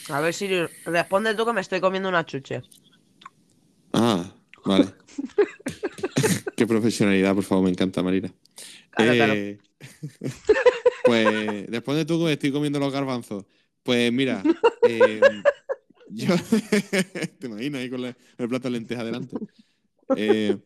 [0.08, 2.62] A ver, Sirius, responde tú que me estoy comiendo una chuche.
[3.92, 4.28] Ah,
[4.64, 4.86] vale.
[6.56, 8.34] Qué profesionalidad, por favor, me encanta, Marina.
[8.90, 9.34] Claro, claro.
[11.08, 13.44] Pues responde tú que estoy comiendo los garbanzos.
[13.82, 14.42] Pues mira,
[14.84, 15.20] eh,
[16.10, 16.34] yo
[17.38, 19.36] te imaginas ahí con la- el plato de lentejas delante.
[20.16, 20.56] Eh,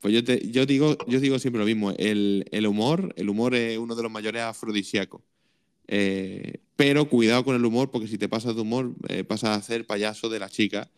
[0.00, 1.90] pues yo te, yo digo, yo digo siempre lo mismo.
[1.92, 5.22] El, el humor, el humor es uno de los mayores afrodisíacos.
[5.88, 9.62] Eh, pero cuidado con el humor, porque si te pasas de humor, eh, pasas a
[9.62, 10.90] ser payaso de la chica.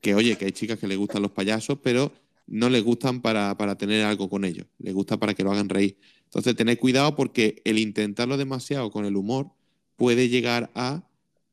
[0.00, 2.12] Que oye, que hay chicas que les gustan los payasos, pero
[2.46, 4.66] no les gustan para, para tener algo con ellos.
[4.78, 5.96] Les gusta para que lo hagan reír.
[6.36, 9.52] Entonces, tened cuidado porque el intentarlo demasiado con el humor
[9.96, 11.02] puede llegar a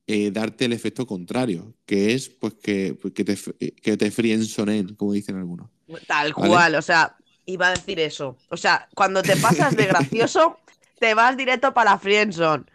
[0.08, 3.38] eh, darte el efecto contrario, que es pues que, pues, que te,
[3.72, 5.70] que te frienzonen, como dicen algunos.
[6.06, 6.50] Tal ¿Vale?
[6.50, 7.16] cual, o sea,
[7.46, 8.38] iba a decir eso.
[8.50, 10.60] O sea, cuando te pasas de gracioso,
[11.00, 12.66] te vas directo para la friendzone.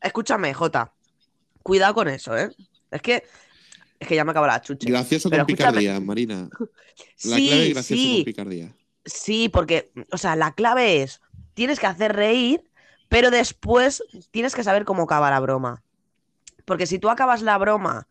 [0.00, 0.92] Escúchame, Jota.
[1.64, 2.48] Cuidado con eso, ¿eh?
[2.92, 3.24] Es que
[3.98, 4.88] es que ya me acaba la chuche.
[4.88, 5.78] Gracioso Pero con escúchame.
[5.80, 6.48] picardía, Marina.
[7.24, 8.14] La Sí, clave es gracioso sí.
[8.18, 8.76] con picardía.
[9.04, 11.20] Sí, porque, o sea, la clave es,
[11.56, 12.62] tienes que hacer reír,
[13.08, 15.82] pero después tienes que saber cómo acaba la broma.
[16.66, 18.06] Porque si tú acabas la broma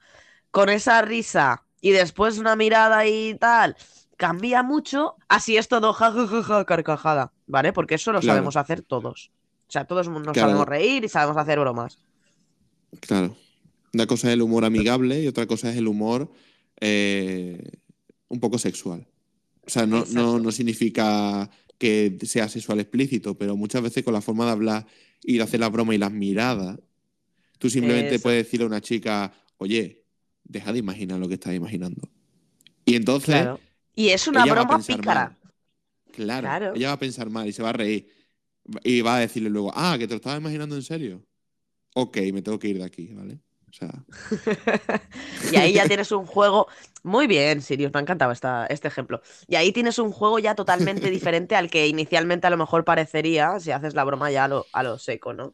[0.49, 3.75] con esa risa y después una mirada y tal,
[4.17, 7.71] cambia mucho, así es todo jajajaja, carcajada, ¿vale?
[7.71, 8.37] Porque eso lo Claro.
[8.37, 9.31] sabemos hacer todos.
[9.67, 10.39] O sea, todos nos Claro.
[10.39, 11.99] sabemos reír y sabemos hacer bromas.
[13.01, 13.35] Claro.
[13.93, 16.31] Una cosa es el humor amigable y otra cosa es el humor
[16.81, 17.61] eh,
[18.27, 19.07] un poco sexual.
[19.67, 24.21] O sea, no, no, no significa que sea sexual explícito, pero muchas veces con la
[24.21, 24.87] forma de hablar
[25.23, 26.79] y de hacer la broma y las miradas,
[27.57, 28.23] tú simplemente Eso.
[28.23, 30.03] puedes decirle a una chica, oye,
[30.43, 32.09] deja de imaginar lo que estás imaginando.
[32.85, 33.59] Y entonces, Claro.
[33.95, 35.37] Y es una broma pícara.
[36.11, 36.75] Claro, Claro.
[36.75, 38.09] ella va a pensar mal y se va a reír.
[38.83, 41.25] Y va a decirle luego, ah, que te lo estabas imaginando en serio.
[41.93, 43.39] Ok, me tengo que ir de aquí, ¿vale?
[43.77, 43.91] Sea,
[45.51, 46.67] Y ahí ya tienes un juego.
[47.03, 49.21] Muy bien, Sirius, me ha encantado esta, este ejemplo.
[49.47, 53.59] Y ahí tienes un juego ya totalmente diferente al que inicialmente a lo mejor parecería
[53.59, 55.53] si haces la broma ya a lo, a lo seco, ¿no?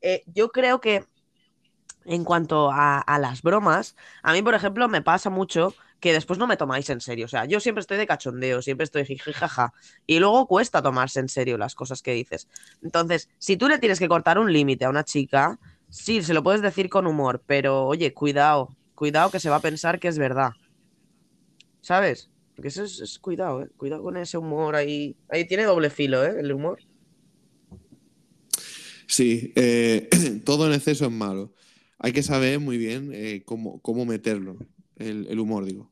[0.00, 1.04] Eh, yo creo que
[2.06, 6.38] en cuanto a, a las bromas, a mí, por ejemplo, me pasa mucho que después
[6.38, 7.26] no me tomáis en serio.
[7.26, 9.72] O sea, yo siempre estoy de cachondeo, siempre estoy jiji, jaja.
[10.06, 12.48] Y luego cuesta tomarse en serio las cosas que dices.
[12.82, 15.58] Entonces, si tú le tienes que cortar un límite a una chica,
[15.90, 19.60] sí, se lo puedes decir con humor, pero oye, cuidado, cuidado que se va a
[19.60, 20.50] pensar que es verdad.
[21.80, 22.30] ¿Sabes?
[22.54, 23.68] Porque eso es, es cuidado, ¿eh?
[23.76, 25.16] Cuidado con ese humor ahí.
[25.28, 26.36] Ahí tiene doble filo, ¿eh?
[26.38, 26.78] El humor.
[29.06, 30.08] Sí, eh,
[30.44, 31.52] todo en exceso es malo.
[31.98, 34.56] Hay que saber muy bien eh, cómo, cómo meterlo,
[34.96, 35.90] el, el humor, digo.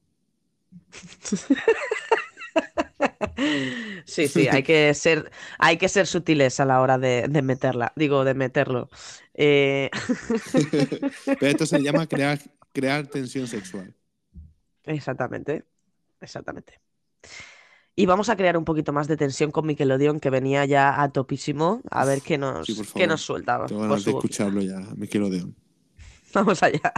[4.05, 7.93] Sí, sí, hay que ser, hay que ser sutiles a la hora de, de meterla,
[7.95, 8.89] digo, de meterlo.
[9.41, 9.89] Eh,
[11.25, 12.41] Pero esto se llama crear,
[12.73, 13.95] crear tensión sexual.
[14.83, 15.65] Exactamente,
[16.21, 16.81] exactamente.
[17.95, 21.09] Y vamos a crear un poquito más de tensión con Nickelodeon, que venía ya a
[21.11, 23.65] topísimo, a ver qué nos, Sí, por qué nos suelta.
[23.67, 25.53] Tengo por ganas de escucharlo ya, de
[26.35, 26.93] Vamos allá.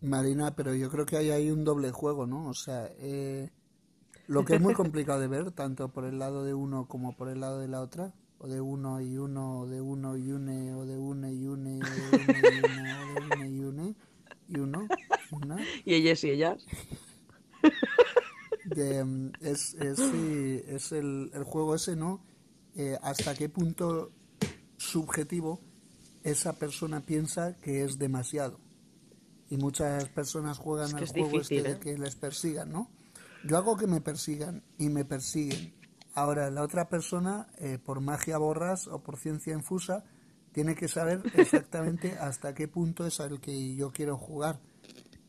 [0.00, 2.48] Marina, pero yo creo que hay ahí un doble juego, ¿no?
[2.48, 3.50] O sea, eh,
[4.28, 7.28] lo que es muy complicado de ver, tanto por el lado de uno como por
[7.28, 10.74] el lado de la otra, o de uno y uno, o de uno y une,
[10.74, 13.94] o de une y une, o de une y une y une,
[14.48, 14.86] y uno,
[15.30, 15.56] y una.
[15.84, 16.64] Y ellas y ellas.
[18.64, 22.24] de, mm, es, es, es el, el juego ese, ¿no?
[22.74, 24.12] Eh, hasta qué punto
[24.76, 25.60] subjetivo
[26.22, 28.60] esa persona piensa que es demasiado.
[29.48, 31.74] Y muchas personas juegan Es que al es juego difícil, este ¿eh?
[31.74, 32.90] de que les persigan, ¿no?
[33.44, 35.72] Yo hago que me persigan y me persiguen.
[36.16, 40.02] Ahora, la otra persona, eh, por magia borras o por ciencia infusa,
[40.50, 44.58] tiene que saber exactamente hasta qué punto es al que yo quiero jugar.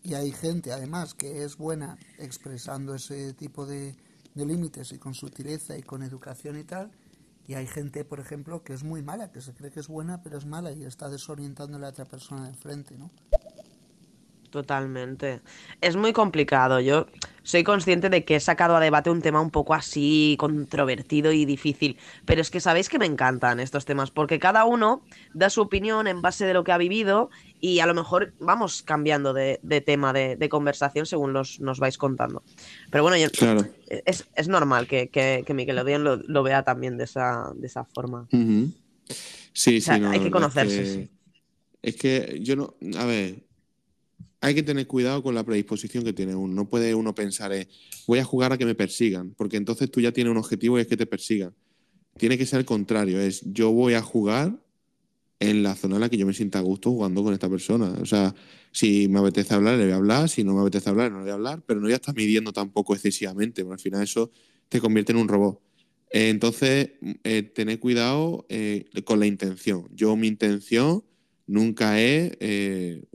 [0.01, 3.97] Y hay gente, además, que es buena expresando ese tipo de,
[4.33, 6.89] de límites y con sutileza y con educación y tal.
[7.45, 10.23] Y hay gente, por ejemplo, que es muy mala, que se cree que es buena,
[10.23, 13.11] pero es mala y está desorientando a la otra persona de enfrente, ¿no?
[14.49, 15.41] Totalmente.
[15.81, 16.79] Es muy complicado.
[16.79, 17.07] Yo
[17.43, 21.45] soy consciente de que he sacado a debate un tema un poco así controvertido y
[21.45, 25.01] difícil, pero es que sabéis que me encantan estos temas porque cada uno
[25.33, 27.29] da su opinión en base de lo que ha vivido
[27.59, 31.79] y a lo mejor vamos cambiando de, de tema de, de conversación según los, nos
[31.79, 32.41] vais contando.
[32.89, 33.65] Pero bueno, yo- Claro.
[33.87, 38.27] es, es normal que, que, que lo, lo vea también de esa, de esa forma.
[38.31, 38.71] Ujú.
[39.53, 41.09] Sí, O sea, sí, no, hay que conocerse, es que, sí.
[41.81, 42.75] Es que yo no.
[42.99, 43.46] A ver,
[44.47, 46.53] hay que tener cuidado con la predisposición que tiene uno.
[46.53, 47.67] No puede uno pensar, eh,
[48.07, 50.81] voy a jugar a que me persigan, porque entonces tú ya tienes un objetivo y
[50.81, 51.53] es que te persigan.
[52.17, 54.59] Tiene que ser el contrario, es yo voy a jugar
[55.39, 57.93] en la zona en la que yo me sienta a gusto jugando con esta persona.
[58.01, 58.33] O sea,
[58.71, 61.23] si me apetece hablar, le voy a hablar, si no me apetece hablar, no le
[61.23, 64.31] voy a hablar, pero no voy a midiendo tampoco excesivamente, porque al final eso
[64.69, 65.61] te convierte en un robot.
[66.09, 66.91] Eh, entonces,
[67.23, 69.87] eh, tener cuidado eh, con la intención.
[69.93, 71.03] Yo, mi intención
[71.45, 72.37] nunca es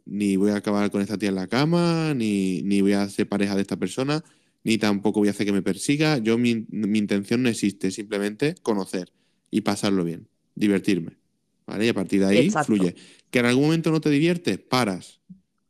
[0.05, 3.29] ni voy a acabar con esta tía en la cama, ni, ni voy a ser
[3.29, 4.25] pareja de esta persona,
[4.65, 6.19] ni tampoco voy a hacer que me persiga.
[6.19, 9.13] Yo, mi, mi intención no existe, simplemente conocer
[9.51, 11.19] y pasarlo bien, divertirme.
[11.67, 11.87] ¿Vale?
[11.87, 12.75] Y a partir de ahí Exacto.
[12.75, 12.95] fluye.
[13.31, 15.21] Que en algún momento no te diviertes, paras.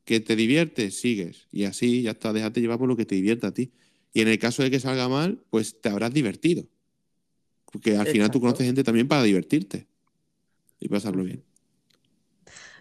[0.04, 1.48] Que te diviertes, sigues.
[1.52, 3.72] Y así ya está, déjate llevar por lo que te divierta a ti.
[4.14, 6.66] Y en el caso de que salga mal, pues te habrás divertido.
[7.70, 9.86] Porque al final tú conoces gente también para divertirte
[10.78, 11.42] y pasarlo bien.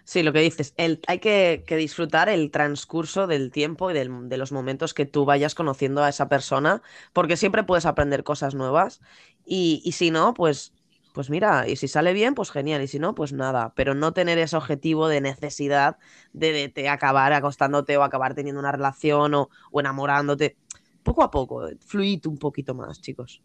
[0.04, 4.36] Sí, lo que dices, el, hay que, disfrutar el transcurso del tiempo y del- de
[4.36, 9.00] los momentos que tú vayas conociendo a esa persona, porque siempre puedes aprender cosas nuevas
[9.46, 10.72] y, y si no, pues,
[11.14, 14.12] pues mira, y si sale bien, pues genial, y si no, pues nada, pero no
[14.12, 15.98] tener ese objetivo de necesidad
[16.32, 20.56] de, de te acabar acostándote o acabar teniendo una relación o, o enamorándote.
[21.04, 23.40] Poco a poco, fluid un poquito más, chicos.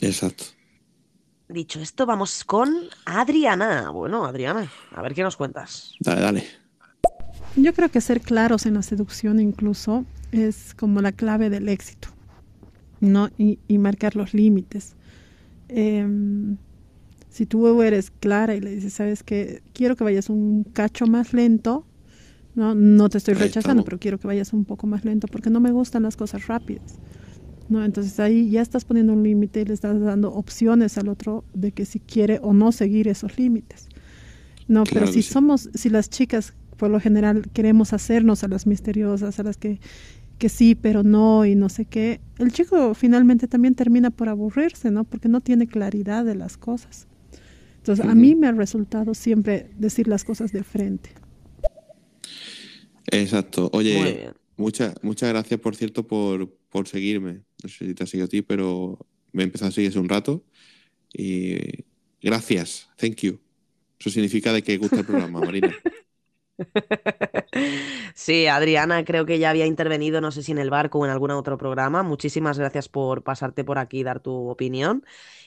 [0.00, 0.44] Exacto.
[1.52, 2.72] Dicho esto, vamos con
[3.04, 3.90] Adriana.
[3.90, 5.94] Bueno, Adriana, a ver qué nos cuentas.
[6.00, 6.44] Dale, dale.
[7.56, 12.08] Yo creo que ser claros en la seducción incluso es como la clave del éxito,
[13.00, 13.28] ¿no?
[13.36, 14.94] Y, y marcar los límites.
[15.68, 16.56] Em,
[17.28, 21.34] si tú eres clara y le dices, sabes que quiero que vayas un cacho más
[21.34, 21.84] lento,
[22.54, 25.60] no, no te estoy rechazando, pero quiero que vayas un poco más lento porque no
[25.60, 26.98] me gustan las cosas rápidas.
[27.72, 27.84] ¿No?
[27.84, 31.72] Entonces ahí ya estás poniendo un límite y le estás dando opciones al otro de
[31.72, 33.88] que si quiere o no seguir esos límites.
[34.68, 35.32] No, pero si sí.
[35.32, 39.80] somos, si las chicas por lo general queremos hacernos a las misteriosas, a las que,
[40.38, 44.90] que sí, pero no y no sé qué, el chico finalmente también termina por aburrirse,
[44.90, 45.04] ¿no?
[45.04, 47.06] Porque no tiene claridad de las cosas.
[47.76, 51.10] Entonces, a mí me ha resultado siempre decir las cosas de frente.
[53.10, 53.70] Exacto.
[53.72, 57.42] Oye, muchas muchas gracias, por cierto, por, por seguirme.
[57.62, 58.98] No sé si te ha seguido a ti, pero
[59.32, 60.44] me empezó a seguir hace un rato.
[61.12, 61.84] Y
[62.20, 62.88] gracias.
[62.96, 63.40] Thank you.
[63.98, 65.74] Eso significa de que gusta el programa, Marina.
[68.14, 71.10] Sí, Adriana creo que ya había intervenido, no sé si en el barco o en
[71.10, 72.02] algún otro programa.
[72.02, 75.04] Muchísimas gracias por pasarte por aquí y dar tu opinión.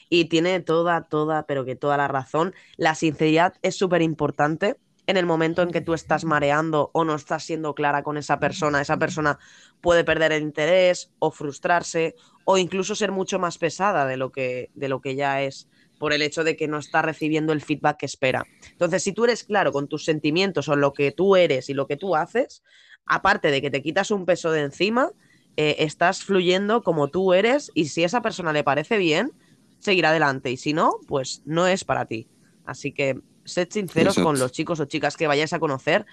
[0.10, 2.54] Y tiene toda, toda, pero que toda la razón.
[2.78, 4.78] La sinceridad es súper importante
[5.08, 8.40] en el momento en que tú estás mareando o no estás siendo clara con esa
[8.40, 9.40] persona, esa persona
[9.82, 14.72] puede perder el interés o frustrarse o incluso ser mucho más pesada de lo que,
[14.74, 15.68] de lo que ya es
[16.00, 18.46] por el hecho de que no está recibiendo el feedback que espera.
[18.72, 21.88] Entonces, si tú eres claro con tus sentimientos o lo que tú eres y lo
[21.88, 22.64] que tú haces,
[23.06, 25.12] aparte de que te quitas un peso de encima,
[25.58, 29.32] eh, estás fluyendo como tú eres y si a esa persona le parece bien,
[29.80, 32.28] seguir adelante y si no, pues no es para ti.
[32.66, 36.06] Así que sed sinceros con los chicos o chicas que vayáis a conocer,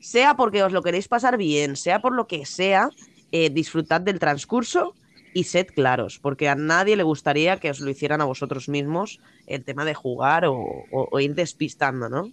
[0.00, 2.90] sea porque os lo queréis pasar bien, sea por lo que sea,
[3.32, 4.94] eh, disfrutad del transcurso
[5.34, 9.20] y sed claros, porque a nadie le gustaría que os lo hicieran a vosotros mismos
[9.46, 12.32] el tema de jugar o, ir despistando, ¿no?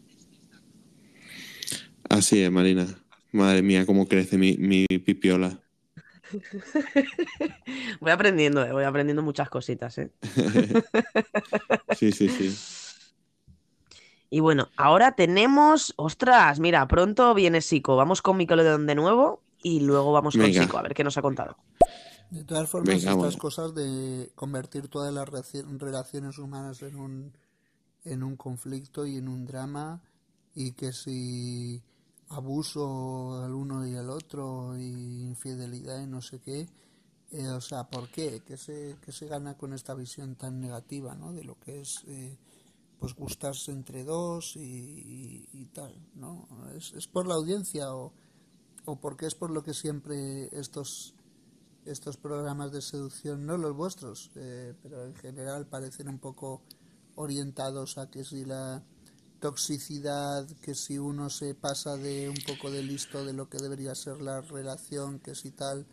[2.10, 2.88] Así es, Marina.
[3.32, 5.60] Madre mía, cómo crece mi, mi pipiola.
[8.00, 10.12] voy aprendiendo, eh, voy aprendiendo muchas cositas, ¿eh?
[11.98, 12.56] sí, sí, sí.
[14.34, 15.94] Y bueno, ahora tenemos.
[15.96, 17.96] Ostras, mira, pronto viene Sico.
[17.96, 21.22] Vamos con Nickelodeon de nuevo y luego vamos con Sico, a ver qué nos ha
[21.22, 21.56] contado.
[22.32, 27.38] De todas formas, estas cosas de convertir todas las relaciones humanas en un,
[28.06, 30.02] en un conflicto y en un drama,
[30.56, 31.84] y que si
[32.30, 36.68] abuso al uno y al otro, y infidelidad y no sé qué,
[37.34, 38.42] eh, o sea, ¿por qué?
[38.44, 41.34] ¿Qué se, qué se gana con esta visión tan negativa ¿no?
[41.34, 42.36] de lo que es eh,
[43.04, 45.94] pues gustarse entre dos y, tal?
[46.16, 46.48] ¿no?
[46.74, 48.14] ¿Es, ¿Es, por la audiencia o,
[48.86, 51.14] o porque es por lo que siempre estos
[51.84, 56.62] estos programas de seducción, no los vuestros, eh, pero en general parecen un poco
[57.16, 58.82] orientados a que si la
[59.42, 63.96] toxicidad, que si uno se pasa de un poco de listo de lo que debería
[63.96, 65.86] ser la relación, que si tal,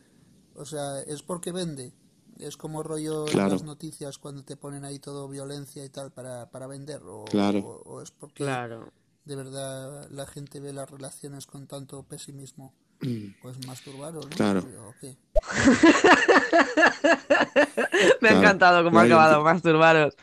[0.55, 1.93] o sea, es porque vende.
[2.41, 6.51] Es como rollo en las noticias cuando te ponen ahí todo violencia y tal para,
[6.51, 7.03] para vender.
[7.05, 12.75] O, o, es porque de verdad la gente ve las relaciones con tanto pesimismo.
[13.41, 14.37] Pues masturbaros, ¿no?
[14.37, 14.63] Claro.
[18.21, 20.15] Me ha encantado cómo ha acabado, masturbaros.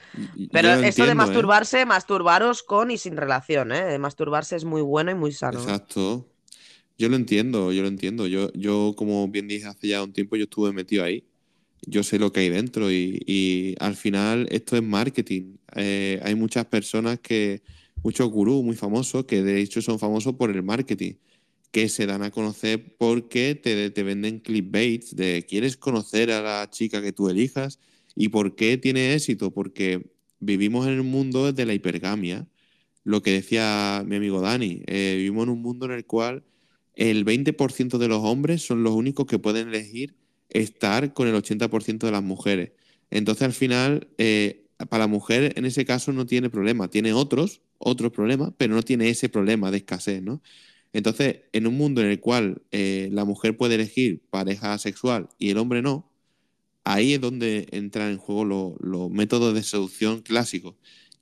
[0.52, 1.15] Pero esto de ¿eh?
[1.15, 3.98] masturbarse, masturbaros con y sin relación, ¿eh?
[3.98, 5.60] Masturbarse es muy bueno y muy sano.
[5.60, 6.27] Exacto.
[6.99, 8.27] Yo lo entiendo, yo lo entiendo.
[8.27, 11.26] Yo, yo, como bien dije hace ya un tiempo, yo estuve metido ahí.
[11.88, 15.57] Yo sé lo que hay dentro y, al final esto es marketing.
[15.76, 17.61] Eh, hay muchas personas que,
[18.03, 21.14] muchos gurús muy famosos, que de hecho son famosos por el marketing
[21.72, 26.69] que se dan a conocer porque te, te venden clickbaits de quieres conocer a la
[26.69, 27.80] chica que tú elijas
[28.15, 30.09] y por qué tiene éxito, porque
[30.39, 32.47] vivimos en un mundo de la hipergamia,
[33.03, 36.43] lo que decía mi amigo Dani, eh, vivimos en un mundo en el cual
[36.95, 40.15] el 20% de los hombres son los únicos que pueden elegir
[40.49, 42.72] estar con el 80% de las mujeres.
[43.10, 47.61] Entonces al final, eh, para la mujer en ese caso no tiene problema, tiene otros,
[47.78, 50.41] otros problemas, pero no tiene ese problema de escasez, ¿no?
[50.94, 55.52] Entonces, en un mundo en el cual eh, la mujer puede elegir pareja sexual y
[55.52, 56.10] el hombre no,
[56.86, 60.76] ahí es donde entran en juego los métodos de seducción clásicos.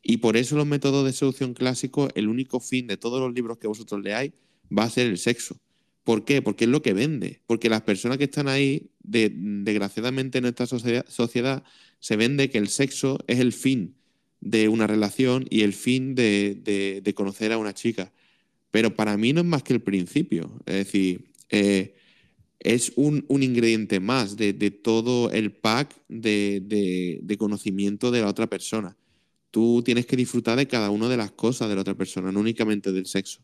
[0.04, 3.58] Y por eso los métodos de seducción clásicos, el único fin de todos los libros
[3.58, 4.34] que vosotros leáis
[4.76, 5.60] va a ser el sexo.
[6.06, 6.42] ¿Por qué?
[6.42, 7.42] Porque es lo que vende.
[7.46, 11.64] Porque las personas que están ahí, desgraciadamente en nuestra sociedad,
[12.00, 13.96] se vende que el sexo es el fin
[14.40, 18.14] de una relación y el fin de conocer a una chica.
[18.72, 20.52] Pero para mí no es más que el principio.
[20.66, 21.96] Es decir, eh,
[22.60, 28.98] es un, ingrediente más de, todo el pack de, conocimiento de la otra persona.
[29.52, 32.40] Tú tienes que disfrutar de cada una de las cosas de la otra persona, no
[32.40, 33.40] únicamente del sexo.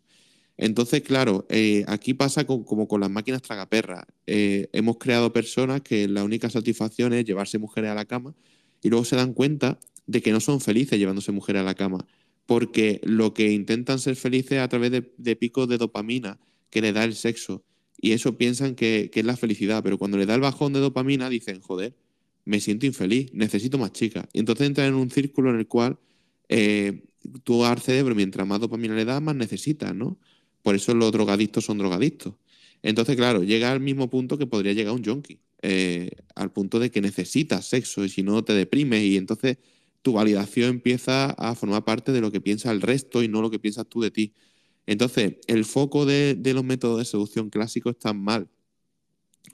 [0.62, 4.06] Entonces, claro, eh, aquí pasa como con las máquinas tragaperras.
[4.28, 8.36] Eh, hemos creado personas que la única satisfacción es llevarse mujeres a la cama
[8.84, 12.06] y luego se dan cuenta de que no son felices llevándose mujeres a la cama
[12.46, 16.40] porque lo que intentan ser felices a través de, picos de dopamina
[16.70, 17.64] que le da el sexo.
[18.00, 21.28] Y eso piensan que, es la felicidad, pero cuando le da el bajón de dopamina
[21.28, 21.96] dicen, joder,
[22.46, 24.28] me siento infeliz, necesito más chicas.
[24.32, 25.98] Y entonces entran en un círculo en el cual
[26.50, 27.02] eh,
[27.44, 30.20] tú cerebro, mientras más dopamina le das, más necesitas, ¿no?
[30.64, 32.34] Por eso los drogadictos son drogadictos.
[32.84, 36.90] Entonces, claro, llega al mismo punto que podría llegar un junkie, eh, al punto de
[36.92, 39.58] que necesitas sexo y si no te deprimes y entonces
[40.02, 43.52] tu validación empieza a formar parte de lo que piensa el resto y no lo
[43.52, 44.34] que piensas tú de ti.
[44.88, 48.50] Entonces, el foco de, los métodos de seducción clásicos está mal,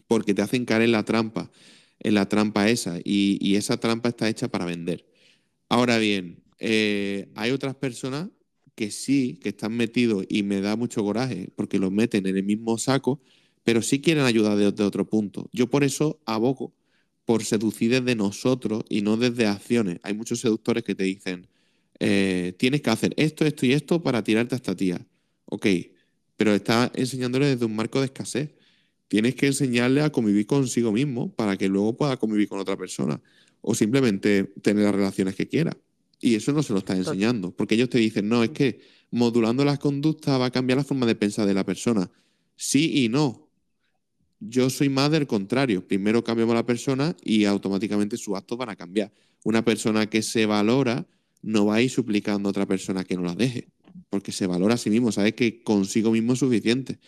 [0.07, 1.51] porque te hacen caer en la trampa,
[1.99, 5.05] en la trampa esa, y, esa trampa está hecha para vender.
[5.69, 8.29] Ahora bien, eh, hay otras personas
[8.77, 12.43] que sí, que están metidos y me da mucho coraje, porque los meten en el
[12.43, 13.19] mismo saco,
[13.63, 15.49] pero sí quieren ayudar de, de otro punto.
[15.51, 16.75] Yo por eso abogo
[17.25, 19.99] por seducir desde nosotros y no desde acciones.
[20.03, 21.47] Hay muchos seductores que te dicen,
[21.99, 25.05] eh, tienes que hacer esto, esto y esto para tirarte a esta tía.
[25.45, 25.65] Ok,
[26.37, 28.51] pero está enseñándole desde un marco de escasez.
[29.07, 33.21] Tienes que enseñarle a convivir consigo mismo para que luego pueda convivir con otra persona
[33.61, 35.75] o simplemente tener las relaciones que quiera.
[36.19, 38.79] Y eso no se lo estás enseñando, porque ellos te dicen, no, es que
[39.11, 42.09] modulando las conductas va a cambiar la forma de pensar de la persona.
[42.55, 43.49] Sí y no.
[44.39, 45.87] Yo soy más del contrario.
[45.87, 49.11] Primero cambiamos a la persona y automáticamente sus actos van a cambiar.
[49.43, 51.07] Una persona que se valora
[51.41, 53.69] no va a ir suplicando a otra persona que no la deje,
[54.09, 56.99] porque se valora a sí mismo, sabe que consigo mismo es suficiente.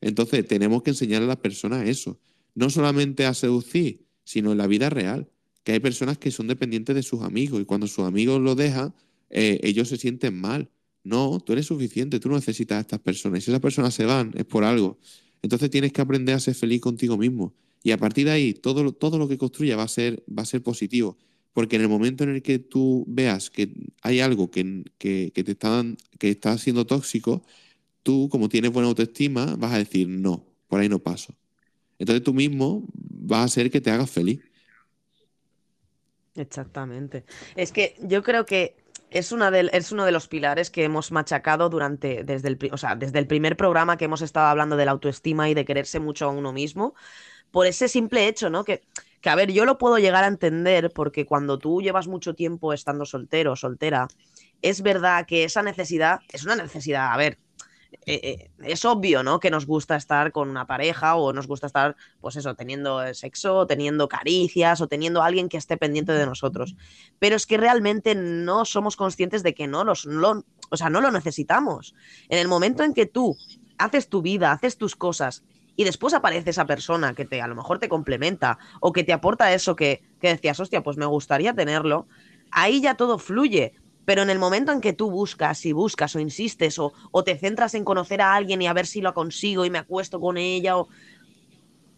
[0.00, 2.20] Entonces, tenemos que enseñarle a las personas eso,
[2.54, 5.30] no solamente a seducir, sino en la vida real,
[5.64, 8.94] que hay personas que son dependientes de sus amigos y cuando sus amigos lo dejan,
[9.30, 10.70] eh, ellos se sienten mal.
[11.04, 13.40] No, tú eres suficiente, tú no necesitas a estas personas.
[13.40, 14.98] Y si esas personas se van, es por algo.
[15.42, 17.54] Entonces tienes que aprender a ser feliz contigo mismo.
[17.82, 20.46] Y a partir de ahí, todo, todo lo que construya va a, ser, va a
[20.46, 21.16] ser positivo.
[21.52, 23.72] Porque en el momento en el que tú veas que
[24.02, 25.84] hay algo que, que, te está,
[26.18, 27.42] que está siendo tóxico,
[28.02, 31.34] tú, como tienes buena autoestima, vas a decir, no, por ahí no paso.
[31.98, 34.40] Entonces tú mismo vas a hacer que te hagas feliz.
[36.38, 37.24] Exactamente.
[37.56, 38.76] Es que yo creo que
[39.10, 43.26] es, uno de los pilares que hemos machacado durante, desde el, o sea, desde el
[43.26, 46.52] primer programa que hemos estado hablando de la autoestima y de quererse mucho a uno
[46.52, 46.94] mismo,
[47.50, 48.64] por ese simple hecho, ¿no?
[48.64, 48.82] Que,
[49.20, 52.72] que, a ver, yo lo puedo llegar a entender porque cuando tú llevas mucho tiempo
[52.72, 54.08] estando soltero soltera,
[54.62, 57.38] es verdad que esa necesidad es una necesidad, a ver,
[58.06, 59.40] eh, eh, es obvio, ¿no?
[59.40, 63.56] Que nos gusta estar con una pareja o nos gusta estar, pues eso, teniendo sexo,
[63.58, 66.76] o teniendo caricias o teniendo alguien que esté pendiente de nosotros.
[67.18, 71.00] Pero es que realmente no somos conscientes de que no, los, lo, o sea, no
[71.00, 71.94] lo necesitamos.
[72.28, 73.36] En el momento en que tú
[73.78, 75.44] haces tu vida, haces tus cosas
[75.76, 79.12] y después aparece esa persona que te a lo mejor te complementa o que te
[79.12, 82.08] aporta eso que, que decías, hostia, pues me gustaría tenerlo,
[82.50, 83.74] ahí ya todo fluye,
[84.08, 86.94] pero en el momento en que tú buscas y buscas o insistes o,
[87.26, 90.18] te centras en conocer a alguien y a ver si lo consigo y me acuesto
[90.18, 90.88] con ella, o...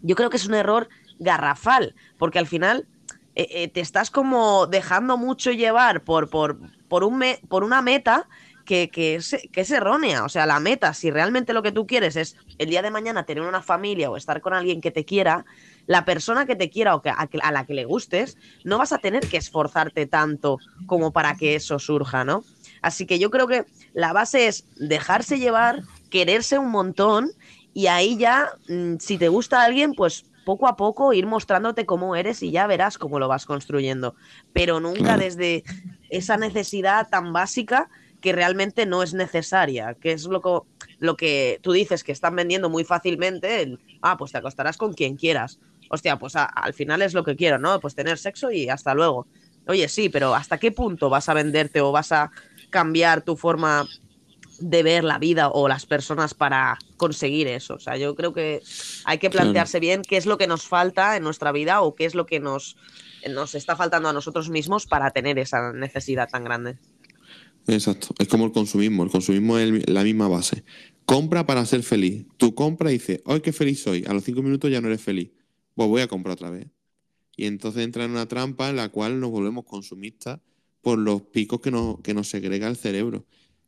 [0.03, 0.89] yo creo que es un error
[1.21, 2.89] garrafal, porque al final
[3.37, 6.59] eh, eh, te estás como dejando mucho llevar por, por,
[6.89, 8.29] por, un por una meta
[8.65, 10.25] que, que, es, que, es, errónea.
[10.25, 13.25] O sea, la meta, si realmente lo que tú quieres es el día de mañana
[13.25, 15.45] tener una familia o estar con alguien que te quiera,
[15.91, 18.99] la persona que te quiera o que, a, la que le gustes, no vas a
[18.99, 22.45] tener que esforzarte tanto como para que eso surja, ¿no?
[22.81, 27.33] Así que yo creo que la base es dejarse llevar, quererse un montón
[27.75, 32.15] y ahí ya, mm, si te gusta alguien, pues poco a poco ir mostrándote cómo
[32.15, 34.15] eres y ya verás cómo lo vas construyendo.
[34.53, 35.65] Pero nunca desde
[36.09, 37.89] esa necesidad tan básica
[38.21, 40.61] que realmente no es necesaria, que es lo que,
[41.01, 44.93] lo que tú dices que están vendiendo muy fácilmente, el, ah, pues te acostarás con
[44.93, 45.59] quien quieras
[45.91, 47.81] hostia, pues al final es lo que quiero, ¿no?
[47.81, 49.27] Pues tener sexo y hasta luego.
[49.67, 52.31] Oye, sí, pero ¿hasta qué punto vas a venderte o vas a
[52.71, 53.89] cambiar tu forma
[54.61, 57.75] de ver la vida o las personas para conseguir eso?
[57.75, 58.63] O sea, yo creo que
[59.05, 62.05] hay que plantearse bien qué es lo que nos falta en nuestra vida o qué
[62.05, 62.77] es lo que nos,
[63.29, 66.79] nos está faltando a nosotros mismos para tener esa necesidad tan grande.
[67.67, 70.63] Exacto, es como el consumismo, el consumismo es la misma base.
[71.05, 72.27] Compra para ser feliz.
[72.37, 74.05] Tú compra y dices, hoy qué feliz soy.
[74.07, 75.31] A los cinco minutos ya no eres feliz
[75.81, 76.67] pues voy a comprar otra vez.
[77.39, 80.39] Y entonces entra en una trampa en la cual nos volvemos consumistas
[80.83, 83.25] por los picos que nos, que nos segrega el cerebro.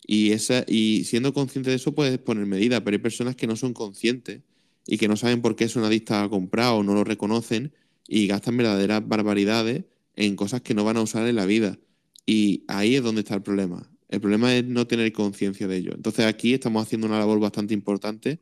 [0.07, 3.57] Y, esa, y siendo consciente de eso puedes poner medidas, pero hay personas que no
[3.57, 4.43] son conscientes
[4.87, 7.73] y que no saben por qué son adictas a comprar o no lo reconocen
[8.07, 11.79] y gastan verdaderas barbaridades en cosas que no van a usar en la vida.
[12.27, 13.91] Y ahí es donde está el problema.
[14.11, 15.93] El problema es no tener conciencia de ello.
[15.95, 18.39] Entonces aquí estamos haciendo una labor bastante importante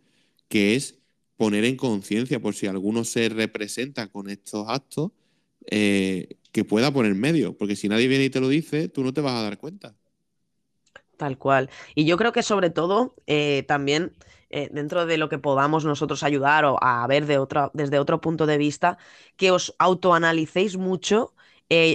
[0.48, 0.99] que es
[1.40, 5.10] poner en conciencia por si alguno se representa con estos actos,
[5.70, 9.14] eh, que pueda poner medio, porque si nadie viene y te lo dice, tú no
[9.14, 9.96] te vas a dar cuenta.
[11.16, 11.70] Tal cual.
[11.94, 14.12] Y yo creo que sobre todo eh, también
[14.50, 18.20] eh, dentro de lo que podamos nosotros ayudar o a ver de otro, desde otro
[18.20, 18.98] punto de vista,
[19.38, 21.32] que os autoanalicéis mucho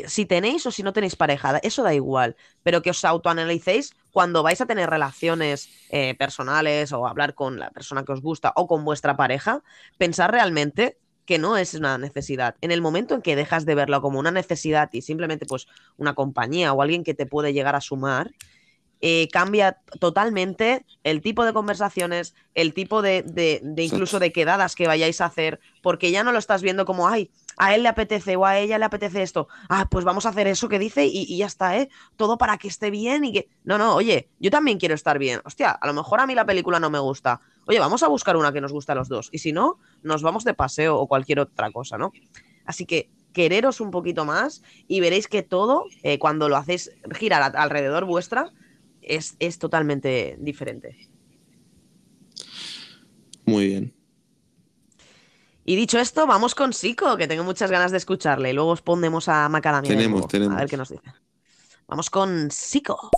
[0.08, 4.44] si tenéis o si no tenéis pareja, eso da igual, pero que os autoanalicéis cuando
[4.44, 8.66] vais a tener relaciones eh, personales o hablar con la persona que os gusta o
[8.66, 9.62] con vuestra pareja,
[9.98, 12.56] pensar realmente que no es una necesidad.
[12.62, 15.68] En el momento en que dejas de verlo como una necesidad y simplemente pues
[15.98, 18.32] una compañía o alguien que te puede llegar a sumar,
[19.02, 24.76] eh, cambia totalmente el tipo de conversaciones, el tipo de, de, de, incluso de quedadas
[24.76, 27.90] que vayáis a hacer, porque ya no lo estás viendo como, ay, a él le
[27.90, 31.06] apetece o a ella le apetece esto, ah, pues vamos a hacer eso que dice
[31.06, 31.90] y, ya está, ¿eh?
[32.15, 33.49] Todo para que esté bien y que...
[33.64, 35.41] No, no, oye, yo también quiero estar bien.
[35.45, 37.41] Hostia, a lo mejor a mí la película no me gusta.
[37.68, 39.30] Oye, vamos a buscar una que nos guste a los dos.
[39.32, 42.11] Y si no, nos vamos de paseo o cualquier otra cosa, ¿no?
[42.65, 47.56] Así que quereros un poquito más y veréis que todo, eh, cuando lo hacéis girar
[47.56, 48.52] alrededor vuestra,
[49.02, 51.10] es, es totalmente diferente.
[53.45, 53.94] muy bien.
[55.68, 58.52] Y dicho esto, vamos con Sico, que tengo muchas ganas de escucharle.
[58.52, 59.90] Y luego os ponemos a Macadamia.
[59.90, 60.56] Tenemos, nuevo, tenemos.
[60.56, 61.12] A ver qué nos dice.
[61.88, 63.10] Vamos con Sico.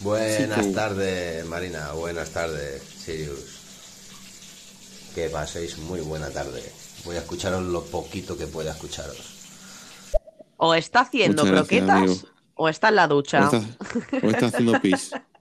[0.00, 1.92] Buenas Sí, tardes, Marina.
[1.92, 3.58] Buenas tardes, Sirius.
[5.14, 6.62] Que paséis muy buena tarde.
[7.04, 9.18] Voy a escucharos lo poquito que pueda escucharos.
[10.58, 13.40] O está haciendo Muchas croquetas o está en la O ducha.
[13.44, 13.58] está,
[14.22, 15.10] o está haciendo pis.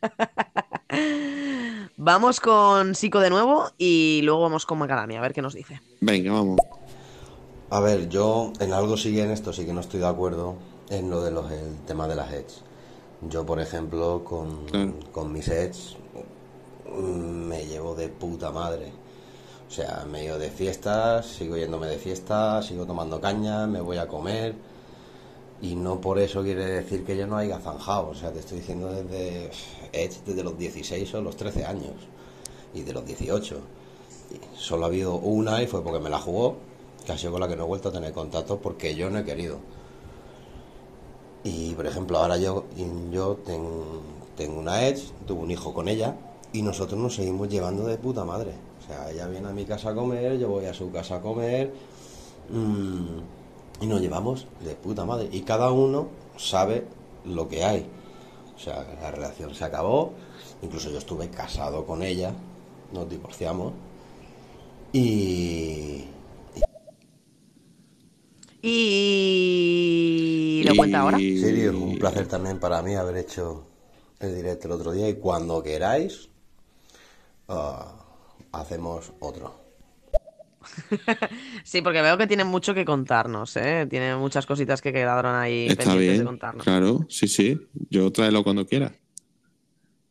[2.00, 5.80] Vamos con Sico de nuevo y luego vamos con Macadamia, a ver qué nos dice.
[6.00, 6.58] Venga, vamos.
[7.70, 10.54] A ver, yo en algo sí en esto sí que no estoy de acuerdo
[10.90, 12.62] en lo de los el tema de las heads.
[13.28, 14.64] Yo, por ejemplo, con,
[15.10, 15.96] con mis heads
[16.86, 18.92] mm, me llevo de puta madre.
[19.68, 23.80] O sea, me he ido de fiestas, sigo yéndome de fiestas, sigo tomando caña, me
[23.80, 24.54] voy a comer.
[25.60, 28.10] Y no por eso quiere decir que yo no haya zanjado.
[28.10, 29.50] O sea, te estoy diciendo desde
[29.92, 31.94] Edge desde los 16 o los 13 años.
[32.74, 33.60] Y de los 18.
[34.30, 36.56] Y solo ha habido una y fue porque me la jugó,
[37.06, 39.18] que ha sido con la que no he vuelto a tener contacto porque yo no
[39.18, 39.58] he querido.
[41.44, 42.64] Y por ejemplo, ahora yo,
[43.10, 43.62] yo ten-
[44.36, 46.16] tengo una Edge, tuve un hijo con ella
[46.52, 48.52] y nosotros nos seguimos llevando de puta madre.
[48.82, 51.20] O sea, ella viene a mi casa a comer, yo voy a su casa a
[51.20, 51.72] comer
[52.50, 55.28] mm, y nos llevamos de puta madre.
[55.32, 56.84] Y cada uno sabe
[57.24, 57.86] lo que hay.
[58.58, 60.14] O sea, la relación se acabó,
[60.62, 62.34] incluso yo estuve casado con ella,
[62.92, 63.72] nos divorciamos
[64.92, 66.06] y,
[68.60, 71.18] Y lo cuenta ahora.
[71.18, 73.66] Sirius, un placer también para mí haber hecho
[74.18, 76.28] el directo el otro día y cuando queráis
[77.48, 77.94] ah,
[78.52, 79.67] hacemos otro.
[81.64, 83.86] Sí, porque veo que tiene mucho que contarnos, ¿eh?
[83.88, 86.24] Tiene muchas cositas que quedaron ahí Está pendientes de bien.
[86.24, 86.64] contarnos.
[86.64, 87.58] Claro, sí, sí.
[87.90, 88.92] Yo tráelo cuando quiera.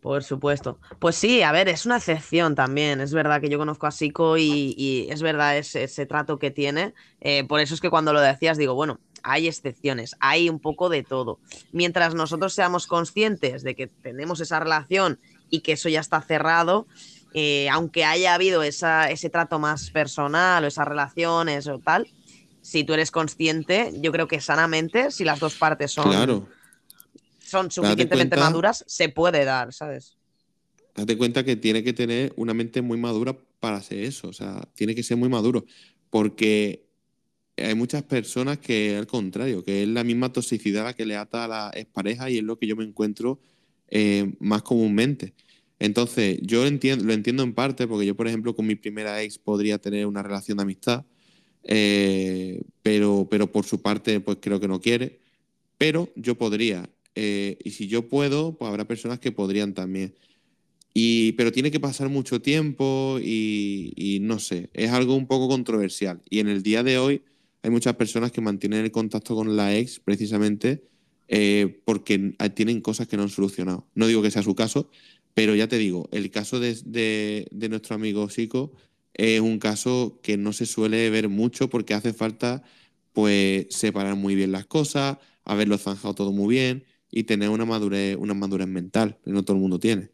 [0.02, 0.80] Por supuesto.
[1.00, 3.02] Pues sí, a ver, es una excepción también.
[3.02, 6.52] Es verdad que yo conozco a Sico y, y es verdad ese, ese trato que
[6.52, 6.94] tiene.
[7.20, 10.88] Eh, por eso es que cuando lo decías digo, bueno, hay excepciones, hay un poco
[10.90, 11.40] de todo.
[11.74, 15.20] Mientras nosotros seamos conscientes de que tenemos esa relación
[15.50, 16.88] y que eso ya está cerrado,
[17.34, 22.08] eh, aunque haya habido esa, ese trato más personal o esas relaciones o tal,
[22.62, 26.50] si tú eres consciente, yo creo que sanamente, si las dos partes son, Claro.
[27.40, 30.18] son suficientemente cuenta- maduras, se puede dar, ¿sabes?
[30.96, 34.28] Date cuenta que tiene que tener una mente muy madura para hacer eso.
[34.30, 35.64] O sea, tiene que ser muy maduro.
[36.10, 36.88] Porque
[37.56, 41.46] hay muchas personas que, al contrario, que es la misma toxicidad la que le ata
[41.46, 43.40] a la expareja y es lo que yo me encuentro
[43.90, 45.34] eh, más comúnmente.
[45.80, 46.68] Entonces, yo lo
[47.14, 50.58] entiendo en parte, porque yo, por ejemplo, con mi primera ex podría tener una relación
[50.58, 51.06] de amistad,
[51.64, 55.20] eh, pero, pero por su parte, pues creo que no quiere.
[55.78, 56.90] Pero yo podría.
[57.16, 60.16] eh, y si yo puedo, pues habrá personas que podrían también.
[60.94, 65.48] Y, pero tiene que pasar mucho tiempo y, y no sé, es algo un poco
[65.48, 66.22] controversial.
[66.30, 67.22] Y en el día de hoy
[67.62, 70.84] hay muchas personas que mantienen el contacto con la ex precisamente
[71.28, 73.88] eh, porque tienen cosas que no han solucionado.
[73.96, 74.90] No digo que sea su caso,
[75.38, 78.72] pero ya te digo, el caso de, nuestro amigo Sico
[79.14, 82.64] es un caso que no se suele ver mucho porque hace falta
[83.14, 88.18] pues separar muy bien las cosas, haberlo zanjado todo muy bien y tener una madurez,
[88.18, 90.10] una madurez mental que no todo el mundo tiene.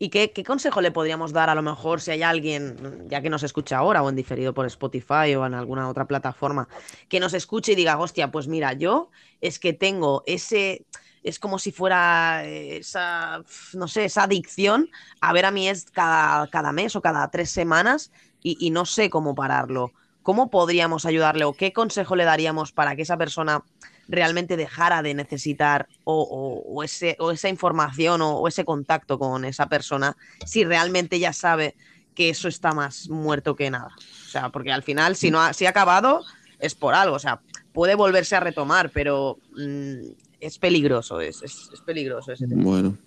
[0.00, 3.30] ¿Y qué, qué consejo le podríamos dar a lo mejor si hay alguien, ya que
[3.30, 6.68] nos escucha ahora o en diferido por Spotify o en alguna otra plataforma,
[7.08, 9.10] que nos escuche y diga, hostia, pues mira, yo
[9.40, 10.86] es que tengo ese,
[11.28, 13.42] es como si fuera eh, esa,
[13.74, 14.88] no sé, esa adicción
[15.20, 18.10] a ver a mi ex cada, mes o cada tres semanas
[18.42, 19.92] y, no sé cómo pararlo.
[20.22, 23.62] ¿Cómo podríamos ayudarle o qué consejo le daríamos para que esa persona
[24.08, 29.68] realmente dejara de necesitar o, ese, o esa información o, o ese contacto con esa
[29.68, 31.74] persona si realmente ya sabe
[32.14, 33.90] que eso está más muerto que nada?
[34.26, 36.22] O sea, porque al final, si no ha, si ha acabado,
[36.58, 37.16] es por algo.
[37.16, 37.40] O sea,
[37.72, 42.62] puede volverse a retomar, pero mm, es peligroso, es, es- peligroso ese tema.
[42.62, 42.98] Bueno,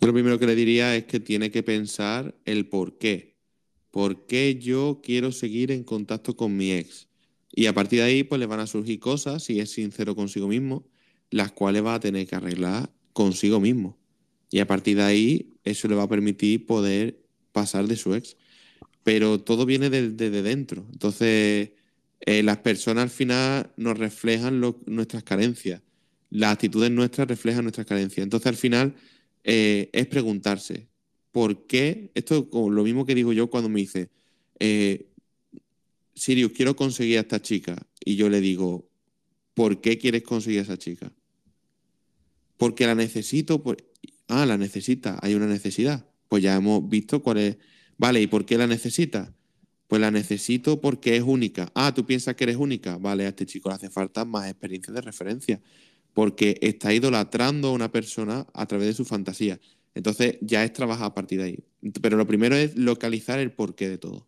[0.00, 3.36] yo lo primero que le diría es que tiene que pensar el por qué.
[3.90, 7.08] ¿Por qué yo quiero seguir en contacto con mi ex?
[7.52, 10.46] Y a partir de ahí, pues le van a surgir cosas, si es sincero consigo
[10.48, 10.86] mismo,
[11.30, 13.98] las cuales va a tener que arreglar consigo mismo.
[14.50, 18.36] Y a partir de ahí, eso le va a permitir poder pasar de su ex.
[19.02, 20.86] Pero todo viene de- desde dentro.
[20.92, 21.70] Entonces,
[22.20, 25.80] eh, las personas al final nos reflejan nuestras carencias.
[26.30, 28.24] Las actitudes nuestras reflejan nuestras carencias.
[28.24, 28.94] Entonces, al final,
[29.44, 30.88] eh, es preguntarse,
[31.32, 32.10] ¿por qué?
[32.14, 34.10] Esto lo mismo que digo yo cuando me dice,
[34.58, 35.06] eh,
[36.14, 37.76] Sirius, quiero conseguir a esta chica.
[38.04, 38.88] Y yo le digo,
[39.54, 41.12] ¿por qué quieres conseguir a esa chica?
[42.56, 43.62] Porque la necesito.
[44.28, 46.08] Ah, la necesita, hay una necesidad.
[46.28, 47.56] pues ya hemos visto cuál es.
[47.98, 49.30] Vale, ¿y por qué la necesitas?
[49.86, 51.70] Pues la necesito porque es única.
[51.74, 52.98] Ah, tú piensas que eres única.
[52.98, 55.60] Vale, a este chico le hace falta más experiencia de referencia.
[56.16, 59.60] Porque está idolatrando a una persona a través de su fantasía.
[59.94, 61.64] Entonces ya es trabajar a partir de ahí.
[62.00, 64.26] Pero lo primero es localizar el porqué de todo.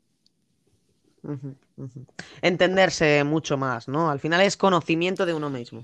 [2.43, 4.11] Entenderse mucho más, ¿no?
[4.11, 5.83] Al final es conocimiento de uno mismo.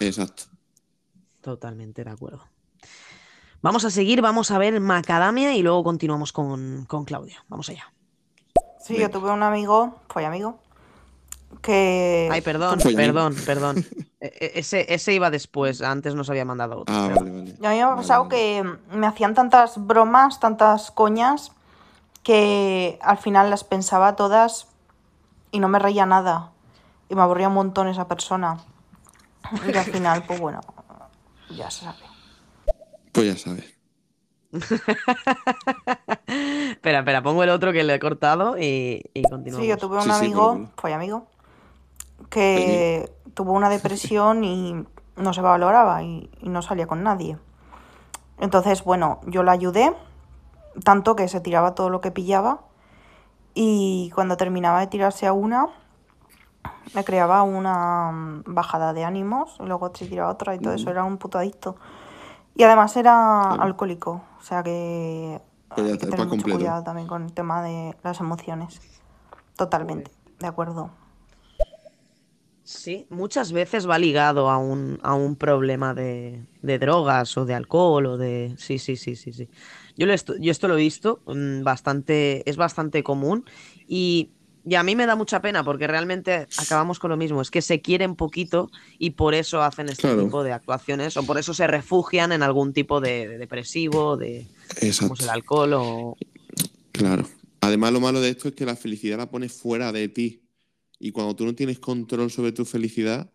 [0.00, 0.42] Exacto.
[1.40, 2.44] Totalmente de acuerdo.
[3.62, 7.42] Vamos a seguir, vamos a ver Macadamia y luego continuamos con, con Claudia.
[7.48, 7.90] Vamos allá.
[8.84, 10.60] Sí, yo tuve un amigo, fue amigo,
[11.66, 12.28] que...
[12.30, 13.84] Ay, perdón, perdón, perdón.
[14.20, 16.94] E, e, ese, ese iba después, antes nos había mandado otro.
[16.94, 21.50] Ah, vale, a mí me ha pasado que me hacían tantas bromas, tantas coñas,
[22.22, 24.68] que al final las pensaba todas
[25.50, 26.52] y no me reía nada.
[27.08, 28.58] Y me aburría un montón esa persona.
[29.66, 30.60] Y al final, pues bueno,
[31.50, 31.98] ya se sabe.
[33.12, 33.76] Pues ya sabes.
[36.26, 39.64] espera, espera, pongo el otro que le he cortado y, y continuamos.
[39.64, 41.26] Sí, yo tuve un Sí, sí, amigo, fue amigo,
[42.30, 44.84] que tuvo una depresión y
[45.16, 47.38] no se valoraba y, y no salía con nadie.
[48.38, 49.94] Entonces, bueno, yo la ayudé,
[50.84, 52.60] tanto que se tiraba todo lo que pillaba
[53.54, 55.68] y cuando terminaba de tirarse a una,
[56.94, 60.90] me creaba una mm, bajada de ánimos y luego se tiraba otra y todo eso,
[60.90, 61.76] era un puto adicto.
[62.54, 65.40] Y además era alcohólico, o sea que
[65.70, 66.58] hay que tener mucho completo.
[66.58, 68.80] cuidado también con el tema de las emociones.
[69.56, 70.90] Totalmente, de acuerdo.
[72.66, 77.54] Sí, muchas veces va ligado a un, a un problema de, de drogas o de
[77.54, 78.56] alcohol o de...
[78.58, 79.48] Sí, sí, sí, sí, sí.
[79.96, 83.44] Yo, lo yo esto lo he visto mm, bastante, es bastante común
[83.86, 84.30] y,
[84.66, 87.62] y a mí me da mucha pena porque realmente acabamos con lo mismo, es que
[87.62, 88.68] se quieren poquito
[88.98, 90.24] y por eso hacen este Claro.
[90.24, 94.44] tipo de actuaciones o por eso se refugian en algún tipo de, de depresivo, de
[94.98, 96.16] como el alcohol o...
[96.90, 97.28] Claro.
[97.60, 100.45] Además, lo malo de esto es que la felicidad la pones fuera de ti.
[100.98, 103.30] Y cuando tú no tienes control sobre tu felicidad,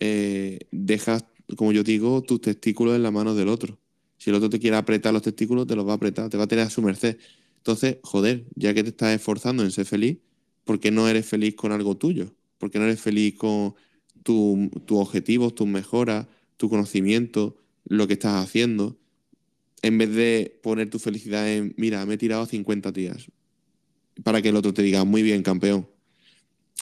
[0.00, 1.24] eh, dejas,
[1.56, 3.78] como yo digo, tus testículos en la mano del otro.
[4.18, 6.44] Si el otro te quiere apretar los testículos, te los va a apretar, te va
[6.44, 7.18] a tener a su merced.
[7.58, 10.18] Entonces, joder, ya que te estás esforzando en ser feliz,
[10.64, 12.34] ¿por qué no eres feliz con algo tuyo?
[12.58, 13.74] ¿Por qué no eres feliz con
[14.22, 16.26] tu- tus objetivos, tus mejoras,
[16.56, 18.98] tu conocimiento, lo que estás haciendo?
[19.82, 23.30] En vez de poner tu felicidad en, mira, me he tirado 50 días,
[24.24, 25.88] para que el otro te diga, muy bien, campeón.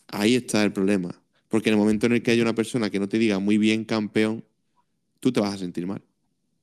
[0.09, 1.21] Ahí está el problema.
[1.49, 3.59] Porque en el momento en el que haya una persona que no te diga, muy
[3.59, 4.45] bien, campeón,
[5.21, 6.03] tú te vas a sentir mal.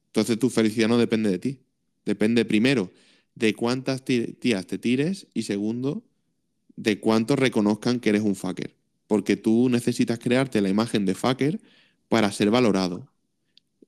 [0.08, 1.60] Entonces tu felicidad no depende de ti.
[2.06, 2.92] Depende primero
[3.36, 6.04] de cuántas tías te tires y segundo,
[6.76, 8.76] de cuántos reconozcan que eres un fucker.
[9.08, 11.60] Porque tú necesitas crearte la imagen de fucker
[12.10, 13.10] para ser valorado.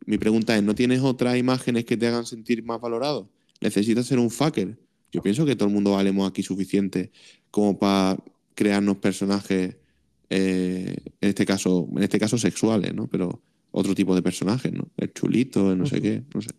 [0.06, 3.30] Mi pregunta es, ¿no tienes otras imágenes que te hagan sentir más valorado?
[3.62, 4.80] ¿Necesitas ser un fucker?
[5.12, 7.12] Yo pienso que todo el mundo valemos aquí suficiente
[7.50, 8.18] como para
[8.56, 9.76] crearnos personajes,
[10.30, 13.08] eh, en este caso, en este caso sexuales, ¿no?
[13.08, 13.42] Pero
[13.72, 14.88] otro tipo de personajes, ¿no?
[14.98, 16.50] El chulito, el no sé qué, no sé.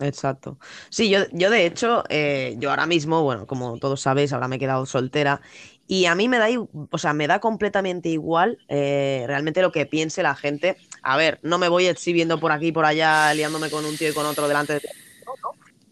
[0.00, 0.58] Exacto.
[0.88, 4.56] Sí, yo, yo de hecho, eh, yo ahora mismo, bueno, como todos sabéis, ahora me
[4.56, 5.42] he quedado soltera
[5.86, 6.46] y a mí me da,
[6.90, 10.76] o sea, me da completamente igual eh, realmente lo que piense la gente.
[11.02, 14.08] A ver, no me voy exhibiendo por aquí y por allá, liándome con un tío
[14.08, 14.80] y con otro delante de.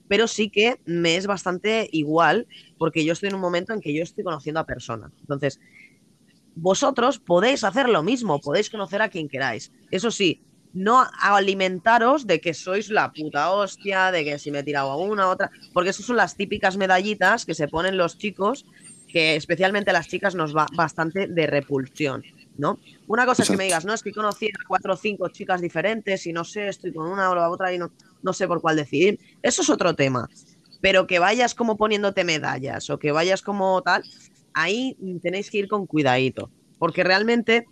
[0.08, 2.46] Pero sí que me es bastante igual
[2.78, 5.12] porque yo estoy en un momento en que yo estoy conociendo a personas.
[5.20, 5.60] Entonces,
[6.54, 9.72] vosotros podéis hacer lo mismo, podéis conocer a quien queráis.
[9.90, 14.62] Eso sí, no alimentaros de que sois la puta hostia, de que si me he
[14.62, 18.18] tirado a una a otra, porque esas son las típicas medallitas que se ponen los
[18.18, 18.66] chicos,
[19.08, 22.22] que especialmente las chicas nos va bastante de repulsión,
[22.58, 22.78] ¿no?
[23.06, 25.60] Una cosa es que me digas, no, es que conocí a cuatro o cinco chicas
[25.60, 27.90] diferentes y no sé, estoy con una o la otra y no,
[28.22, 29.18] no sé por cuál decidir.
[29.42, 30.28] Eso es otro tema.
[30.80, 34.04] Pero que vayas como poniéndote medallas o que vayas como tal,
[34.52, 36.50] ahí tenéis que ir con cuidadito.
[36.78, 37.66] Porque realmente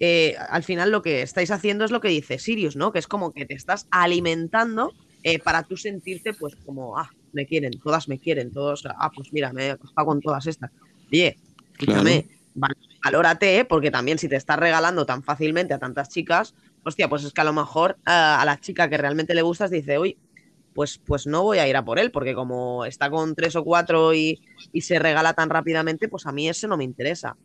[0.00, 2.92] eh, al final lo que estáis haciendo es lo que dice Sirius, ¿no?
[2.92, 4.92] Que es como que te estás alimentando
[5.22, 9.32] eh, para tú sentirte, pues, como, ah, me quieren, todas me quieren, todos, ah, pues
[9.32, 10.70] mira, me he con todas estas.
[11.10, 11.36] Oye,
[11.72, 12.26] escúchame,
[13.04, 13.64] valórate, ¿eh?
[13.64, 16.54] porque también si te estás regalando tan fácilmente a tantas chicas,
[16.84, 19.70] hostia, pues es que a lo mejor ah, a la chica que realmente le gustas
[19.70, 20.18] dice, uy,
[20.74, 23.64] pues, pues no voy a ir a por él, porque como está con tres o
[23.64, 24.40] cuatro y,
[24.72, 27.36] y se regala tan rápidamente, pues a mí ese no me interesa.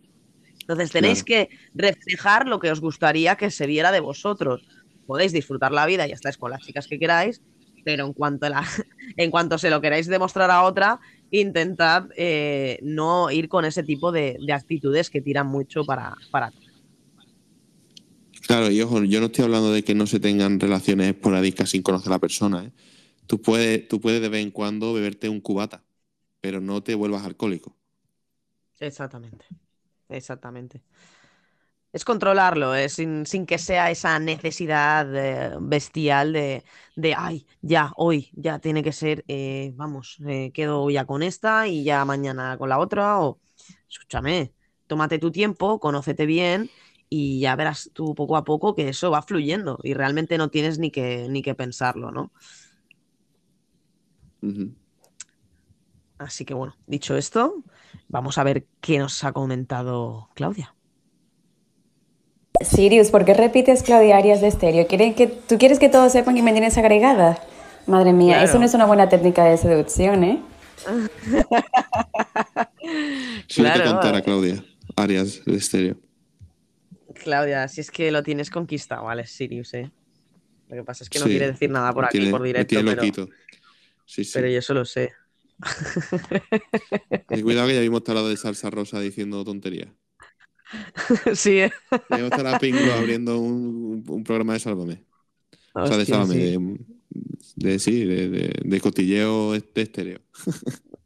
[0.64, 4.66] Entonces tenéis que reflejar lo que os gustaría que se viera de vosotros.
[5.06, 7.42] Podéis disfrutar la vida y estáis con las chicas que queráis,
[7.84, 8.64] pero en cuanto, la,
[9.18, 11.00] en cuanto se lo queráis demostrar a otra,
[11.39, 16.51] intentad eh, no ir con ese tipo de, de actitudes que tiran mucho para, para
[18.45, 21.81] Claro, y ojo, yo no estoy hablando de que no se tengan relaciones esporádicas sin
[21.81, 22.72] conocer a la persona, ¿eh?
[23.26, 25.84] tú puedes, tú puedes de vez en cuando beberte un cubata,
[26.41, 27.76] pero no te vuelvas alcohólico.
[28.80, 29.45] Exactamente.
[30.10, 30.81] Exactamente.
[31.94, 36.64] Es controlarlo, eh, sin, sin que sea esa necesidad eh, bestial de,
[36.95, 40.18] de, ay, ya, hoy, ya tiene que ser, eh, vamos,
[40.53, 43.40] quedo ya con esta y ya mañana con la otra, o
[43.88, 44.53] escúchame,
[44.88, 46.72] tómate tu tiempo, conócete bien
[47.10, 50.80] y ya verás tú poco a poco que eso va fluyendo y realmente no tienes
[50.80, 52.32] ni que, ni que pensarlo, ¿no?
[56.18, 57.64] Así que bueno, dicho esto,
[58.07, 60.76] vamos a ver qué nos ha comentado Claudia.
[62.64, 64.88] Sirius, ¿por qué repites Claudia Arias de estéreo?
[64.88, 67.40] ¿Quieren que, ¿Tú quieres que todos sepan que me tienes agregada?
[67.88, 68.50] Madre mía, Claro.
[68.50, 70.42] eso no es una buena técnica de seducción, ¿eh?
[73.48, 73.92] Claro.
[73.92, 74.64] contar a Claudia
[74.96, 75.98] Arias de estéreo.
[77.24, 79.26] Claudia, si es que lo tienes conquistado, ¿vale?
[79.26, 79.92] Sirius, ¿eh?
[80.70, 82.42] Lo que pasa es que no Sí, quiere decir nada por me aquí, tiene- por
[82.42, 83.30] me directo, tiene pero, loquito.
[84.06, 84.32] Sí, sí.
[84.34, 85.12] pero yo eso lo sé.
[87.30, 89.90] Y cuidado que ya vimos hablado de salsa rosa diciendo tonterías.
[91.36, 91.72] sí, ¿eh?
[92.10, 95.06] Ya vimos estar a Pingo abriendo un, un programa de Sálvame.
[95.82, 96.40] o sea, de Sálvame, sí.
[96.40, 96.80] de,
[97.56, 100.22] de- sí, de, de- de cotilleo de estéreo.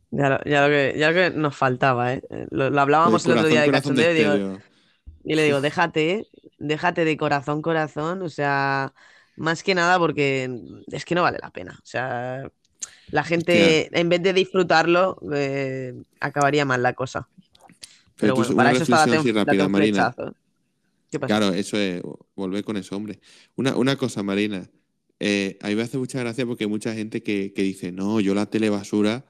[0.10, 2.22] Ya lo, ya lo que, ya lo que nos faltaba, ¿eh?
[2.52, 4.40] Lo, lo hablábamos el otro día de cachondeo y digo,
[5.24, 6.28] y le digo, déjate,
[6.60, 8.94] déjate de corazón, corazón, o sea,
[9.38, 10.50] más que nada porque
[10.92, 11.74] es que no vale la pena.
[11.84, 12.50] O sea,
[13.12, 17.30] la gente, en vez de disfrutarlo, eh, acabaría mal la cosa.
[18.18, 19.06] Pero Pero bueno, una para eso está
[19.46, 20.12] rápida, Marina.
[20.12, 20.36] flechazo.
[21.12, 21.28] ¿Qué pasa?
[21.28, 22.02] Claro, eso es
[22.36, 23.20] volver con ese hombre.
[23.56, 24.70] Una, una cosa, Marina.
[25.20, 28.20] eh, a mí me hace mucha gracia porque hay mucha gente que, que dice, no,
[28.20, 29.26] yo la telebasura,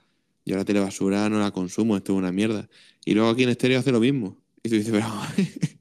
[0.46, 2.68] yo la telebasura no la consumo, esto es una mierda.
[3.06, 4.38] Y luego aquí en estéreo hace lo mismo.
[4.64, 5.06] Y tú dices, pero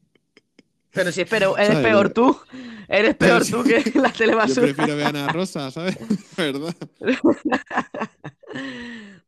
[0.93, 1.87] Pero si es peor, eres ¿Sabes?
[1.87, 2.39] peor tú,
[2.89, 4.67] eres peor Pero tú que la yo telebasura.
[4.67, 5.97] prefiero ver a Ana Rosa, ¿sabes?
[6.37, 6.75] ¿Verdad?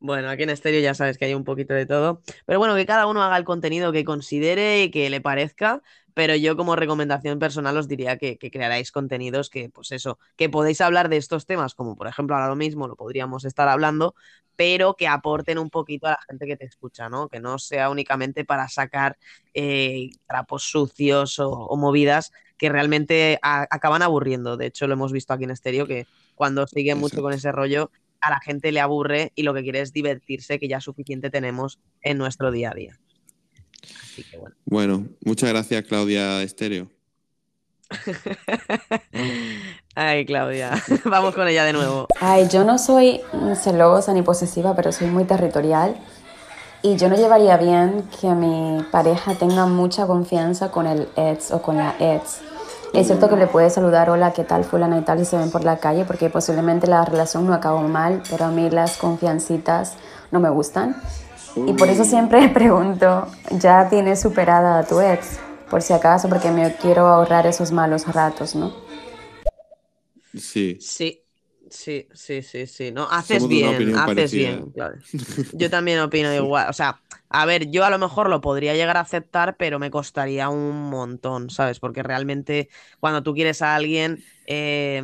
[0.00, 2.22] Bueno, aquí en estéreo ya sabes que hay un poquito de todo.
[2.46, 5.82] Pero bueno, que cada uno haga el contenido que considere y que le parezca.
[6.14, 10.48] Pero yo como recomendación personal os diría que, que crearáis contenidos que, pues eso, que
[10.48, 14.14] podéis hablar de estos temas, como por ejemplo ahora lo mismo lo podríamos estar hablando,
[14.56, 17.28] pero que aporten un poquito a la gente que te escucha, ¿no?
[17.28, 19.16] Que no sea únicamente para sacar
[19.54, 24.56] eh, trapos sucios o, o movidas que realmente a- acaban aburriendo.
[24.56, 27.90] De hecho, lo hemos visto aquí en estéreo que cuando sigue mucho con ese rollo,
[28.20, 31.78] a la gente le aburre y lo que quiere es divertirse, que ya suficiente tenemos
[32.02, 32.98] en nuestro día a día.
[34.02, 34.56] Así que bueno.
[34.64, 36.90] Bueno, muchas gracias, Claudia Estéreo.
[39.94, 40.82] Ay, Claudia.
[41.04, 42.06] Vamos con ella de nuevo.
[42.20, 43.20] Ay, yo no soy
[43.60, 45.96] celosa ni posesiva, pero soy muy territorial.
[46.82, 51.60] Y yo no llevaría bien que mi pareja tenga mucha confianza con el ex o
[51.60, 52.40] con la ex.
[52.94, 55.20] Es cierto que le puede saludar, hola, ¿qué tal fulana y tal?
[55.20, 58.50] Y se ven por la calle porque posiblemente la relación no acabó mal, pero a
[58.50, 59.94] mí las confiancitas
[60.30, 60.96] no me gustan.
[61.66, 65.38] Y por eso siempre pregunto, ¿ya tienes superada a tu ex?
[65.70, 68.72] Por si acaso, porque me quiero ahorrar esos malos ratos, ¿no?
[70.34, 70.78] Sí.
[70.78, 71.27] Sí,
[71.70, 72.92] sí, sí, sí, sí.
[72.92, 74.50] No, haces Somos bien, haces parecida.
[74.50, 74.96] bien, claro.
[75.52, 76.68] Yo también opino igual.
[76.68, 79.90] O sea, a ver, yo a lo mejor lo podría llegar a aceptar, pero me
[79.90, 81.80] costaría un montón, ¿sabes?
[81.80, 82.68] Porque realmente
[83.00, 85.02] cuando tú quieres a alguien, eh,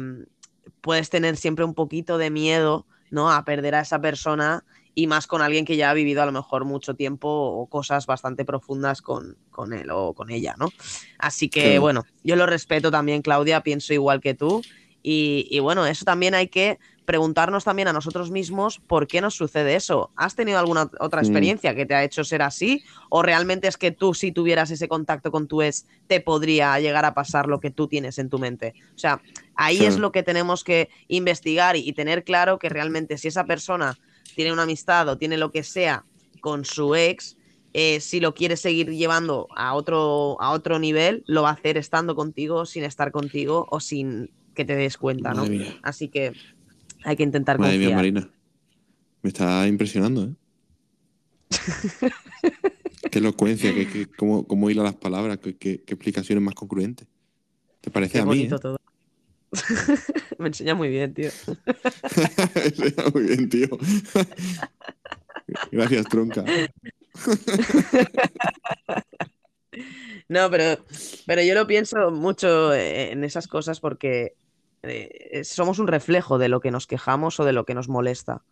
[0.80, 3.30] puedes tener siempre un poquito de miedo, ¿no?
[3.30, 4.64] A perder a esa persona
[4.94, 8.06] y más con alguien que ya ha vivido a lo mejor mucho tiempo o cosas
[8.06, 10.70] bastante profundas con, con él o con ella, ¿no?
[11.18, 14.62] Así que bueno, yo lo respeto también, Claudia, pienso igual que tú.
[15.06, 19.34] Y, y bueno, eso también hay que preguntarnos también a nosotros mismos por qué nos
[19.34, 20.12] sucede eso.
[20.16, 21.24] ¿Has tenido alguna otra Mm.
[21.24, 22.82] experiencia que te ha hecho ser así?
[23.10, 27.04] ¿O realmente es que tú, si tuvieras ese contacto con tu ex, te podría llegar
[27.04, 28.74] a pasar lo que tú tienes en tu mente?
[28.90, 29.22] O sea,
[29.54, 33.44] ahí es lo que tenemos que investigar y, y tener claro que realmente si esa
[33.46, 33.98] persona
[34.34, 36.06] tiene una amistad o tiene lo que sea
[36.40, 37.36] con su ex,
[37.74, 41.76] eh, si lo quiere seguir llevando a otro, a otro nivel, lo va a hacer
[41.76, 45.46] estando contigo, sin estar contigo o sin que te des cuenta, ¿no?
[45.46, 45.78] Mía.
[45.82, 46.32] Así que
[47.04, 47.96] hay que intentar Madre mía, confiar.
[47.96, 48.30] Marina.
[49.22, 50.34] Me está impresionando, ¿eh?
[53.10, 57.06] qué elocuencia, qué, qué- cómo, cómo hila las palabras, qué, qué- qué explicaciones más concluentes.
[57.80, 58.42] ¿Te parece a mí?
[58.42, 58.48] eh?
[58.60, 58.76] todo.
[60.38, 61.28] Me enseña muy bien, tío.
[62.54, 63.68] Está Muy bien, tío.
[65.70, 66.44] Gracias, tronca.
[70.28, 70.84] No, pero,
[71.26, 74.34] pero yo lo pienso mucho eh, en esas cosas porque
[74.86, 78.42] eh, somos un reflejo de lo que nos quejamos o de lo que nos molesta.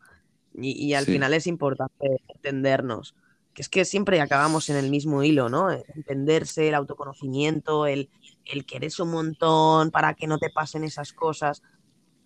[0.55, 1.13] Y, y al Sí.
[1.13, 3.15] final es importante entendernos.
[3.55, 5.71] Que es que siempre acabamos en el mismo hilo, ¿no?
[5.71, 8.09] Entenderse, el autoconocimiento, el,
[8.47, 11.63] el quererse un montón para que no te pasen esas cosas.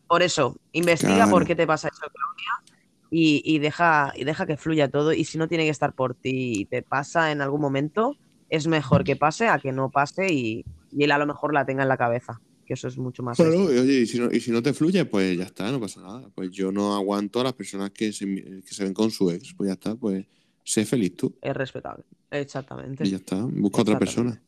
[0.07, 1.31] Por eso, investiga Claro.
[1.33, 2.77] por qué te pasa eso, Claudia,
[3.11, 5.13] y, y deja, y deja que fluya todo.
[5.13, 8.17] Y si no tiene que estar por ti y te pasa en algún momento,
[8.49, 11.67] es mejor que pase a que no pase y, y él a lo mejor la
[11.67, 12.41] tenga en la cabeza.
[12.67, 13.37] Que eso es mucho más.
[13.37, 15.81] Claro, y oye, y si, no, y si no te fluye, pues ya está, no
[15.81, 16.29] pasa nada.
[16.35, 19.55] Pues yo no aguanto a las personas que se, que se ven con su ex.
[19.55, 20.27] Pues ya está, pues
[20.65, 21.35] sé feliz tú.
[21.41, 22.05] Es respetable.
[22.31, 23.07] Exactamente.
[23.07, 24.43] Y ya está, busca otra persona.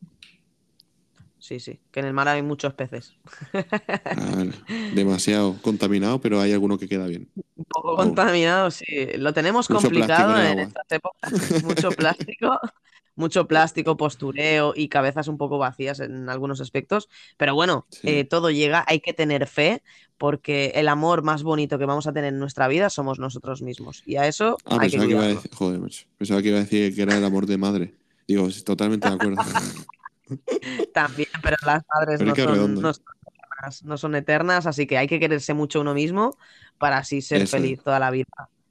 [1.39, 1.79] Sí, sí.
[1.91, 3.15] Que en el mar hay muchos peces.
[3.51, 4.51] Claro,
[4.93, 7.29] demasiado contaminado, pero hay alguno que queda bien.
[7.55, 8.85] Un poco contaminado, sí.
[9.17, 11.31] Lo tenemos Mucho complicado en estas épocas.
[11.63, 12.51] Mucho plástico,
[13.19, 17.09] mucho plástico, postureo y cabezas un poco vacías en algunos aspectos.
[17.37, 19.83] Pero bueno, eh, todo llega, hay que tener fe
[20.17, 24.03] porque el amor más bonito que vamos a tener en nuestra vida somos nosotros mismos.
[24.05, 25.81] Y a eso Ah, hay que pensaba que, iba a decir, joder.
[26.17, 27.93] Pensaba que iba a decir que era el amor de madre.
[28.25, 29.35] Digo, totalmente de acuerdo.
[30.93, 34.97] También, pero las madres Pero no son, no son eternas, no son eternas, así que
[34.97, 36.37] hay que quererse mucho uno mismo
[36.77, 38.27] para así ser Eso feliz toda la vida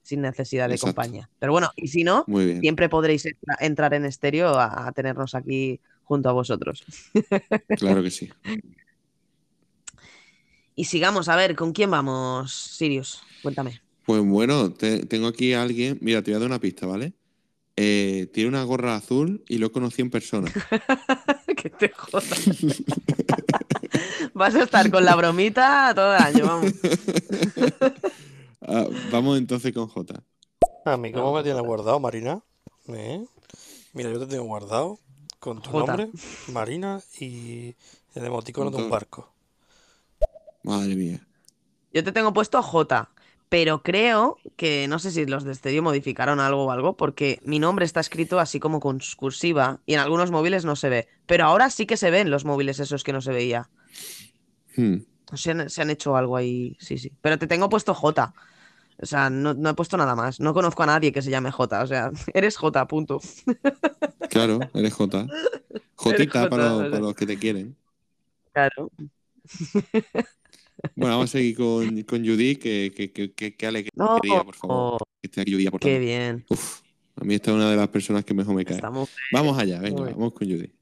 [0.08, 0.94] sin necesidad de Exacto.
[0.94, 1.28] compañía.
[1.38, 2.24] Pero bueno, y si no,
[2.60, 6.82] siempre podréis entra- entrar en estéreo a, a tenernos aquí junto a vosotros.
[7.78, 8.30] Claro que sí.
[10.74, 13.20] Y sigamos, a ver, ¿con quién vamos, Sirius?
[13.42, 13.82] Cuéntame.
[14.06, 15.98] Pues bueno, te- tengo aquí a alguien.
[16.00, 17.12] Mira, te voy a dar una pista, ¿vale?
[17.76, 20.50] Eh, tiene una gorra azul y lo conocí en persona.
[21.56, 22.32] que te jodas.
[24.32, 26.72] Vas a estar con la bromita todo el año, vamos.
[28.68, 30.22] Ah, vamos entonces con J.
[30.84, 32.42] A mí, ¿cómo me tienes guardado, Marina?
[32.88, 33.24] ¿Eh?
[33.94, 34.98] Mira, yo te tengo guardado
[35.38, 35.96] con tu Jota.
[35.96, 36.10] nombre,
[36.48, 37.74] Marina, y
[38.14, 38.92] el emoticono de un Jota.
[38.94, 39.32] barco.
[40.62, 41.26] Madre mía.
[41.92, 43.10] Yo te tengo puesto J,
[43.48, 47.58] pero creo que no sé si los de Stereo modificaron algo o algo, porque mi
[47.58, 51.08] nombre está escrito así como con cursiva y en algunos móviles no se ve.
[51.26, 53.70] Pero ahora sí que se ven los móviles esos que no se veía.
[54.76, 54.98] Hmm.
[55.34, 57.12] Se han, se han hecho algo ahí, sí, sí.
[57.22, 58.34] Pero te tengo puesto J.
[59.00, 60.40] O sea, no, no he puesto nada más.
[60.40, 61.82] No conozco a nadie que se llame J.
[61.82, 63.20] O sea, eres J, punto.
[64.28, 65.26] Claro, eres J.
[65.94, 66.90] Jotita Jota, para, los, o sea.
[66.90, 67.76] para los que te quieren.
[68.52, 68.90] Claro.
[70.94, 74.18] Bueno, vamos a seguir con, con Judy, que, que, que, que, que alegría, No.
[74.44, 75.02] por favor.
[75.20, 75.98] Que esté aquí Judy Qué aportando.
[75.98, 76.44] bien.
[76.48, 76.80] Uf,
[77.16, 78.76] a mí esta es una de las personas que mejor me cae.
[78.76, 79.10] Estamos...
[79.32, 80.72] Vamos allá, venga, vamos con Judy.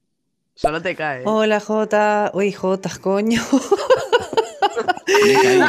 [0.55, 1.23] Solo te cae.
[1.27, 3.43] Hola Jota, uy Jota, coño.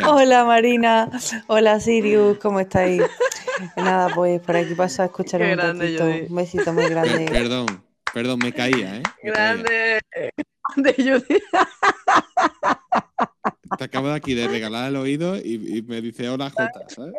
[0.07, 1.09] Hola Marina,
[1.47, 3.01] hola Sirius, ¿cómo estáis?
[3.75, 6.03] Nada, pues por aquí pasa a escuchar Qué un grande, ratito.
[6.05, 6.27] Judy.
[6.29, 7.25] Un besito muy Per- grande.
[7.31, 7.65] perdón,
[8.13, 9.03] perdón, me caía, ¿eh?
[9.23, 9.63] Me caía.
[9.63, 9.99] Grande.
[10.75, 11.41] Grande, Judy.
[13.77, 17.13] Te acabo de aquí de regalar el oído y, y me dice hola Jota, ¿sabes?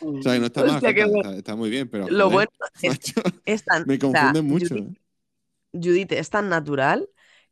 [0.00, 2.50] o sea, que no está mal, Jota, está, está muy bien, pero Lo joder, bueno
[2.82, 2.82] es,
[3.14, 3.84] macho, es tan.
[3.86, 4.74] me o sea, confunden mucho.
[4.74, 5.00] Judith, ¿eh?
[5.72, 7.08] Judith es tan natural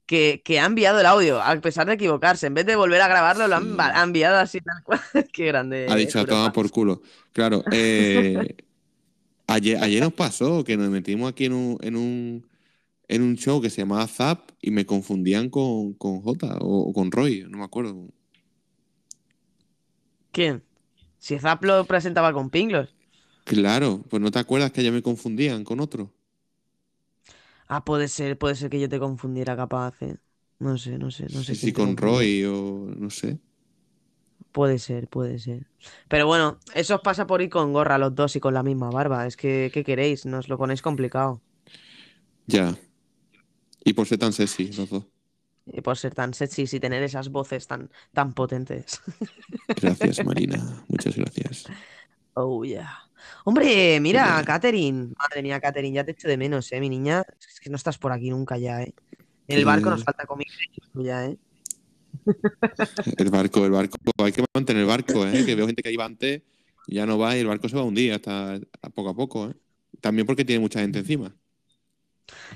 [0.06, 2.46] que, que ha enviado el audio, a pesar de equivocarse.
[2.46, 5.00] En vez de volver a grabarlo, lo han ha enviado así tal cual.
[5.32, 5.86] Qué grande.
[5.88, 6.36] Ha dicho a Europa.
[6.36, 7.02] tomar por culo.
[7.32, 8.56] Claro, eh,
[9.46, 12.46] ayer, ayer nos pasó que nos metimos aquí en un, en un,
[13.08, 16.92] en un show que se llamaba Zap y me confundían con, con Jota o, o
[16.92, 18.08] con Roy, no me acuerdo.
[20.32, 20.62] ¿Quién?
[21.18, 22.94] Si Zap lo presentaba con Pinglos.
[23.44, 26.12] Claro, pues no te acuerdas que ayer me confundían con otro.
[27.74, 29.94] Ah, puede ser, puede ser que yo te confundiera capaz.
[30.02, 30.16] eh.
[30.58, 31.54] No sé, no sé, no sé.
[31.54, 31.96] Sí, sí, con.
[31.96, 32.54] Roy o
[32.96, 33.40] no sé.
[34.52, 35.66] Puede ser, puede ser.
[36.08, 38.90] Pero bueno, eso os pasa por ir con gorra los dos y con la misma
[38.90, 39.26] barba.
[39.26, 40.26] Es que, ¿qué queréis?
[40.26, 41.40] Nos lo ponéis complicado.
[42.46, 42.76] Ya.
[43.84, 45.04] Y por ser tan sexy, los dos.
[45.66, 49.00] Y por ser tan sexy y tener esas voces tan, tan potentes.
[49.74, 50.84] Gracias, Marina.
[50.88, 51.72] Muchas gracias.
[52.36, 52.88] Oh, yeah.
[53.44, 54.42] Hombre, mira.
[54.44, 55.12] Katherine.
[55.18, 56.80] Madre mía, Katherine, ya te echo de menos, ¿eh?
[56.80, 58.94] Mi niña, es que no estás por aquí nunca ya, ¿eh?
[59.48, 60.50] En el barco nos falta comida
[60.94, 61.36] ya, ¿eh?
[63.16, 63.96] El barco, el barco.
[64.18, 65.44] Hay que mantener el barco, ¿eh?
[65.44, 66.42] Que veo gente que iba antes
[66.86, 68.60] y ya no va y el barco se va a hundir hasta
[68.94, 69.54] poco a poco, ¿eh?
[70.00, 71.34] También porque tiene mucha gente encima.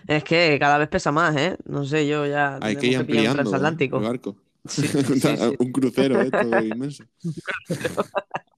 [0.07, 1.57] Es que cada vez pesa más, ¿eh?
[1.65, 3.35] No sé, yo ya Hay que ir pillar un ampliando ¿eh?
[3.37, 3.97] transatlántico.
[3.99, 4.37] el barco.
[4.67, 5.29] Sí, sí, sí.
[5.59, 6.31] Un crucero, ¿eh?
[6.31, 7.05] Todo inmenso.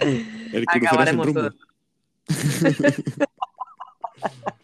[0.00, 1.40] El crucero sin Acabaremos rumbo.
[1.40, 1.54] todos.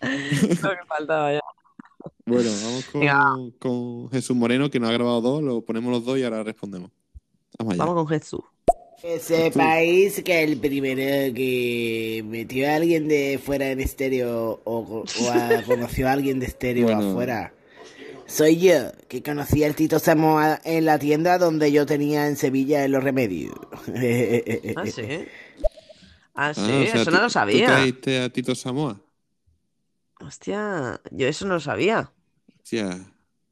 [0.02, 1.40] Lo que faltaba ya.
[2.27, 3.23] Bueno, vamos Venga.
[3.35, 6.43] con, con Jesús Moreno, que nos ha grabado dos, lo ponemos los dos y ahora
[6.43, 6.90] respondemos.
[7.59, 7.85] Vamos allá.
[7.85, 8.40] Vamos con Jesús.
[9.01, 15.31] Que sepáis que el primero que metió a alguien de fuera en estéreo o, o
[15.31, 17.11] a- conoció a alguien de estéreo Bueno.
[17.11, 17.53] afuera
[18.35, 22.85] soy yo, que conocí al Tito Samoa en la tienda donde yo tenía en Sevilla
[22.85, 23.55] en los remedios.
[24.77, 25.02] Ah, sí.
[26.36, 27.66] Ah, sí, Ah, o sea, eso tú- no lo ¿Tú sabía.
[27.66, 29.01] trajiste a Tito Samoa?
[30.20, 32.11] Hostia, yo eso no lo sabía.
[32.61, 33.06] Hostia,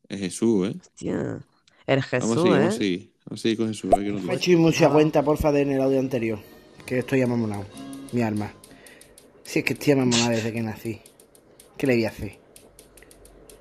[0.08, 0.76] es Jesús, ¿eh?
[0.80, 1.40] Hostia.
[1.86, 2.58] El Vamos a Jesús, seguir, ¿eh?
[2.58, 3.56] vamos a seguir.
[3.58, 3.92] Con Jesús.
[3.92, 4.50] a ver qué nos Me dice.
[4.50, 6.38] eché mucha cuenta, porfa, de en el audio anterior.
[6.86, 7.66] Que estoy amamonado.
[8.12, 8.52] Mi alma.
[9.44, 11.00] Si es que estoy amamonado desde que nací.
[11.76, 12.38] ¿Qué le voy a hacer?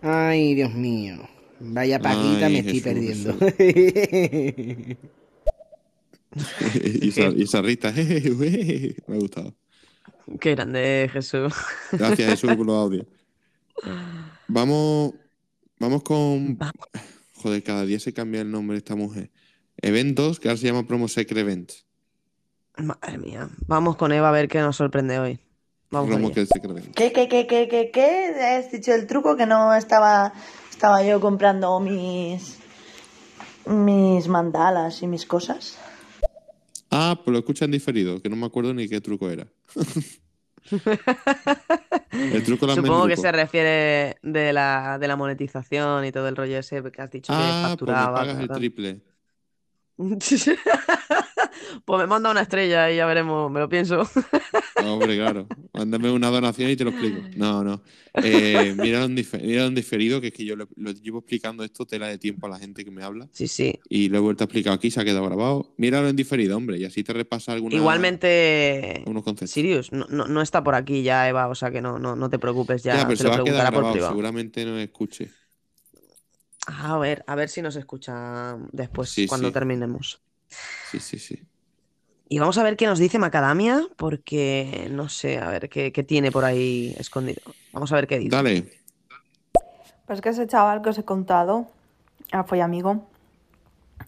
[0.01, 1.17] Ay, Dios mío.
[1.59, 3.37] Vaya paquita Ay, me estoy Jesús, perdiendo.
[6.83, 7.79] y, esa, y
[9.07, 9.53] me ha gustado.
[10.39, 11.53] Qué grande, Jesús.
[11.91, 13.05] Gracias, Jesús, por los audios.
[14.47, 15.13] Vamos,
[15.79, 16.57] vamos con.
[17.35, 19.31] Joder, cada día se cambia el nombre de esta mujer.
[19.77, 21.85] Eventos, que ahora se llama Promo Secret Events.
[22.77, 23.49] Madre mía.
[23.65, 25.39] Vamos con Eva a ver qué nos sorprende hoy.
[25.91, 26.49] Vamos Events.
[26.95, 28.57] ¿Qué, qué, qué, qué, qué, qué?
[28.57, 30.31] ¿Has dicho el truco que no estaba,
[30.69, 32.59] estaba yo comprando mis,
[33.65, 35.77] mis mandalas y mis cosas?
[36.89, 39.47] Ah, pues lo escuchan diferido, que no me acuerdo ni qué truco era.
[42.13, 46.57] el truco Supongo que se refiere de la, de la monetización y todo el rollo
[46.57, 48.19] ese que has dicho que Ah, pues me facturaba.
[48.19, 49.01] pagas el triple.
[51.85, 54.01] Pues me manda una estrella y ya veremos, me lo pienso.
[54.83, 55.47] Hombre, claro.
[55.81, 57.21] Mándame una donación y te lo explico.
[57.35, 57.81] No, no.
[58.23, 62.19] Eh, mira en diferido, que es que yo lo, lo llevo explicando esto, tela de
[62.19, 63.27] tiempo a la gente que me habla.
[63.31, 63.79] Sí, sí.
[63.89, 65.73] Y lo he vuelto a explicar aquí, se ha quedado grabado.
[65.77, 69.49] Míralo en diferido, hombre, y así te repasa alguna, Igualmente, algunos conceptos.
[69.49, 72.29] Sirius, no, no, no está por aquí ya, Eva, o sea que no, no, no
[72.29, 74.11] te preocupes, ya, Ya, pero se lo preguntará por privado.
[74.11, 75.31] seguramente no escuche.
[76.67, 79.53] A ver, a ver si nos escucha después, Sí, cuando sí.
[79.53, 80.21] terminemos.
[80.91, 81.39] Sí, sí, sí.
[82.33, 86.01] Y vamos a ver qué nos dice Macadamia, porque no sé, a ver qué, qué
[86.01, 87.41] tiene por ahí escondido.
[87.73, 88.33] Vamos a ver qué dice.
[88.33, 88.71] Dale.
[90.07, 91.67] Pues que ese chaval que os he contado,
[92.31, 93.05] ah, fue amigo,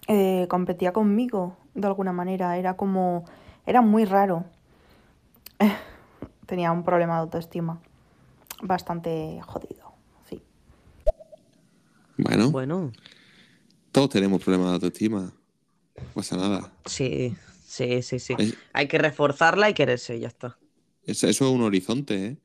[0.08, 2.58] eh, competía conmigo de alguna manera.
[2.58, 3.26] Era como.
[3.66, 4.46] Era muy raro.
[6.46, 7.82] Tenía un problema de autoestima
[8.62, 9.96] bastante jodido.
[10.30, 10.42] Sí.
[12.18, 12.94] Bueno, Bueno,
[13.92, 15.34] todos tenemos problemas de autoestima.
[15.98, 16.72] No pasa nada.
[16.86, 17.36] sí,
[17.74, 18.38] sí, sí, sí.
[18.38, 20.58] Es- Hay que reforzarla y quererse, y ya está.
[21.04, 22.38] Eso, eso es un horizonte, ¿eh?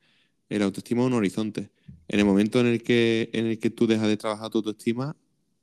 [0.49, 1.71] El autoestima es un horizonte.
[2.09, 5.17] En el momento en el que, en el que tú dejas de trabajar tu autoestima,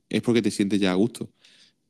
[0.09, 1.31] es porque te sientes ya a gusto.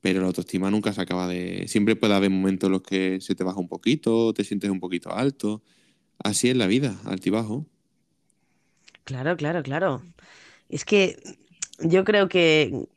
[0.02, 1.68] Pero la autoestima nunca se acaba de.
[1.70, 4.80] Siempre puede haber momentos en los que se te baja un poquito, te sientes un
[4.82, 5.64] poquito alto.
[6.20, 7.68] Así es la vida, altibajo.
[9.04, 10.02] Claro, claro, claro.
[10.70, 11.18] Es que
[11.80, 12.88] yo creo que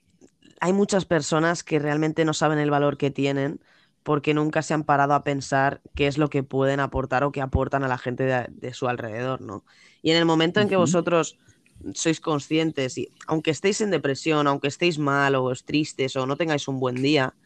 [0.61, 3.61] hay muchas personas que realmente no saben el valor que tienen
[4.09, 7.43] porque nunca se han parado a pensar qué es lo que pueden aportar o qué
[7.43, 9.65] aportan a la gente de, de su alrededor, ¿no?
[10.03, 11.39] Y en el momento en que vosotros
[11.95, 16.37] sois conscientes y aunque estéis en depresión, aunque estéis mal o os tristes o no
[16.37, 17.37] tengáis un buen día,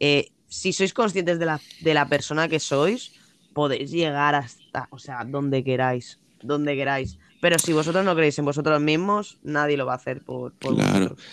[0.00, 3.12] eh, si sois conscientes de la, de la persona que sois,
[3.52, 7.18] podéis llegar hasta, o sea, donde queráis, donde queráis.
[7.40, 10.74] Pero si vosotros no creéis en vosotros mismos, nadie lo va a hacer por, por
[10.74, 10.76] Claro.
[10.76, 11.30] vosotros.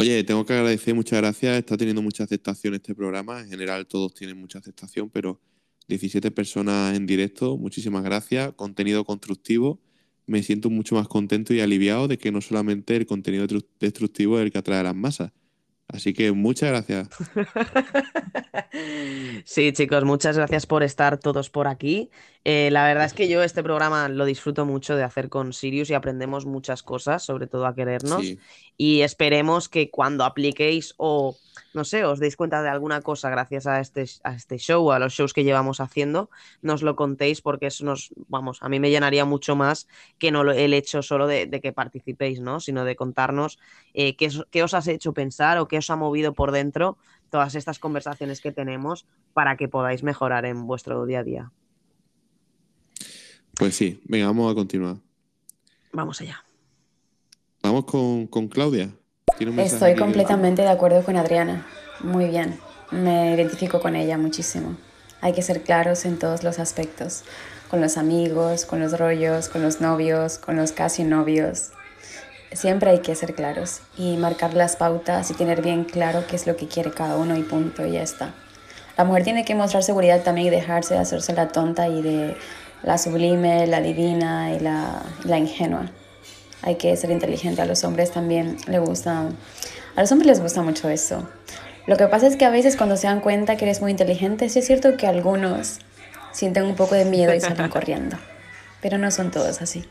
[0.00, 1.58] Oye, tengo que agradecer, muchas gracias.
[1.58, 3.40] Está teniendo mucha aceptación este programa.
[3.40, 5.40] En general, todos tienen mucha aceptación, pero
[5.88, 8.52] 17 personas en directo, muchísimas gracias.
[8.54, 9.80] Contenido constructivo.
[10.26, 14.38] Me siento mucho más contento y aliviado de que no solamente el contenido destru- destructivo
[14.38, 15.32] es el que atrae a las masas.
[15.88, 17.08] Así que muchas gracias.
[19.44, 22.10] Sí, chicos, muchas gracias por estar todos por aquí.
[22.42, 25.90] Eh, la verdad es que yo este programa lo disfruto mucho de hacer con Sirius
[25.90, 28.22] y aprendemos muchas cosas, sobre todo a querernos.
[28.22, 28.38] Sí.
[28.78, 31.36] Y esperemos que cuando apliquéis o,
[31.74, 34.98] no sé, os deis cuenta de alguna cosa gracias a este, a este show, a
[34.98, 36.30] los shows que llevamos haciendo,
[36.62, 39.86] nos lo contéis porque eso nos, vamos, a mí me llenaría mucho más
[40.18, 42.58] que no lo- el hecho solo de, de que participéis, ¿no?
[42.60, 43.58] Sino de contarnos
[43.92, 46.96] eh, qué, qué os has hecho pensar o qué os ha movido por dentro
[47.28, 51.52] todas estas conversaciones que tenemos para que podáis mejorar en vuestro día a día.
[53.60, 54.96] Pues sí, venga, vamos a continuar.
[55.92, 56.42] Vamos allá.
[57.62, 58.88] Vamos con, con Claudia.
[59.38, 61.66] Estoy completamente de acuerdo con Adriana.
[62.00, 62.58] Muy bien.
[62.90, 64.78] Me identifico con ella muchísimo.
[65.20, 67.24] Hay que ser claros en todos los aspectos.
[67.68, 71.68] Con los amigos, con los rollos, con los novios, con los casi novios.
[72.52, 76.46] Siempre hay que ser claros y marcar las pautas y tener bien claro qué es
[76.46, 78.32] lo que quiere cada uno y punto, y ya está.
[78.96, 82.36] La mujer tiene que mostrar seguridad también y dejarse de hacerse la tonta y de
[82.82, 85.90] la sublime, la divina y la, la ingenua.
[86.62, 87.62] Hay que ser inteligente.
[87.62, 89.28] A los hombres también le gusta,
[89.96, 91.28] a los hombres les gusta mucho eso.
[91.86, 94.48] Lo que pasa es que a veces cuando se dan cuenta que eres muy inteligente,
[94.48, 95.78] sí es cierto que algunos
[96.32, 98.16] sienten un poco de miedo y salen corriendo.
[98.82, 99.84] Pero no son todos así.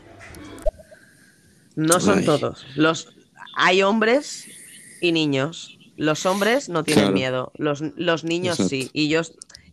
[1.76, 2.24] No son Ay.
[2.24, 2.66] todos.
[2.76, 3.14] Los,
[3.56, 4.46] hay hombres
[5.00, 5.78] y niños.
[5.96, 7.14] Los hombres no tienen Claro.
[7.14, 7.52] miedo.
[7.56, 8.70] Los, los niños Exacto.
[8.70, 8.90] sí.
[8.92, 9.20] Y yo,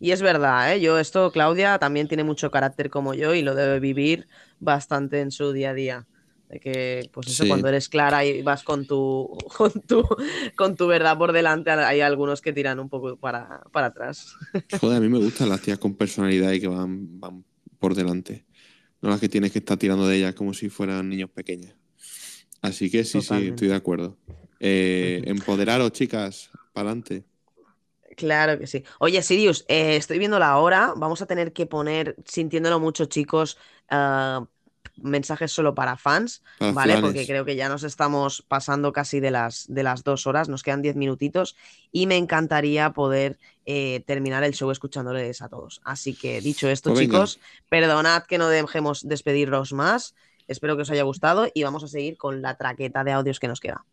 [0.00, 0.80] y es verdad, ¿eh?
[0.80, 4.26] Yo esto, Claudia, también tiene mucho carácter como yo y lo debe vivir
[4.60, 6.06] bastante en su día a día.
[6.48, 7.48] De que, pues eso, Sí.
[7.48, 10.02] cuando eres clara y vas con tu, con tu,
[10.56, 14.34] con tu verdad por delante, hay algunos que tiran un poco para, para atrás.
[14.80, 17.44] Joder, a mí me gustan las tías con personalidad y que van, van
[17.78, 18.46] por delante.
[19.02, 21.74] No las que tienes que estar tirando de ellas como si fueran niños pequeños.
[22.62, 24.16] Así que sí, sí, estoy de acuerdo.
[24.58, 27.24] Eh, empoderaros, chicas, para adelante.
[28.18, 28.84] Claro que sí.
[28.98, 30.92] Oye, Sirius, eh, estoy viendo la hora.
[30.96, 33.56] Vamos a tener que poner, sintiéndolo mucho, chicos,
[33.88, 34.44] ah,
[34.96, 36.42] mensajes solo para fans,
[36.74, 36.98] ¿vale?
[36.98, 40.64] Porque creo que ya nos estamos pasando casi de las, de las dos horas, nos
[40.64, 41.54] quedan diez minutitos
[41.92, 45.80] y me encantaría poder eh, terminar el show escuchándoles a todos.
[45.84, 47.12] Así que, dicho esto, Pues venga.
[47.12, 47.38] chicos,
[47.68, 50.16] perdonad que no dejemos despedirnos más.
[50.48, 53.46] Espero que os haya gustado y vamos a seguir con la traqueta de audios que
[53.46, 53.84] nos queda.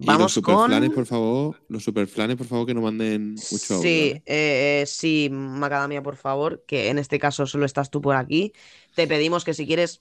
[0.00, 0.94] Y Vamos los superflanes, con...
[0.94, 3.82] por favor, los superflanes, por favor, que nos manden mucho audio.
[3.82, 4.22] Sí, ¿vale?
[4.26, 8.52] eh, eh, sí, Macadamia, por favor, que en este caso solo estás tú por aquí.
[8.94, 10.00] Te pedimos que si quieres,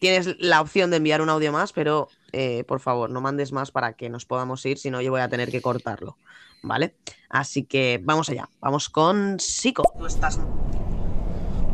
[0.00, 3.70] tienes la opción de enviar un audio más, pero eh, por favor, no mandes más
[3.70, 6.18] para que nos podamos ir, si no yo voy a tener que cortarlo,
[6.62, 6.94] ¿vale?
[7.30, 9.90] Así que vamos allá, vamos con Sico.
[9.98, 10.38] Tú estás...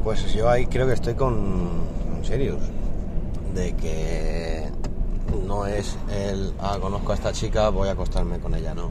[0.04, 2.62] Pues yo ahí creo que estoy con, con Sirius.
[3.52, 4.70] De que
[5.46, 8.90] no es el, ah, conozco a esta chica, voy a acostarme con ella, no.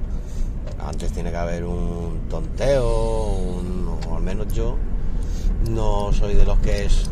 [0.86, 4.76] Antes tiene que haber un tonteo, un- o al menos yo
[5.70, 7.10] no soy de los que es,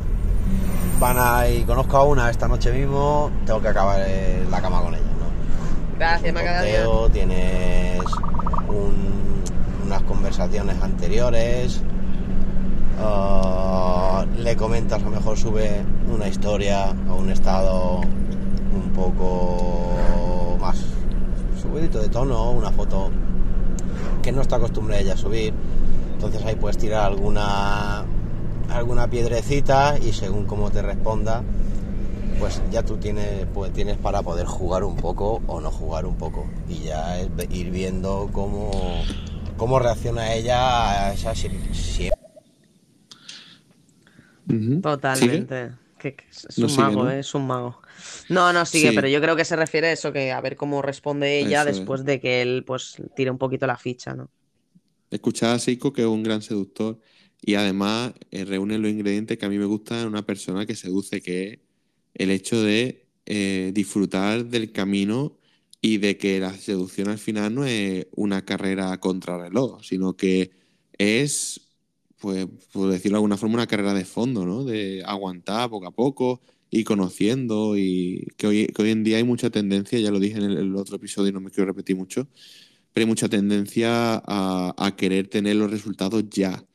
[1.00, 4.82] van a y conozco a una esta noche mismo, tengo que acabar en la cama
[4.82, 5.98] con ella, ¿no?
[5.98, 6.84] Gracias, Macadamia.
[6.84, 8.02] Tonteo, tienes
[8.70, 9.44] un-
[9.86, 11.82] unas conversaciones anteriores,
[13.02, 15.82] ah, le comentas, a lo mejor sube
[16.14, 18.02] una historia o un estado
[18.76, 20.78] un poco más
[21.62, 23.10] subidito de tono, una foto
[24.22, 25.54] que no está acostumbrada ella a subir.
[26.14, 28.06] Entonces ahí puedes tirar alguna
[28.70, 31.44] alguna piedrecita y según cómo te responda,
[32.40, 36.16] pues ya tú tienes, pues tienes para poder jugar un poco o no jugar un
[36.16, 36.48] poco.
[36.68, 38.72] Y ya ir viendo cómo,
[39.58, 42.10] cómo reacciona ella a esa si- si-
[44.50, 44.82] Ujú.
[44.82, 45.72] Totalmente.
[45.98, 47.12] Que es un sigue, mago, ¿no?
[47.12, 47.80] eh, es un mago.
[48.28, 48.94] No, no sigue, Sí.
[48.94, 51.70] pero yo creo que se refiere a eso, que a ver cómo responde ella Eso
[51.70, 51.76] es.
[51.78, 54.32] después de que él pues tire un poquito la ficha, ¿no?
[55.10, 57.00] Escuchar a Seiko, que es un gran seductor,
[57.42, 60.76] y además eh, reúne los ingredientes que a mí me gustan en una persona que
[60.76, 61.60] seduce, que es
[62.16, 65.38] el hecho de eh, disfrutar del camino
[65.82, 70.52] y de que la seducción al final no es una carrera contrarreloj, sino que
[70.98, 71.62] es,
[72.18, 74.64] pues, por decirlo de alguna forma, una carrera de fondo, ¿no?
[74.66, 76.42] De aguantar poco a poco,
[76.76, 80.38] ir conociendo y que hoy, que hoy en día hay mucha tendencia, ya lo dije
[80.38, 82.28] en el, otro episodio y no me quiero repetir mucho,
[82.94, 86.66] pero hay mucha tendencia a, querer tener los resultados ya.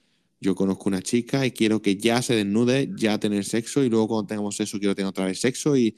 [0.41, 4.09] Yo conozco una chica y quiero que ya se desnude, ya tener sexo y luego
[4.09, 5.97] cuando tengamos sexo quiero tener otra vez sexo y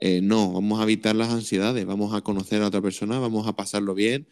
[0.00, 3.54] eh, no, vamos a evitar las ansiedades, vamos a conocer a otra persona, vamos a
[3.54, 4.26] pasarlo bien,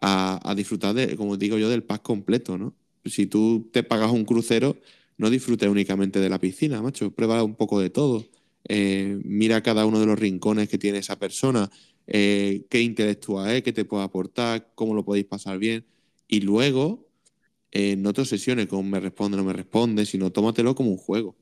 [0.00, 2.74] a, a disfrutar de, como digo yo, del pack completo, ¿no?
[3.04, 4.76] Si tú te pagas un crucero,
[5.18, 8.24] no disfrutes únicamente de la piscina, macho, prueba un poco de todo.
[8.68, 11.70] Eh, mira cada uno de los rincones que tiene esa persona,
[12.06, 15.86] eh, qué intelectual es, qué te puede aportar, cómo lo podéis pasar bien.
[16.28, 17.08] Y luego,
[17.72, 21.36] eh, no te obsesiones con me responde, no me responde, sino tómatelo como un juego.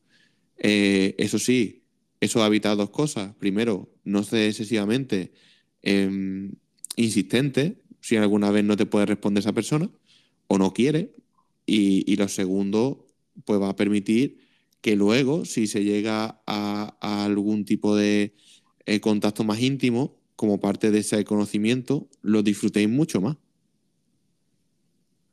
[0.59, 1.84] Eh, eso sí,
[2.20, 3.34] eso evita dos cosas.
[3.36, 5.32] Primero, no ser excesivamente
[5.82, 6.51] eh,
[6.97, 9.90] insistente si alguna vez no te puede responder esa persona
[10.47, 11.14] o no quiere.
[11.66, 13.06] Y, y lo segundo,
[13.44, 14.38] pues va a permitir
[14.81, 18.35] que luego, si se llega a, algún tipo de
[18.86, 23.36] eh, contacto más íntimo, como parte de ese conocimiento, lo disfrutéis mucho más.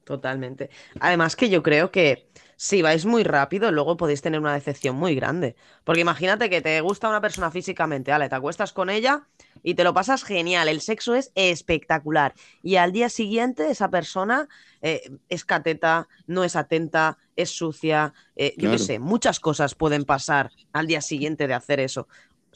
[0.03, 0.69] Totalmente.
[0.99, 2.26] Además que yo creo que
[2.57, 5.55] si vais muy rápido, luego podéis tener una decepción muy grande.
[5.83, 8.29] Porque imagínate que te gusta una persona físicamente, ¿vale?
[8.29, 9.27] Te acuestas con ella
[9.61, 12.33] y te lo pasas genial, el sexo es espectacular.
[12.63, 14.49] Y al día siguiente esa persona
[14.81, 20.03] eh, es cateta, no es atenta, es sucia, eh, yo qué sé, muchas cosas pueden
[20.03, 22.07] pasar al día siguiente de hacer eso.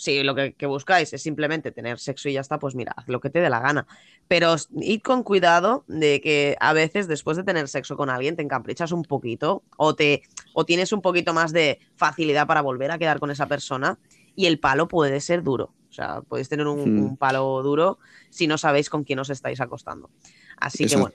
[0.02, 3.08] Si lo que, que buscáis es simplemente tener sexo y ya está, pues mira, haz
[3.08, 3.86] lo que te dé la gana.
[4.28, 8.42] Pero id con cuidado de que a veces después de tener sexo con alguien te
[8.42, 10.24] encaprichas un poquito o, te,
[10.54, 14.00] o tienes un poquito más de facilidad para volver a quedar con esa persona
[14.36, 15.72] y el palo puede ser duro.
[15.92, 17.04] O sea, podéis tener un, Hmm.
[17.04, 18.00] un palo duro
[18.32, 20.10] si no sabéis con quién os estáis acostando.
[20.58, 21.14] Así que bueno.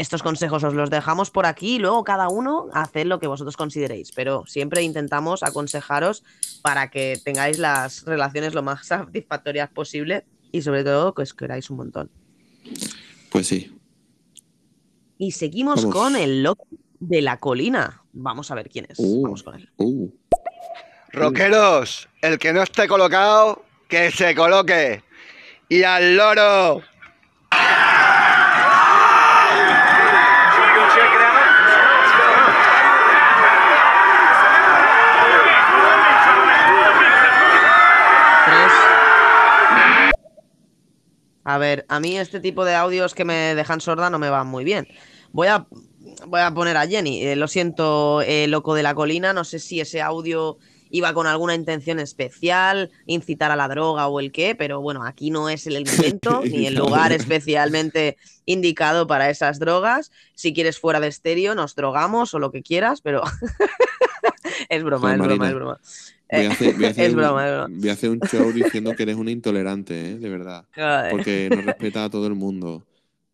[0.00, 3.56] Estos consejos os los dejamos por aquí y luego cada uno haced lo que vosotros
[3.56, 6.24] consideréis, pero siempre intentamos aconsejaros
[6.62, 11.68] para que tengáis las relaciones lo más satisfactorias posible y sobre todo que os queráis
[11.68, 12.10] un montón.
[13.30, 13.76] Pues sí.
[15.18, 15.94] Y seguimos Vamos.
[15.94, 16.66] con el loco
[16.98, 18.02] de la colina.
[18.14, 18.98] Vamos a ver quién es.
[18.98, 19.68] Uh, Vamos con él.
[19.76, 20.10] uh.
[21.12, 25.02] Rockeros, el que no esté colocado, que se coloque.
[25.68, 26.82] Y al loro.
[41.54, 44.46] A ver, a mí este tipo de audios que me dejan sorda no me van
[44.46, 44.86] muy bien.
[45.32, 45.66] Voy a,
[46.26, 47.24] voy a poner a Jenny.
[47.24, 49.32] Eh, lo siento, eh, loco de la colina.
[49.32, 50.58] No sé si ese audio
[50.90, 55.30] iba con alguna intención especial, incitar a la droga o el qué, pero bueno, aquí
[55.30, 60.10] no es el momento ni el lugar especialmente indicado para esas drogas.
[60.34, 63.22] Si quieres fuera de estéreo, nos drogamos o lo que quieras, pero
[64.68, 65.80] es broma, es broma, es broma.
[66.30, 67.76] Voy a, hacer, voy a hacer es un- broma, es broma.
[67.80, 70.18] voy a hacer un show diciendo que eres una intolerante, ¿eh?
[70.18, 70.66] De verdad.
[70.74, 71.10] Joder.
[71.10, 72.86] Porque no respeta a todo el mundo.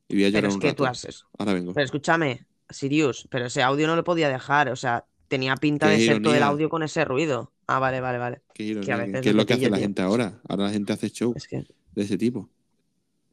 [0.09, 0.77] Y voy a llorar Pero es un que rato.
[0.77, 1.25] tú haces.
[1.39, 1.75] Ahora vengo.
[1.75, 5.99] Pero escúchame, Sirius, pero ese audio no lo podía dejar, o sea, tenía pinta Qué
[5.99, 7.53] de ser todo el audio con ese ruido.
[7.67, 8.43] Ah, vale, vale, vale.
[8.55, 9.85] Qué que a ¿qué- veces ¿Qué es lo que hace la tío.
[9.85, 10.41] gente ahora?
[10.49, 11.35] Ahora la gente hace show
[11.95, 12.49] de ese tipo.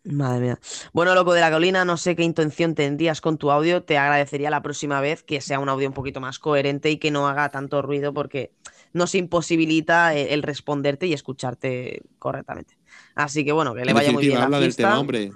[0.05, 0.59] Madre mía.
[0.91, 3.83] Bueno, loco de la colina, no sé qué intención tendrías con tu audio.
[3.83, 7.09] Te agradecería la próxima vez que sea un audio un poquito más coherente y que
[7.11, 8.51] no haga tanto ruido porque
[8.93, 12.77] nos imposibilita eh, el responderte y escucharte correctamente.
[13.15, 15.31] Así que bueno, que le vaya muy bien definitiva, la habla del tema, hombre.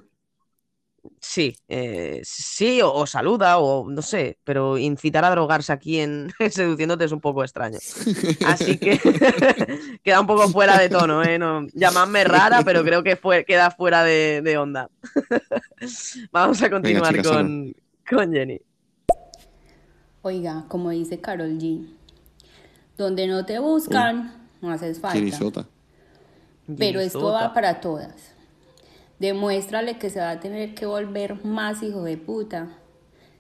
[1.19, 6.31] Sí, eh, sí, o, o saluda, o no sé, pero incitar a drogarse aquí en
[6.49, 7.79] seduciéndote es un poco extraño.
[8.45, 8.99] Así que
[10.03, 11.39] queda un poco fuera de tono, ¿eh?
[11.39, 14.89] No, llamadme rara, pero creo que fue, queda fuera de, de onda.
[16.31, 17.73] Vamos a continuar chica, con,
[18.09, 18.61] con Jenny.
[20.21, 21.87] Oiga, como dice Carol G,
[22.97, 25.17] donde no te buscan, no haces falta.
[25.17, 25.67] Jenny Sota.
[26.77, 28.33] Pero esto va para todas.
[29.19, 32.67] Demuéstrale que se va a tener que volver más hijo de puta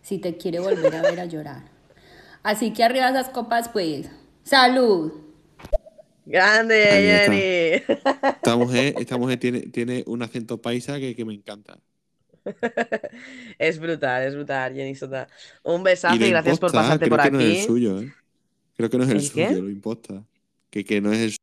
[0.01, 1.63] si te quiere volver a ver a llorar.
[2.41, 4.09] Así que arriba esas copas, pues.
[4.43, 5.11] ¡Salud!
[6.25, 6.83] Grande.
[6.83, 7.97] Jenny.
[8.23, 11.77] Esta mujer, esta mujer tiene, tiene un acento paisa que, que me encanta.
[13.59, 15.27] Es brutal, es brutal, Jenny Sota.
[15.63, 17.59] Un besazo y, gracias por pasarte creo por que no es aquí.
[17.59, 18.13] el suyo, ¿eh?
[18.77, 20.23] Creo que no es el, suyo, lo imposta.
[20.69, 21.35] Que, que no es el-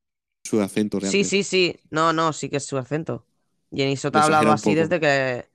[0.47, 1.11] su acento real.
[1.13, 1.77] Sí, sí, sí.
[1.91, 3.27] No, no, sí que es su acento.
[3.75, 5.47] Jenny Sota ha hablado así desde que.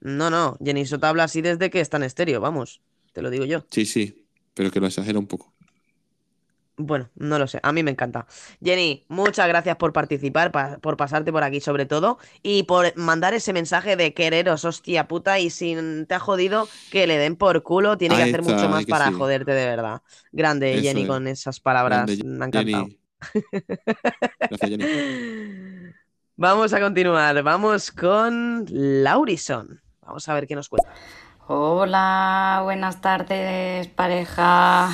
[0.00, 0.58] No, no.
[0.64, 2.80] Jenny Sota habla así desde que está en estéreo, vamos.
[3.12, 3.64] Te lo digo yo.
[3.70, 5.53] Sí, sí, pero que lo exagera un poco.
[6.76, 7.60] Bueno, no lo sé.
[7.62, 8.26] A mí me encanta.
[8.62, 13.32] Jenny, muchas gracias por participar, pa- por pasarte por aquí sobre todo y por mandar
[13.32, 15.76] ese mensaje de quereros, hostia puta, y si
[16.08, 17.96] te ha jodido, que le den por culo.
[17.96, 19.12] Tiene que hacer está, mucho más para sí.
[19.12, 20.02] joderte de verdad.
[20.32, 21.08] Grande, Eso Jenny, es.
[21.08, 22.06] con esas palabras.
[22.06, 22.84] Grande, me ha encantado.
[22.86, 23.00] Jenny.
[24.48, 24.84] Gracias, Jenny.
[26.36, 27.40] Vamos a continuar.
[27.42, 29.80] Vamos con Laurison.
[30.02, 30.90] Vamos a ver qué nos cuenta.
[31.46, 34.90] Hola, buenas tardes, pareja.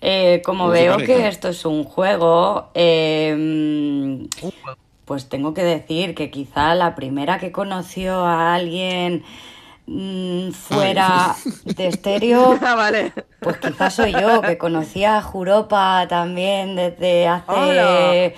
[0.00, 4.26] Eh, como veo que esto es un juego, eh,
[5.04, 9.24] pues tengo que decir que quizá la primera que conoció a alguien
[9.86, 13.12] mm, fuera de estéreo, Ah, vale.
[13.40, 18.32] pues quizás soy yo, que conocía a Juropa también desde hace Hola.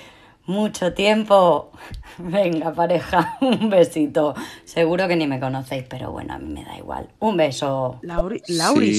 [0.46, 1.70] mucho tiempo.
[2.18, 4.34] Venga, pareja, un besito.
[4.64, 7.08] Seguro que ni me conocéis, pero bueno, a mí me da igual.
[7.20, 7.98] Un beso.
[8.02, 8.54] Lauri- Sí.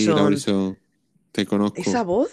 [0.07, 0.77] Laurison.
[1.31, 1.79] Te conozco.
[1.79, 2.29] ¿Esa voz?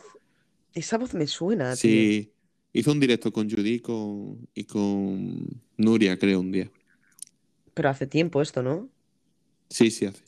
[0.76, 1.90] Esa voz me suena, tío.
[1.90, 2.32] Sí.
[2.74, 6.70] Hizo un directo con Judy y con, y con Nuria, creo, un día.
[7.72, 8.90] Pero hace tiempo esto, ¿no?
[9.70, 10.22] Sí, sí, hace.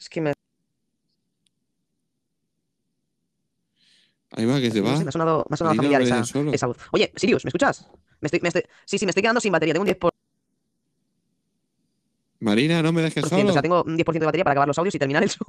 [0.00, 0.32] Es que me,
[4.32, 4.98] Ahí va, que se va.
[4.98, 6.20] me ha sonado, me ha sonado familiar esa,
[6.52, 6.76] esa voz.
[6.92, 7.86] Oye, Sirius, ¿me escuchas?
[8.20, 9.74] Me estoy, me estoy- sí, sí, me estoy quedando sin batería.
[9.74, 10.18] Tengo un 10%.
[12.40, 13.48] Marina, no me dejes solo.
[13.48, 15.46] O sea, tengo un 10% de batería para acabar los audios y terminar el show.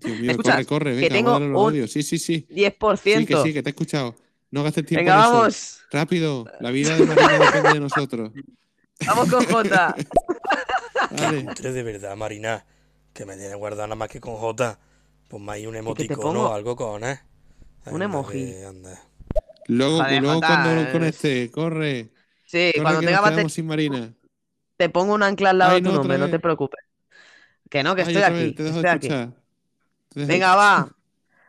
[0.00, 0.54] Dios mío, escuchas?
[0.54, 1.88] corre, corre, Que venga, tengo darle los un.
[1.88, 2.46] Sí, sí, sí.
[2.50, 3.18] 10%.
[3.20, 4.14] Sí, que sí, que te he escuchado.
[4.50, 5.32] No gastes tiempo Venga, en eso.
[5.32, 5.80] vamos.
[5.90, 8.32] Rápido, la vida de Marina depende de nosotros.
[9.06, 9.94] Vamos con Jota.
[11.56, 12.64] Tres de verdad, Marina,
[13.12, 14.78] que me tiene guardada nada más que con J.
[15.28, 17.20] Ponme ahí un emoticono o algo con, ¿eh?
[17.86, 18.62] Un emoji.
[18.62, 19.00] anda.
[19.66, 20.84] Luego, luego Jota, cuando eh.
[20.84, 22.10] lo conecte, corre.
[22.44, 24.14] Sí, Corre, cuando que tenga nos bate- quedamos sin Marina.
[24.76, 26.80] te pongo un ancla al lado Ay, de tu no, nombre, no te preocupes.
[27.68, 28.34] Que no, que Ay, estoy aquí.
[28.34, 29.06] vez, te dejo estoy de aquí.
[29.08, 29.26] escuchar.
[29.28, 29.34] Te dejo de
[30.16, 30.88] Venga, va.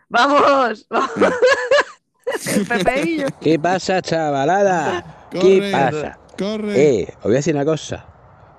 [0.09, 0.85] ¡Vamos!
[0.89, 1.11] ¡Vamos!
[2.67, 3.27] Pepeillo.
[3.39, 5.27] ¿Qué pasa, chavalada?
[5.31, 6.19] Corre, ¿Qué pasa?
[6.37, 6.99] corre.
[7.01, 8.05] Eh, os voy a decir una cosa.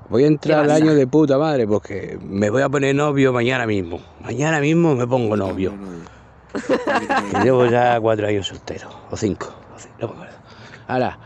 [0.08, 3.32] Voy a entrar ¿Qué al año de puta madre porque me voy a poner novio
[3.34, 4.00] mañana mismo.
[4.20, 5.74] Mañana mismo me pongo novio.
[6.52, 8.88] Que llevo ya cuatro años soltero.
[9.10, 9.54] O cinco.
[9.76, 10.36] o cinco, no me acuerdo.
[10.86, 11.18] Ahora,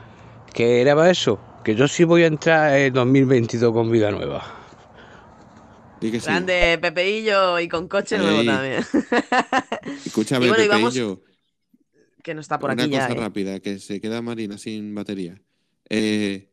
[0.53, 1.39] que era para eso.
[1.63, 4.43] Que yo sí voy a entrar en 2022 con vida nueva.
[6.21, 6.21] Sí.
[6.27, 8.85] Grande, Pepeillo y con coche nuevo también.
[10.05, 11.23] Escúchame, Y bueno, vamos- Pepeillo,
[12.23, 13.07] que no está por una aquí ya.
[13.07, 13.21] cosa eh.
[13.21, 15.41] rápida, que se queda Marina sin batería.
[15.89, 16.49] Eh,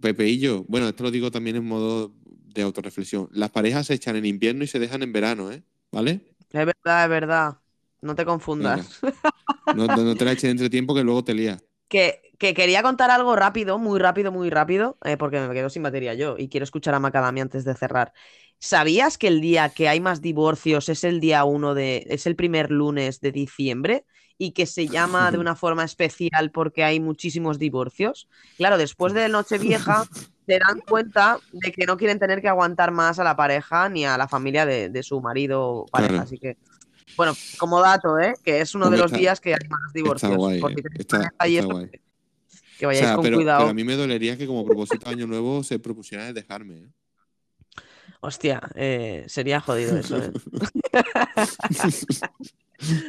[0.00, 3.28] Pepeillo, bueno, esto lo digo también en modo de autorreflexión.
[3.32, 5.62] Las parejas se echan en invierno y se dejan en verano, ¿eh?
[5.92, 6.20] ¿Vale?
[6.50, 7.58] Es verdad, es verdad.
[8.00, 9.00] No te confundas.
[9.74, 11.62] No te la eches entre tiempo que luego te lías.
[11.88, 15.82] Que, que quería contar algo rápido, muy rápido, muy rápido, eh, porque me quedo sin
[15.82, 18.12] batería yo y quiero escuchar a Macadamia antes de cerrar.
[18.60, 22.34] ¿Sabías que el día que hay más divorcios es el día uno de, es el
[22.36, 24.04] primer lunes de diciembre
[24.36, 28.28] y que se llama de una forma especial porque hay muchísimos divorcios?
[28.56, 30.04] Claro, después de Nochevieja
[30.46, 34.04] se dan cuenta de que no quieren tener que aguantar más a la pareja ni
[34.06, 36.24] a la familia de, de su marido o pareja, Claro.
[36.24, 36.56] así que
[37.16, 38.34] bueno, como dato, ¿eh?
[38.44, 40.30] Que es uno de los está- días que hay más divorcios.
[40.30, 40.58] Está guay,
[40.98, 41.90] Está, está guay.
[42.78, 43.58] que O vayáis sea, con pero, cuidado.
[43.60, 46.74] pero a mí me dolería que como propósito de año nuevo se propusieran el dejarme.
[46.76, 46.88] ¿eh?
[48.20, 50.32] Hostia, eh, sería jodido eso, ¿eh?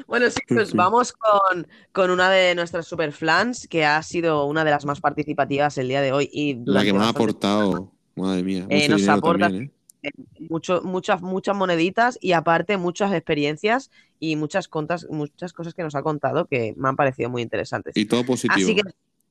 [0.08, 4.72] Bueno, sí, pues vamos con, con una de nuestras superflans que ha sido una de
[4.72, 8.66] las más participativas el día de hoy y La que me ha aportado, madre mía,
[8.70, 9.72] Eh, nos aporta también,
[10.02, 10.10] ¿eh?
[10.50, 15.94] mucho, muchas, muchas moneditas y aparte muchas experiencias y muchas, contas, muchas cosas que nos
[15.94, 17.96] ha contado que me han parecido muy interesantes.
[17.96, 18.56] Y todo positivo.
[18.56, 18.82] Así que,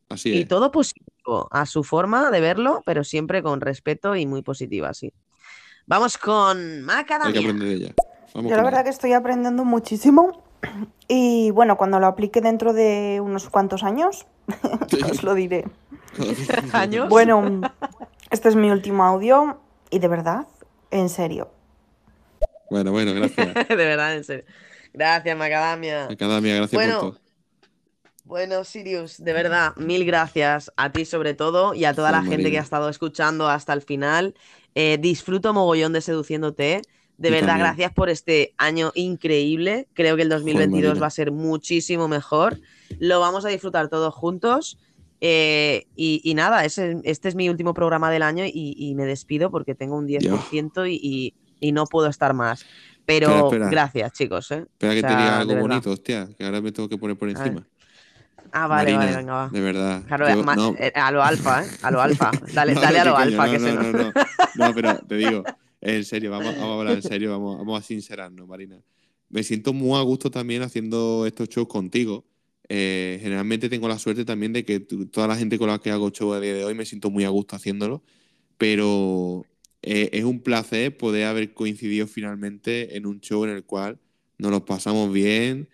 [0.08, 4.42] Así y todo positivo, a su forma de verlo, pero siempre con respeto y muy
[4.42, 5.12] positiva, sí.
[5.88, 7.40] Vamos con Hay que Macadamia.
[7.40, 7.94] aprender de ella.
[8.34, 10.42] Vamos Yo la verdad que estoy aprendiendo muchísimo
[11.08, 14.26] y bueno, cuando lo aplique dentro de unos cuantos años,
[15.10, 15.64] os lo diré.
[16.74, 17.08] ¿Años?
[17.08, 17.62] Bueno,
[18.30, 20.46] este es mi último audio y de verdad,
[20.90, 21.50] en serio.
[22.70, 23.54] Bueno, bueno, gracias.
[23.68, 24.44] de verdad, en serio.
[24.92, 26.04] Gracias, Macadamia.
[26.04, 27.20] Academia, gracias Bueno, por todo.
[28.24, 32.50] Bueno, Sirius, de verdad, mil gracias a ti sobre todo y a toda la gente
[32.50, 34.34] que ha estado escuchando hasta el final.
[34.80, 36.82] Eh, disfruto mogollón de seduciéndote.
[37.16, 37.66] De Yo verdad, también.
[37.66, 39.88] gracias por este año increíble.
[39.92, 41.00] Creo que el 2022 Marina.
[41.00, 42.60] va a ser muchísimo mejor.
[43.00, 44.78] Lo vamos a disfrutar todos juntos.
[45.20, 49.04] Eh, y, y nada, ese- este es mi último programa del año y, y me
[49.04, 52.64] despido porque tengo un 10% y, y- y no puedo estar más.
[53.04, 53.68] Pero Espera, espera.
[53.70, 54.50] gracias, chicos.
[54.52, 54.64] ¿eh?
[54.70, 56.98] Espera que O te sea, diga de algo bonito, hostia, que ahora me tengo que
[56.98, 57.66] poner por encima.
[58.52, 59.48] Ah, vale, Marina, vale, venga, va.
[59.48, 60.04] de verdad.
[60.06, 61.68] Claro, yo- no, eh, a lo alfa, ¿eh?
[61.82, 62.30] A lo alfa.
[62.52, 63.92] Dale, No, dale a no, lo que alfa, coño, que no, se no, nos...
[63.92, 64.12] no, no.
[64.68, 65.44] No, pero te digo,
[65.80, 68.80] en serio, vamos, vamos a hablar en serio, vamos, vamos a sincerarnos, Marina.
[69.30, 72.24] Me siento muy a gusto también haciendo estos shows contigo.
[72.70, 76.10] Eh, generalmente tengo la suerte también de que toda la gente con la que hago
[76.10, 78.02] show a día de hoy me siento muy a gusto haciéndolo,
[78.56, 79.46] pero
[79.82, 83.98] eh, es un placer poder haber coincidido finalmente en un show en el cual
[84.38, 85.68] nos lo pasamos bien,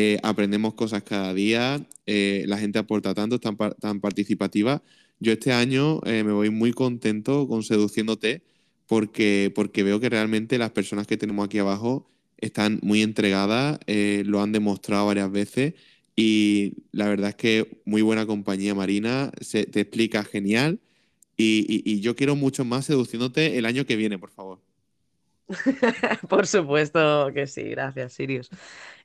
[0.00, 4.82] eh, aprendemos cosas cada día, eh, la gente aporta tanto, es tan, tan participativa.
[5.20, 8.42] Yo este año eh, me voy muy contento con Seduciéndote
[8.86, 12.08] porque, porque veo que realmente las personas que tenemos aquí abajo
[12.38, 13.80] están muy entregadas,
[14.24, 15.74] lo han demostrado varias veces
[16.16, 20.80] y la verdad es que muy buena compañía, Marina, se, te explica genial
[21.36, 24.60] y- y yo quiero mucho más Seduciéndote el año que viene, por favor.
[26.28, 28.50] Por supuesto que sí, gracias, Sirius.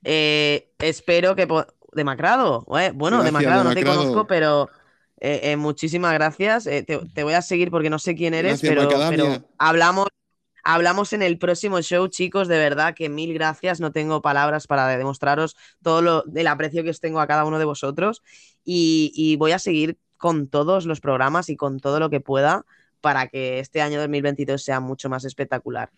[0.03, 1.47] Eh, espero que...
[1.95, 4.67] Demacrado, eh, bueno, Gracias, Demacrado, no te conozco, pero
[5.23, 6.67] eh, eh, muchísimas gracias.
[6.67, 10.07] Eh, te, te voy a seguir porque no sé quién eres, Gracias, pero, pero hablamos,
[10.65, 13.79] hablamos en el próximo show, chicos, de verdad que mil gracias.
[13.79, 17.57] No tengo palabras para demostraros todo lo, el aprecio que os tengo a cada uno
[17.57, 18.21] de vosotros
[18.65, 22.65] y, y voy a seguir con todos los programas y con todo lo que pueda
[22.99, 25.89] para que este año 2022 sea mucho más espectacular.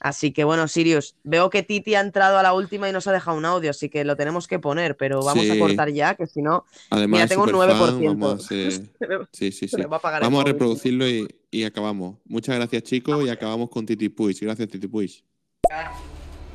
[0.00, 3.12] Así que bueno, Sirius, veo que Titi ha entrado a la última y nos ha
[3.12, 6.26] dejado un audio, así que lo tenemos que poner, pero vamos a cortar ya, que
[6.26, 8.04] si no, es tengo un superfan, 9%.
[8.18, 12.16] vamos a Sí, sí, va a Vamos a reproducirlo y, y acabamos.
[12.24, 14.38] Muchas gracias, chicos, y acabamos con Titi Puig.
[14.40, 15.22] Gracias, Titi Puig.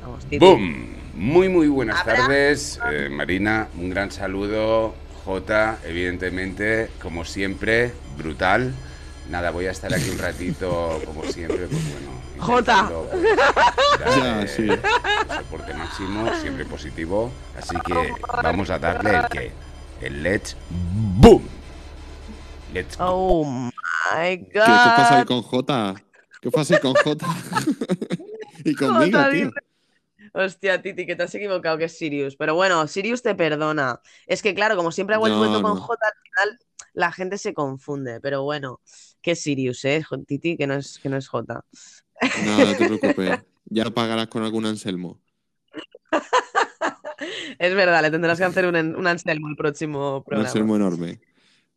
[0.02, 0.38] Vamos, Titi.
[0.38, 0.96] ¡Boom!
[1.14, 2.80] Muy, muy buenas tardes.
[2.92, 4.94] Eh, Marina, un gran saludo.
[5.24, 8.74] Jota, evidentemente, como siempre, brutal.
[9.30, 12.16] Nada, voy a estar aquí un ratito, como siempre, pues bueno.
[12.38, 12.90] Jota.
[13.10, 14.68] pues, Ya, eh, sí.
[15.34, 17.32] Soporte máximo, siempre positivo.
[17.58, 18.12] Así que
[18.42, 19.52] vamos a darle el que.
[20.00, 21.42] El let's boom.
[22.72, 23.04] Let's go.
[23.08, 23.70] Oh my
[24.38, 25.28] ¿Qué, qué pasa ahí god.
[25.28, 25.94] con Jota?
[26.40, 27.26] ¿Qué pasa ahí con Jota?
[28.64, 29.50] y conmigo, Jota, tío.
[30.34, 32.36] Hostia, Titi, que te has equivocado, que es Sirius.
[32.36, 34.00] Pero bueno, Sirius te perdona.
[34.26, 35.80] Es que claro, como siempre hago el No, cuento con no.
[35.80, 36.58] J, al final
[36.96, 38.20] la gente se confunde.
[38.20, 38.80] Pero bueno,
[39.20, 40.02] que es Sirius, ¿eh?
[40.26, 41.64] Titi, que no es, que no es J.
[42.44, 43.40] No, no te preocupes.
[43.66, 45.20] Ya lo pagarás con algún Anselmo.
[47.58, 50.48] Es verdad, le tendrás que hacer un, un Anselmo el próximo Un programa.
[50.48, 51.20] Anselmo enorme.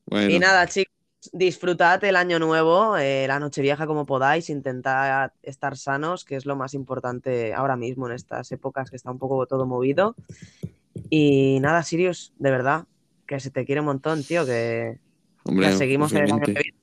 [0.06, 0.94] Bueno, Y nada, chicos,
[1.34, 6.46] disfrutad el año nuevo, eh, la noche vieja como podáis, intentad estar sanos, que es
[6.46, 10.16] lo más importante ahora mismo en estas épocas que está un poco todo movido.
[11.10, 12.86] Y nada, Sirius, de verdad,
[13.26, 15.00] que se te quiere un montón, tío, que
[15.44, 16.74] Hombre, Ya seguimos el año que viene.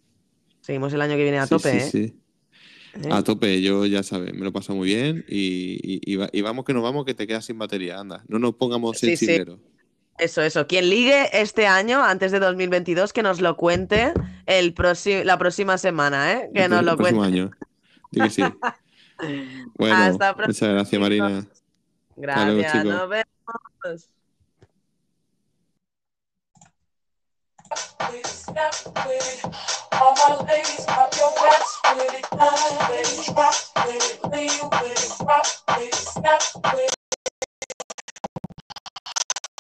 [0.60, 1.90] Seguimos el año que viene a Sí, tope, sí, ¿eh?
[1.90, 2.20] sí.
[3.04, 3.08] ¿Eh?
[3.12, 6.40] A tope, yo ya sabes, me lo paso muy bien y, y- y va- y
[6.40, 8.24] vamos que nos vamos que te quedas sin batería, anda.
[8.28, 9.16] No nos pongamos sí.
[9.16, 9.56] sensibles.
[10.18, 10.66] Eso, eso.
[10.66, 14.14] Quien ligue este año, antes de 2022, que nos lo cuente
[14.46, 14.74] el
[15.24, 16.50] la próxima semana, ¿eh?
[16.54, 17.20] Que nos el lo cuente.
[17.20, 17.50] año.
[18.12, 18.42] Que sí.
[19.76, 21.38] Bueno, Hasta muchas gracias, Marina.
[21.38, 24.08] Hasta luego, Gracias, nos vemos.
[36.16, 36.40] Snap
[36.72, 36.95] with it.